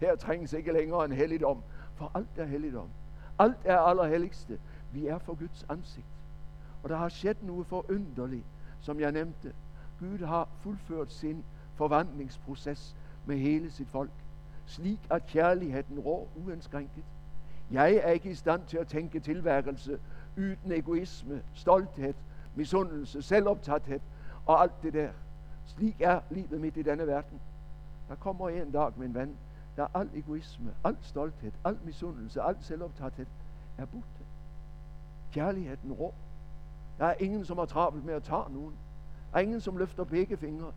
Her 0.00 0.16
trænges 0.16 0.52
ikke 0.52 0.72
længere 0.72 1.04
en 1.04 1.12
helligdom, 1.12 1.62
for 1.94 2.10
alt 2.14 2.28
er 2.36 2.44
helligdom. 2.44 2.88
Alt 3.38 3.56
er 3.64 3.78
allerhelligste. 3.78 4.58
Vi 4.92 5.06
er 5.06 5.18
for 5.18 5.34
Guds 5.34 5.66
ansigt. 5.68 6.06
Og 6.82 6.88
der 6.88 6.96
har 6.96 7.08
sket 7.08 7.42
noget 7.42 7.66
forunderligt, 7.66 8.44
som 8.80 9.00
jeg 9.00 9.12
nævnte. 9.12 9.52
Gud 10.00 10.18
har 10.18 10.48
fuldført 10.60 11.12
sin 11.12 11.44
forvandlingsproces 11.74 12.96
med 13.26 13.36
hele 13.38 13.70
sit 13.70 13.88
folk, 13.88 14.10
slik 14.66 15.00
at 15.10 15.26
kærligheden 15.26 15.98
rår 15.98 16.28
uindskrænket. 16.46 17.04
Jeg 17.70 17.94
er 17.94 18.10
ikke 18.10 18.30
i 18.30 18.34
stand 18.34 18.62
til 18.66 18.76
at 18.78 18.86
tænke 18.88 19.20
tilværelse 19.20 19.98
uden 20.36 20.72
egoisme, 20.72 21.42
stolthed, 21.54 22.14
misundelse, 22.54 23.22
selvoptathed 23.22 24.00
og 24.46 24.62
alt 24.62 24.82
det 24.82 24.92
der. 24.92 25.10
Slik 25.66 26.00
er 26.00 26.20
livet 26.30 26.60
midt 26.60 26.76
i 26.76 26.82
denne 26.82 27.06
verden. 27.06 27.40
Der 28.08 28.14
kommer 28.14 28.48
en 28.48 28.70
dag, 28.70 28.92
min 28.96 29.14
ven, 29.14 29.36
der 29.76 29.86
al 29.94 30.10
egoisme, 30.14 30.74
al 30.84 30.96
stolthed, 31.00 31.52
al 31.64 31.78
misundelse, 31.84 32.42
al 32.42 32.56
selvoptathed 32.60 33.26
er 33.78 33.84
borte. 33.84 34.24
Kærligheden 35.32 35.92
rår. 35.92 36.14
Der 36.98 37.06
er 37.06 37.14
ingen, 37.18 37.44
som 37.44 37.58
har 37.58 37.64
travlt 37.64 38.04
med 38.04 38.14
at 38.14 38.22
tage 38.22 38.52
nogen. 38.52 38.74
Der 39.32 39.38
er 39.38 39.42
ingen, 39.42 39.60
som 39.60 39.76
løfter 39.76 40.04
begge 40.04 40.36
fingre. 40.36 40.72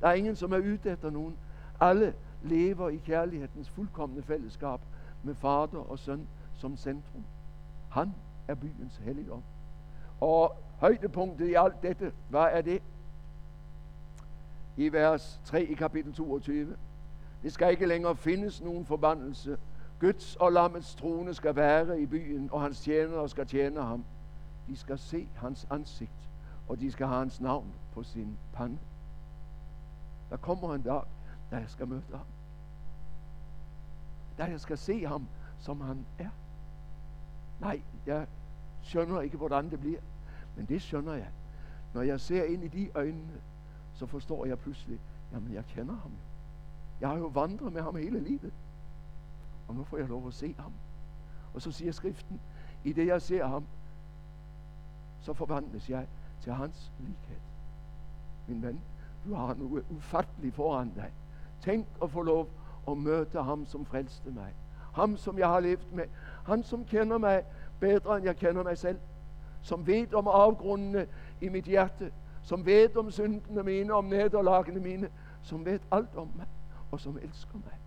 Der 0.00 0.08
er 0.08 0.12
ingen, 0.12 0.36
som 0.36 0.52
er 0.52 0.58
ude 0.58 0.78
efter 0.84 1.10
nogen. 1.10 1.36
Alle 1.80 2.14
lever 2.42 2.88
i 2.88 2.96
kærlighedens 2.96 3.70
fuldkommende 3.70 4.22
fællesskab 4.22 4.80
med 5.22 5.34
fader 5.34 5.90
og 5.90 5.98
søn 5.98 6.26
som 6.56 6.76
centrum. 6.76 7.24
Han 7.90 8.14
er 8.48 8.54
byens 8.54 8.96
helligdom. 9.04 9.42
Og 10.20 10.56
højdepunktet 10.78 11.48
i 11.48 11.54
alt 11.54 11.82
dette, 11.82 12.12
hvad 12.28 12.46
er 12.50 12.60
det? 12.60 12.82
I 14.76 14.92
vers 14.92 15.40
3 15.44 15.62
i 15.62 15.74
kapitel 15.74 16.12
22. 16.12 16.76
Det 17.42 17.52
skal 17.52 17.70
ikke 17.70 17.86
længere 17.86 18.16
findes 18.16 18.60
nogen 18.60 18.86
forbandelse. 18.86 19.58
Guds 20.00 20.36
og 20.36 20.52
lammets 20.52 20.94
trone 20.94 21.34
skal 21.34 21.56
være 21.56 22.00
i 22.00 22.06
byen, 22.06 22.48
og 22.52 22.60
hans 22.60 22.80
tjenere 22.80 23.28
skal 23.28 23.46
tjene 23.46 23.82
ham. 23.82 24.04
De 24.70 24.76
skal 24.76 24.98
se 24.98 25.28
hans 25.36 25.66
ansigt, 25.70 26.28
og 26.68 26.80
de 26.80 26.92
skal 26.92 27.06
have 27.06 27.18
hans 27.18 27.40
navn 27.40 27.72
på 27.92 28.02
sin 28.02 28.38
pande. 28.52 28.78
Der 30.30 30.36
kommer 30.36 30.74
en 30.74 30.82
dag, 30.82 31.02
da 31.50 31.56
jeg 31.56 31.70
skal 31.70 31.88
møde 31.88 32.02
ham. 32.10 32.26
Da 34.38 34.44
jeg 34.44 34.60
skal 34.60 34.78
se 34.78 35.06
ham, 35.06 35.26
som 35.58 35.80
han 35.80 36.06
er. 36.18 36.30
Nej, 37.60 37.82
jeg 38.06 38.26
skjønner 38.82 39.20
ikke, 39.20 39.36
hvordan 39.36 39.70
det 39.70 39.80
bliver. 39.80 40.00
Men 40.56 40.66
det 40.66 40.82
skjønner 40.82 41.14
jeg. 41.14 41.30
Når 41.94 42.02
jeg 42.02 42.20
ser 42.20 42.44
ind 42.44 42.64
i 42.64 42.68
de 42.68 42.90
øjnene, 42.94 43.40
så 43.94 44.06
forstår 44.06 44.46
jeg 44.46 44.58
pludselig, 44.58 45.00
jamen 45.32 45.52
jeg 45.52 45.64
kender 45.64 45.94
ham 45.94 46.10
jo. 46.10 46.26
Jeg 47.00 47.08
har 47.08 47.16
jo 47.16 47.26
vandret 47.26 47.72
med 47.72 47.82
ham 47.82 47.96
hele 47.96 48.20
livet. 48.20 48.52
Og 49.68 49.74
nu 49.74 49.84
får 49.84 49.96
jeg 49.96 50.08
lov 50.08 50.26
at 50.26 50.34
se 50.34 50.54
ham. 50.58 50.72
Og 51.54 51.62
så 51.62 51.72
siger 51.72 51.92
skriften, 51.92 52.40
i 52.84 52.92
det 52.92 53.06
jeg 53.06 53.22
ser 53.22 53.46
ham, 53.46 53.64
så 55.20 55.32
forvandles 55.32 55.90
jeg 55.90 56.06
til 56.40 56.52
hans 56.52 56.92
likhed. 56.98 57.40
Min 58.46 58.62
ven, 58.62 58.80
du 59.24 59.34
har 59.34 59.54
noget 59.54 59.84
ufatteligt 59.90 60.54
foran 60.54 60.92
dig. 60.94 61.12
Tænk 61.60 61.86
at 62.02 62.10
få 62.10 62.22
lov 62.22 62.48
at 62.88 62.98
møde 62.98 63.42
ham, 63.42 63.66
som 63.66 63.86
frelste 63.86 64.30
mig. 64.30 64.54
Ham, 64.92 65.16
som 65.16 65.38
jeg 65.38 65.48
har 65.48 65.60
levet 65.60 65.92
med. 65.92 66.04
Han, 66.46 66.62
som 66.62 66.84
kender 66.84 67.18
mig 67.18 67.42
bedre, 67.80 68.16
end 68.16 68.24
jeg 68.24 68.36
kender 68.36 68.62
mig 68.62 68.78
selv. 68.78 68.98
Som 69.62 69.86
ved 69.86 70.14
om 70.14 70.28
afgrundene 70.28 71.06
i 71.40 71.48
mit 71.48 71.64
hjerte. 71.64 72.12
Som 72.42 72.66
ved 72.66 72.96
om 72.96 73.10
syndene 73.10 73.62
mine, 73.62 73.92
om 73.92 74.04
nederlagene 74.04 74.80
mine. 74.80 75.08
Som 75.42 75.64
ved 75.64 75.78
alt 75.90 76.16
om 76.16 76.30
mig, 76.36 76.46
og 76.90 77.00
som 77.00 77.18
elsker 77.22 77.54
mig. 77.54 77.78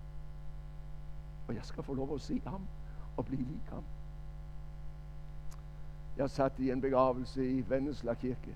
Og 1.48 1.56
jeg 1.56 1.66
skal 1.66 1.84
få 1.84 1.94
lov 1.94 2.16
at 2.16 2.22
se 2.22 2.42
ham 2.46 2.68
og 3.18 3.26
blive 3.26 3.42
lig 3.42 3.62
ham. 3.70 3.84
Jeg 6.18 6.30
satt 6.30 6.60
i 6.60 6.72
en 6.72 6.82
begravelse 6.82 7.50
i 7.50 7.70
Vennesla 7.70 8.14
kirke. 8.14 8.56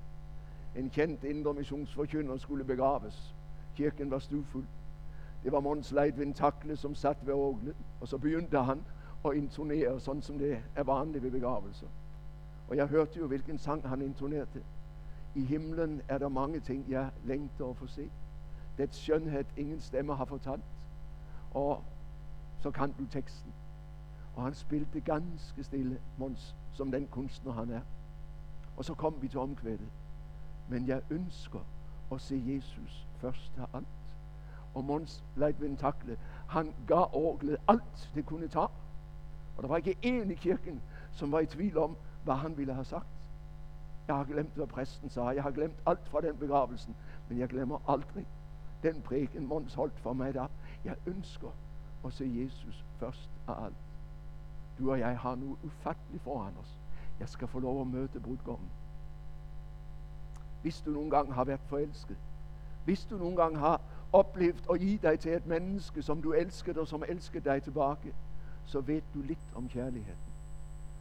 En 0.76 0.90
kjent 0.90 1.24
indremisjonsforkynner 1.24 2.38
skulle 2.38 2.64
begraves. 2.64 3.36
Kirken 3.76 4.12
var 4.12 4.20
stufull. 4.20 4.66
Det 5.44 5.52
var 5.52 5.60
Mons 5.60 5.92
Leidvin 5.92 6.34
Takle 6.34 6.76
som 6.76 6.96
satt 6.96 7.28
ved 7.28 7.34
orgelet, 7.34 7.76
og 8.02 8.08
så 8.08 8.18
begynte 8.18 8.60
han 8.60 8.84
å 9.24 9.32
intonere, 9.32 10.00
sånn 10.00 10.22
som 10.22 10.38
det 10.38 10.60
er 10.76 10.84
vanligt 10.84 11.24
ved 11.24 11.32
begravelser. 11.32 11.88
Og 12.70 12.78
jeg 12.78 12.88
hørte 12.88 13.20
jo, 13.20 13.28
hvilken 13.28 13.58
sang 13.58 13.88
han 13.88 14.02
intonerte. 14.02 14.62
I 15.36 15.46
himlen 15.46 16.02
er 16.08 16.18
det 16.18 16.32
mange 16.32 16.60
ting, 16.60 16.86
jeg 16.90 17.10
lengter 17.26 17.66
å 17.66 17.74
få 17.74 17.88
se. 17.88 18.10
Det 18.78 18.90
skjønnhet 18.96 19.48
ingen 19.58 19.82
stemme 19.82 20.14
har 20.14 20.26
fortalt. 20.26 20.66
Og 21.54 21.84
så 22.62 22.72
kan 22.72 22.94
du 23.00 23.06
teksten. 23.06 23.54
Og 24.36 24.44
han 24.44 24.54
spilte 24.54 25.02
ganske 25.02 25.64
stille, 25.64 26.00
Mons, 26.18 26.56
som 26.78 26.92
den 26.92 27.08
kunstner 27.08 27.52
han 27.52 27.70
er. 27.70 27.82
Og 28.78 28.86
så 28.86 28.94
kom 28.94 29.22
vi 29.22 29.28
til 29.28 29.40
omkvædet. 29.40 29.90
Men 30.70 30.88
jeg 30.88 31.02
ønsker 31.10 31.60
at 32.12 32.22
se 32.22 32.44
Jesus 32.46 33.08
først 33.18 33.52
af 33.58 33.78
alt. 33.78 33.88
Og 34.74 34.84
Mons 34.84 35.24
Leitvind 35.36 35.78
Takle, 35.78 36.18
han 36.48 36.74
gav 36.88 37.10
orglet 37.14 37.58
alt 37.68 38.12
det 38.16 38.26
kunne 38.26 38.48
tage. 38.48 38.68
Og 39.58 39.64
der 39.64 39.68
var 39.68 39.78
ikke 39.78 39.98
en 40.02 40.32
i 40.32 40.36
kirken, 40.36 40.82
som 41.12 41.32
var 41.32 41.40
i 41.40 41.46
tvivl 41.46 41.78
om, 41.78 41.98
hvad 42.24 42.36
han 42.36 42.58
ville 42.58 42.74
have 42.74 42.86
sagt. 42.86 43.08
Jeg 44.08 44.16
har 44.16 44.24
glemt, 44.24 44.56
hvad 44.56 44.68
præsten 44.68 45.10
sagde. 45.10 45.30
Jeg 45.30 45.44
har 45.44 45.52
glemt 45.52 45.80
alt 45.86 46.08
fra 46.08 46.22
den 46.22 46.38
begravelsen. 46.38 46.96
Men 47.30 47.40
jeg 47.40 47.50
glemmer 47.50 47.90
aldrig 47.90 48.26
den 48.84 49.02
præken, 49.02 49.48
Mons 49.48 49.74
holdt 49.74 50.00
for 50.00 50.14
mig 50.14 50.34
der. 50.34 50.48
Jeg 50.86 50.96
ønsker 51.06 51.50
at 52.06 52.14
se 52.14 52.32
Jesus 52.36 52.86
først 53.00 53.30
af 53.48 53.64
alt. 53.66 53.87
Du 54.80 54.92
og 54.92 55.00
jeg 55.00 55.20
har 55.20 55.36
nu 55.36 55.58
ufatteligt 55.64 56.24
foran 56.24 56.54
os. 56.62 56.80
Jeg 57.20 57.30
skal 57.30 57.48
få 57.48 57.60
lov 57.60 57.82
at 57.82 57.88
møde 57.88 58.20
brudgommen. 58.24 58.70
Hvis 60.62 60.82
du 60.82 60.92
nogle 60.92 61.12
gange 61.12 61.34
har 61.34 61.44
været 61.44 61.60
forelsket, 61.60 62.18
hvis 62.86 63.06
du 63.06 63.18
nogle 63.18 63.38
gange 63.38 63.60
har 63.60 63.82
oplevet 64.14 64.66
at 64.74 64.80
give 64.80 64.98
dig 64.98 65.20
til 65.20 65.34
et 65.34 65.46
menneske, 65.48 66.02
som 66.02 66.22
du 66.22 66.34
elskede 66.34 66.80
og 66.80 66.88
som 66.88 67.04
elskede 67.08 67.50
dig 67.50 67.64
tilbage, 67.64 68.14
så 68.66 68.82
ved 68.82 69.02
du 69.14 69.22
lidt 69.22 69.54
om 69.56 69.70
kærligheden. 69.70 70.20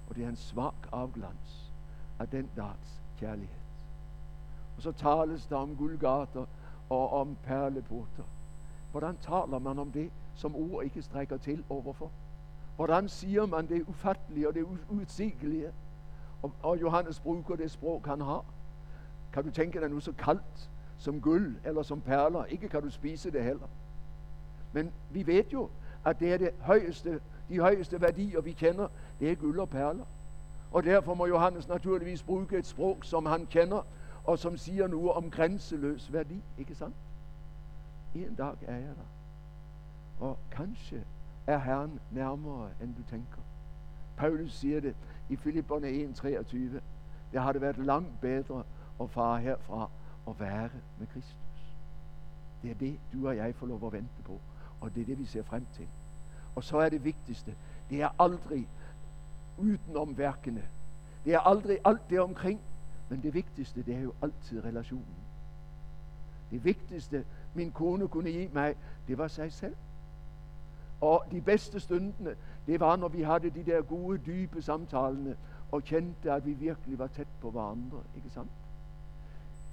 Og 0.08 0.16
det 0.16 0.24
er 0.24 0.28
en 0.28 0.36
svag 0.36 0.72
afglans 0.92 1.72
af 2.18 2.28
den 2.28 2.50
dags 2.56 3.02
kærlighed. 3.18 3.56
Og 4.76 4.82
så 4.82 4.92
tales 4.92 5.46
der 5.46 5.56
om 5.56 5.76
guldgater 5.76 6.46
og 6.90 7.12
om 7.12 7.36
perleporter. 7.42 8.24
Hvordan 8.90 9.16
taler 9.16 9.58
man 9.58 9.78
om 9.78 9.92
det, 9.92 10.10
som 10.34 10.56
ord 10.56 10.84
ikke 10.84 11.02
strækker 11.02 11.36
til 11.36 11.64
overfor? 11.68 12.10
Hvordan 12.76 13.08
siger 13.08 13.46
man 13.46 13.68
det 13.68 13.82
ufattelige 13.86 14.48
og 14.48 14.54
det 14.54 14.66
uudsigelige? 14.90 15.72
Og, 16.42 16.52
og 16.62 16.80
Johannes 16.80 17.20
bruger 17.20 17.56
det 17.56 17.70
sprog, 17.70 18.02
han 18.06 18.20
har. 18.20 18.44
Kan 19.32 19.44
du 19.44 19.50
tænke 19.50 19.80
dig 19.80 19.90
nu 19.90 20.00
så 20.00 20.12
kaldt 20.12 20.70
som 20.98 21.20
guld 21.20 21.56
eller 21.64 21.82
som 21.82 22.00
perler? 22.00 22.44
Ikke 22.44 22.68
kan 22.68 22.82
du 22.82 22.90
spise 22.90 23.30
det 23.30 23.44
heller. 23.44 23.66
Men 24.72 24.92
vi 25.10 25.26
ved 25.26 25.44
jo, 25.52 25.70
at 26.04 26.20
det 26.20 26.32
er 26.32 26.38
det 26.38 26.50
højeste, 26.60 27.20
de 27.48 27.60
højeste 27.60 28.00
værdier, 28.00 28.40
vi 28.40 28.52
kender, 28.52 28.88
det 29.20 29.30
er 29.30 29.34
guld 29.34 29.58
og 29.58 29.68
perler. 29.68 30.04
Og 30.72 30.84
derfor 30.84 31.14
må 31.14 31.26
Johannes 31.26 31.68
naturligvis 31.68 32.22
bruge 32.22 32.58
et 32.58 32.66
sprog, 32.66 32.98
som 33.02 33.26
han 33.26 33.46
kender, 33.46 33.86
og 34.24 34.38
som 34.38 34.56
siger 34.56 34.86
nu 34.86 35.10
om 35.10 35.30
grænseløs 35.30 36.12
værdi, 36.12 36.42
ikke 36.58 36.74
sandt? 36.74 36.96
En 38.14 38.34
dag 38.34 38.54
er 38.62 38.76
jeg 38.76 38.94
der. 38.96 40.26
Og 40.26 40.38
kanskje 40.50 41.04
er 41.46 41.58
Herren 41.58 42.00
nærmere, 42.10 42.70
end 42.82 42.94
du 42.94 43.02
tænker. 43.02 43.40
Paulus 44.16 44.52
siger 44.52 44.80
det 44.80 44.96
i 45.28 45.36
Filipperne 45.36 45.88
1.23. 45.88 46.80
Det 47.32 47.42
har 47.42 47.52
det 47.52 47.60
været 47.60 47.78
langt 47.78 48.20
bedre 48.20 48.64
at 49.00 49.10
fare 49.10 49.40
herfra 49.40 49.90
og 50.26 50.40
være 50.40 50.70
med 50.98 51.06
Kristus. 51.06 51.76
Det 52.62 52.70
er 52.70 52.74
det, 52.74 53.00
du 53.12 53.28
og 53.28 53.36
jeg 53.36 53.54
får 53.54 53.66
lov 53.66 53.86
at 53.86 53.92
vente 53.92 54.22
på. 54.24 54.40
Og 54.80 54.94
det 54.94 55.00
er 55.00 55.06
det, 55.06 55.18
vi 55.18 55.24
ser 55.24 55.42
frem 55.42 55.66
til. 55.72 55.88
Og 56.54 56.64
så 56.64 56.78
er 56.78 56.88
det 56.88 57.04
vigtigste, 57.04 57.54
det 57.90 58.02
er 58.02 58.08
aldrig 58.18 58.68
udenom 59.58 60.18
værkene. 60.18 60.62
Det 61.24 61.34
er 61.34 61.38
aldrig 61.38 61.78
alt 61.84 62.10
det 62.10 62.20
omkring, 62.20 62.60
men 63.08 63.22
det 63.22 63.34
vigtigste, 63.34 63.82
det 63.82 63.94
er 63.94 64.00
jo 64.00 64.14
altid 64.22 64.64
relationen. 64.64 65.16
Det 66.50 66.64
vigtigste, 66.64 67.24
min 67.54 67.72
kone 67.72 68.08
kunne 68.08 68.30
give 68.30 68.48
mig, 68.48 68.74
det 69.08 69.18
var 69.18 69.28
sig 69.28 69.52
selv. 69.52 69.76
Og 71.00 71.24
de 71.30 71.40
bedste 71.40 71.80
stundene, 71.80 72.36
det 72.66 72.80
var, 72.80 72.96
når 72.96 73.08
vi 73.08 73.22
havde 73.22 73.50
de 73.50 73.64
der 73.64 73.82
gode, 73.82 74.18
dybe 74.18 74.62
samtalene, 74.62 75.36
og 75.72 75.82
kendte, 75.84 76.32
at 76.32 76.46
vi 76.46 76.52
virkelig 76.52 76.98
var 76.98 77.06
tæt 77.06 77.26
på 77.40 77.50
hverandre. 77.50 77.98
Ikke 78.16 78.30
sandt? 78.30 78.50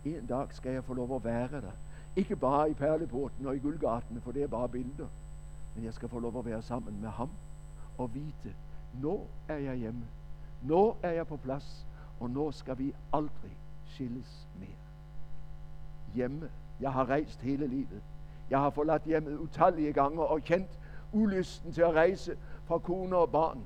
En 0.05 0.25
dag 0.25 0.47
skal 0.49 0.71
jeg 0.71 0.83
få 0.83 0.93
lov 0.93 1.15
at 1.15 1.23
være 1.23 1.61
der. 1.61 1.71
Ikke 2.15 2.35
bare 2.35 2.69
i 2.69 2.73
perleporten 2.73 3.45
og 3.45 3.55
i 3.55 3.59
Guldgarten, 3.59 4.21
for 4.21 4.31
det 4.31 4.43
er 4.43 4.47
bare 4.47 4.69
billeder. 4.69 5.07
Men 5.75 5.85
jeg 5.85 5.93
skal 5.93 6.09
få 6.09 6.19
lov 6.19 6.39
at 6.39 6.45
være 6.45 6.61
sammen 6.61 7.01
med 7.01 7.09
ham 7.09 7.29
og 7.97 8.13
vite, 8.13 8.55
nu 9.01 9.21
er 9.47 9.57
jeg 9.57 9.75
hjemme. 9.75 10.05
Nu 10.61 10.93
er 11.03 11.11
jeg 11.11 11.27
på 11.27 11.37
plads, 11.37 11.87
og 12.19 12.29
nu 12.29 12.51
skal 12.51 12.77
vi 12.77 12.93
aldrig 13.13 13.57
skilles 13.85 14.47
mere. 14.59 14.69
Hjemme. 16.13 16.49
Jeg 16.79 16.93
har 16.93 17.09
rejst 17.09 17.41
hele 17.41 17.67
livet. 17.67 18.01
Jeg 18.49 18.59
har 18.59 18.69
forladt 18.69 19.03
hjemmet 19.03 19.37
utallige 19.37 19.93
gange 19.93 20.21
og 20.21 20.41
kendt 20.41 20.79
ulysten 21.13 21.73
til 21.73 21.81
at 21.81 21.93
rejse 21.93 22.37
fra 22.65 22.77
kone 22.77 23.17
og 23.17 23.29
barn. 23.29 23.59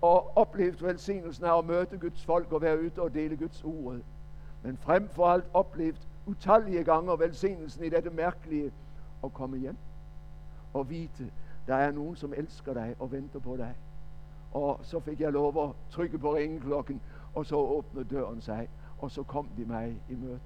Og 0.00 0.36
oplevet 0.36 0.82
velsignelsen 0.82 1.44
af 1.44 1.58
at 1.58 1.64
møde 1.64 1.98
Guds 2.00 2.24
folk 2.24 2.52
og 2.52 2.62
være 2.62 2.80
ute 2.86 3.02
og 3.02 3.14
dele 3.14 3.36
Guds 3.36 3.64
ord. 3.64 3.96
Men 4.62 4.76
frem 4.76 5.08
for 5.08 5.26
alt 5.26 5.44
oplevet 5.54 6.08
utallige 6.26 6.84
gange 6.84 7.18
velsignelsen 7.18 7.84
i 7.84 7.88
dette 7.88 8.10
mærkelige 8.10 8.72
at 9.24 9.34
komme 9.34 9.58
hjem 9.58 9.76
og 10.74 10.90
vite, 10.90 11.30
der 11.66 11.74
er 11.74 11.92
nogen, 11.92 12.16
som 12.16 12.32
elsker 12.36 12.74
dig 12.74 12.96
og 12.98 13.12
venter 13.12 13.38
på 13.38 13.56
dig. 13.56 13.74
Og 14.52 14.80
så 14.82 15.00
fik 15.00 15.20
jeg 15.20 15.32
lov 15.32 15.68
at 15.68 15.74
trykke 15.90 16.18
på 16.18 16.34
ringeklokken, 16.34 17.00
og 17.34 17.46
så 17.46 17.56
åbnede 17.56 18.04
døren 18.04 18.40
sig, 18.40 18.68
og 18.98 19.10
så 19.10 19.22
kom 19.22 19.48
de 19.56 19.64
mig 19.64 20.00
i 20.10 20.14
møte. 20.14 20.40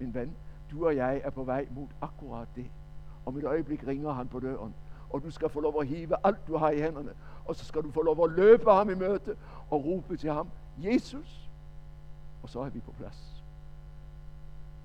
Min 0.00 0.14
ven, 0.14 0.36
du 0.70 0.86
og 0.86 0.96
jeg 0.96 1.20
er 1.24 1.30
på 1.30 1.44
vej 1.44 1.68
mod 1.70 1.86
akkurat 2.00 2.48
det. 2.56 2.66
Om 3.26 3.36
et 3.36 3.44
øjeblik 3.44 3.86
ringer 3.86 4.12
han 4.12 4.28
på 4.28 4.40
døren, 4.40 4.74
og 5.10 5.22
du 5.22 5.30
skal 5.30 5.48
få 5.48 5.60
lov 5.60 5.80
at 5.80 5.86
hive 5.86 6.16
alt, 6.24 6.46
du 6.46 6.56
har 6.56 6.70
i 6.70 6.80
hænderne. 6.80 7.12
Og 7.44 7.56
så 7.56 7.64
skal 7.64 7.82
du 7.82 7.90
få 7.90 8.02
lov 8.02 8.24
at 8.24 8.30
løbe 8.30 8.70
ham 8.70 8.90
i 8.90 8.94
møte 8.94 9.36
og 9.70 9.84
råbe 9.84 10.16
til 10.16 10.30
ham, 10.30 10.48
Jesus. 10.78 11.50
Og 12.42 12.48
så 12.48 12.60
er 12.60 12.68
vi 12.68 12.80
på 12.80 12.92
plads. 12.92 13.42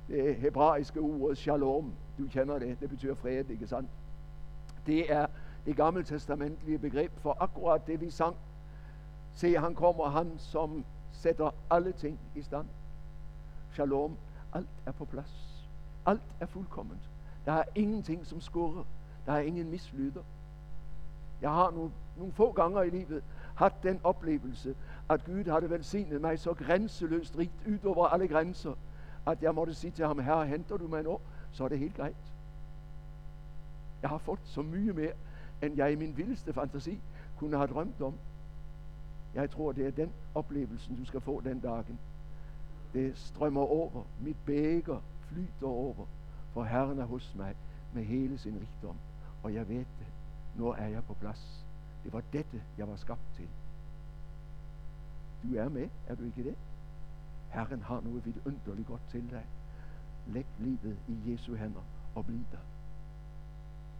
Det 0.07 0.35
hebraiske 0.35 0.99
ordet 0.99 1.37
shalom, 1.37 1.93
du 2.17 2.27
kender 2.27 2.59
det, 2.59 2.79
det 2.79 2.89
betyder 2.89 3.15
fred, 3.15 3.49
ikke 3.49 3.67
sandt? 3.67 3.89
Det 4.85 5.11
er 5.11 5.27
det 5.65 5.75
gammeltestamentlige 5.75 6.77
begreb 6.77 7.11
for 7.17 7.37
akkurat 7.39 7.87
det, 7.87 8.01
vi 8.01 8.09
sang. 8.09 8.35
Se, 9.33 9.57
han 9.57 9.75
kommer, 9.75 10.09
han 10.09 10.31
som 10.37 10.85
sætter 11.11 11.51
alle 11.69 11.91
ting 11.91 12.19
i 12.35 12.41
stand. 12.41 12.67
Shalom, 13.73 14.17
alt 14.53 14.69
er 14.85 14.91
på 14.91 15.05
plads. 15.05 15.65
Alt 16.05 16.21
er 16.39 16.45
fuldkomment. 16.45 17.09
Der 17.45 17.51
er 17.51 17.63
ingenting, 17.75 18.25
som 18.25 18.41
skurrer. 18.41 18.83
Der 19.25 19.33
er 19.33 19.39
ingen 19.39 19.71
mislyder. 19.71 20.23
Jeg 21.41 21.49
har 21.49 21.71
nu, 21.71 21.91
nogle 22.17 22.33
få 22.33 22.51
gange 22.51 22.87
i 22.87 22.89
livet 22.89 23.23
haft 23.55 23.83
den 23.83 23.99
oplevelse, 24.03 24.75
at 25.09 25.25
Gud 25.25 25.51
havde 25.51 25.69
velsignet 25.69 26.21
mig 26.21 26.39
så 26.39 26.53
grænseløst 26.53 27.37
rigt 27.37 27.67
ud 27.67 27.79
over 27.85 28.07
alle 28.07 28.27
grænser, 28.27 28.73
at 29.25 29.43
jeg 29.43 29.55
måtte 29.55 29.73
sige 29.73 29.91
til 29.91 30.05
ham, 30.05 30.19
herre, 30.19 30.47
henter 30.47 30.77
du 30.77 30.87
mig 30.87 31.03
nu, 31.03 31.19
så 31.51 31.63
er 31.63 31.67
det 31.67 31.79
helt 31.79 31.95
greit. 31.95 32.15
Jeg 34.01 34.09
har 34.09 34.17
fået 34.17 34.39
så 34.43 34.61
mye 34.61 34.93
mere, 34.93 35.11
end 35.61 35.75
jeg 35.77 35.91
i 35.91 35.95
min 35.95 36.17
vildeste 36.17 36.53
fantasi 36.53 36.99
kunne 37.37 37.57
have 37.57 37.67
drømt 37.67 38.01
om. 38.01 38.13
Jeg 39.33 39.51
tror, 39.51 39.71
det 39.71 39.87
er 39.87 39.91
den 39.91 40.11
oplevelsen, 40.35 40.95
du 40.95 41.05
skal 41.05 41.21
få 41.21 41.41
den 41.41 41.59
dagen. 41.59 41.99
Det 42.93 43.17
strømmer 43.17 43.61
over. 43.61 44.03
Mit 44.21 44.37
bæger 44.45 45.01
flyter 45.27 45.67
over. 45.67 46.05
For 46.53 46.63
Herren 46.63 46.99
er 46.99 47.05
hos 47.05 47.35
mig 47.35 47.55
med 47.93 48.03
hele 48.03 48.37
sin 48.37 48.53
rigdom. 48.53 48.95
Og 49.45 49.53
jeg 49.53 49.69
ved 49.69 49.77
det. 49.77 50.07
Nu 50.55 50.67
er 50.67 50.85
jeg 50.85 51.03
på 51.03 51.13
plads. 51.13 51.65
Det 52.03 52.13
var 52.13 52.21
dette, 52.33 52.63
jeg 52.77 52.87
var 52.87 52.95
skabt 52.95 53.21
til. 53.35 53.47
Du 55.43 55.55
er 55.55 55.69
med, 55.69 55.89
er 56.07 56.15
du 56.15 56.23
ikke 56.23 56.43
det? 56.43 56.55
Herren 57.49 57.81
har 57.81 58.01
noget 58.01 58.25
vidunderligt 58.25 58.87
godt 58.87 59.01
til 59.09 59.29
dig. 59.29 59.45
Læg 60.27 60.45
livet 60.59 60.97
i 61.07 61.31
Jesu 61.31 61.55
hænder 61.55 61.81
og 62.15 62.25
bliv 62.25 62.39
der. 62.51 62.57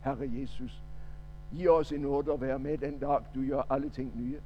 Herre 0.04 0.41
Jesus, 0.41 0.84
giv 1.52 1.70
os 1.70 1.91
en 1.91 2.02
nåde 2.02 2.34
at 2.34 2.41
være 2.41 2.60
med 2.60 2.78
den 2.78 3.00
dag, 3.00 3.20
du 3.36 3.48
gør 3.48 3.62
alle 3.70 3.89
ting 3.89 4.18
nye. 4.18 4.41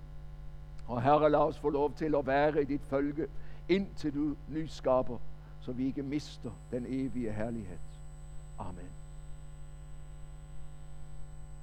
Og 0.88 1.02
Herre, 1.02 1.30
lad 1.30 1.40
os 1.40 1.60
få 1.60 1.70
lov 1.70 1.94
til 1.94 2.16
at 2.16 2.28
være 2.28 2.62
i 2.62 2.66
dit 2.66 2.82
følge, 2.82 3.28
indtil 3.70 4.14
du 4.14 4.36
nyskaber, 4.50 5.18
så 5.60 5.72
vi 5.72 5.86
ikke 5.86 6.04
mister 6.04 6.52
den 6.72 6.86
evige 6.88 7.34
herlighed. 7.34 7.78
Amen. 8.58 8.99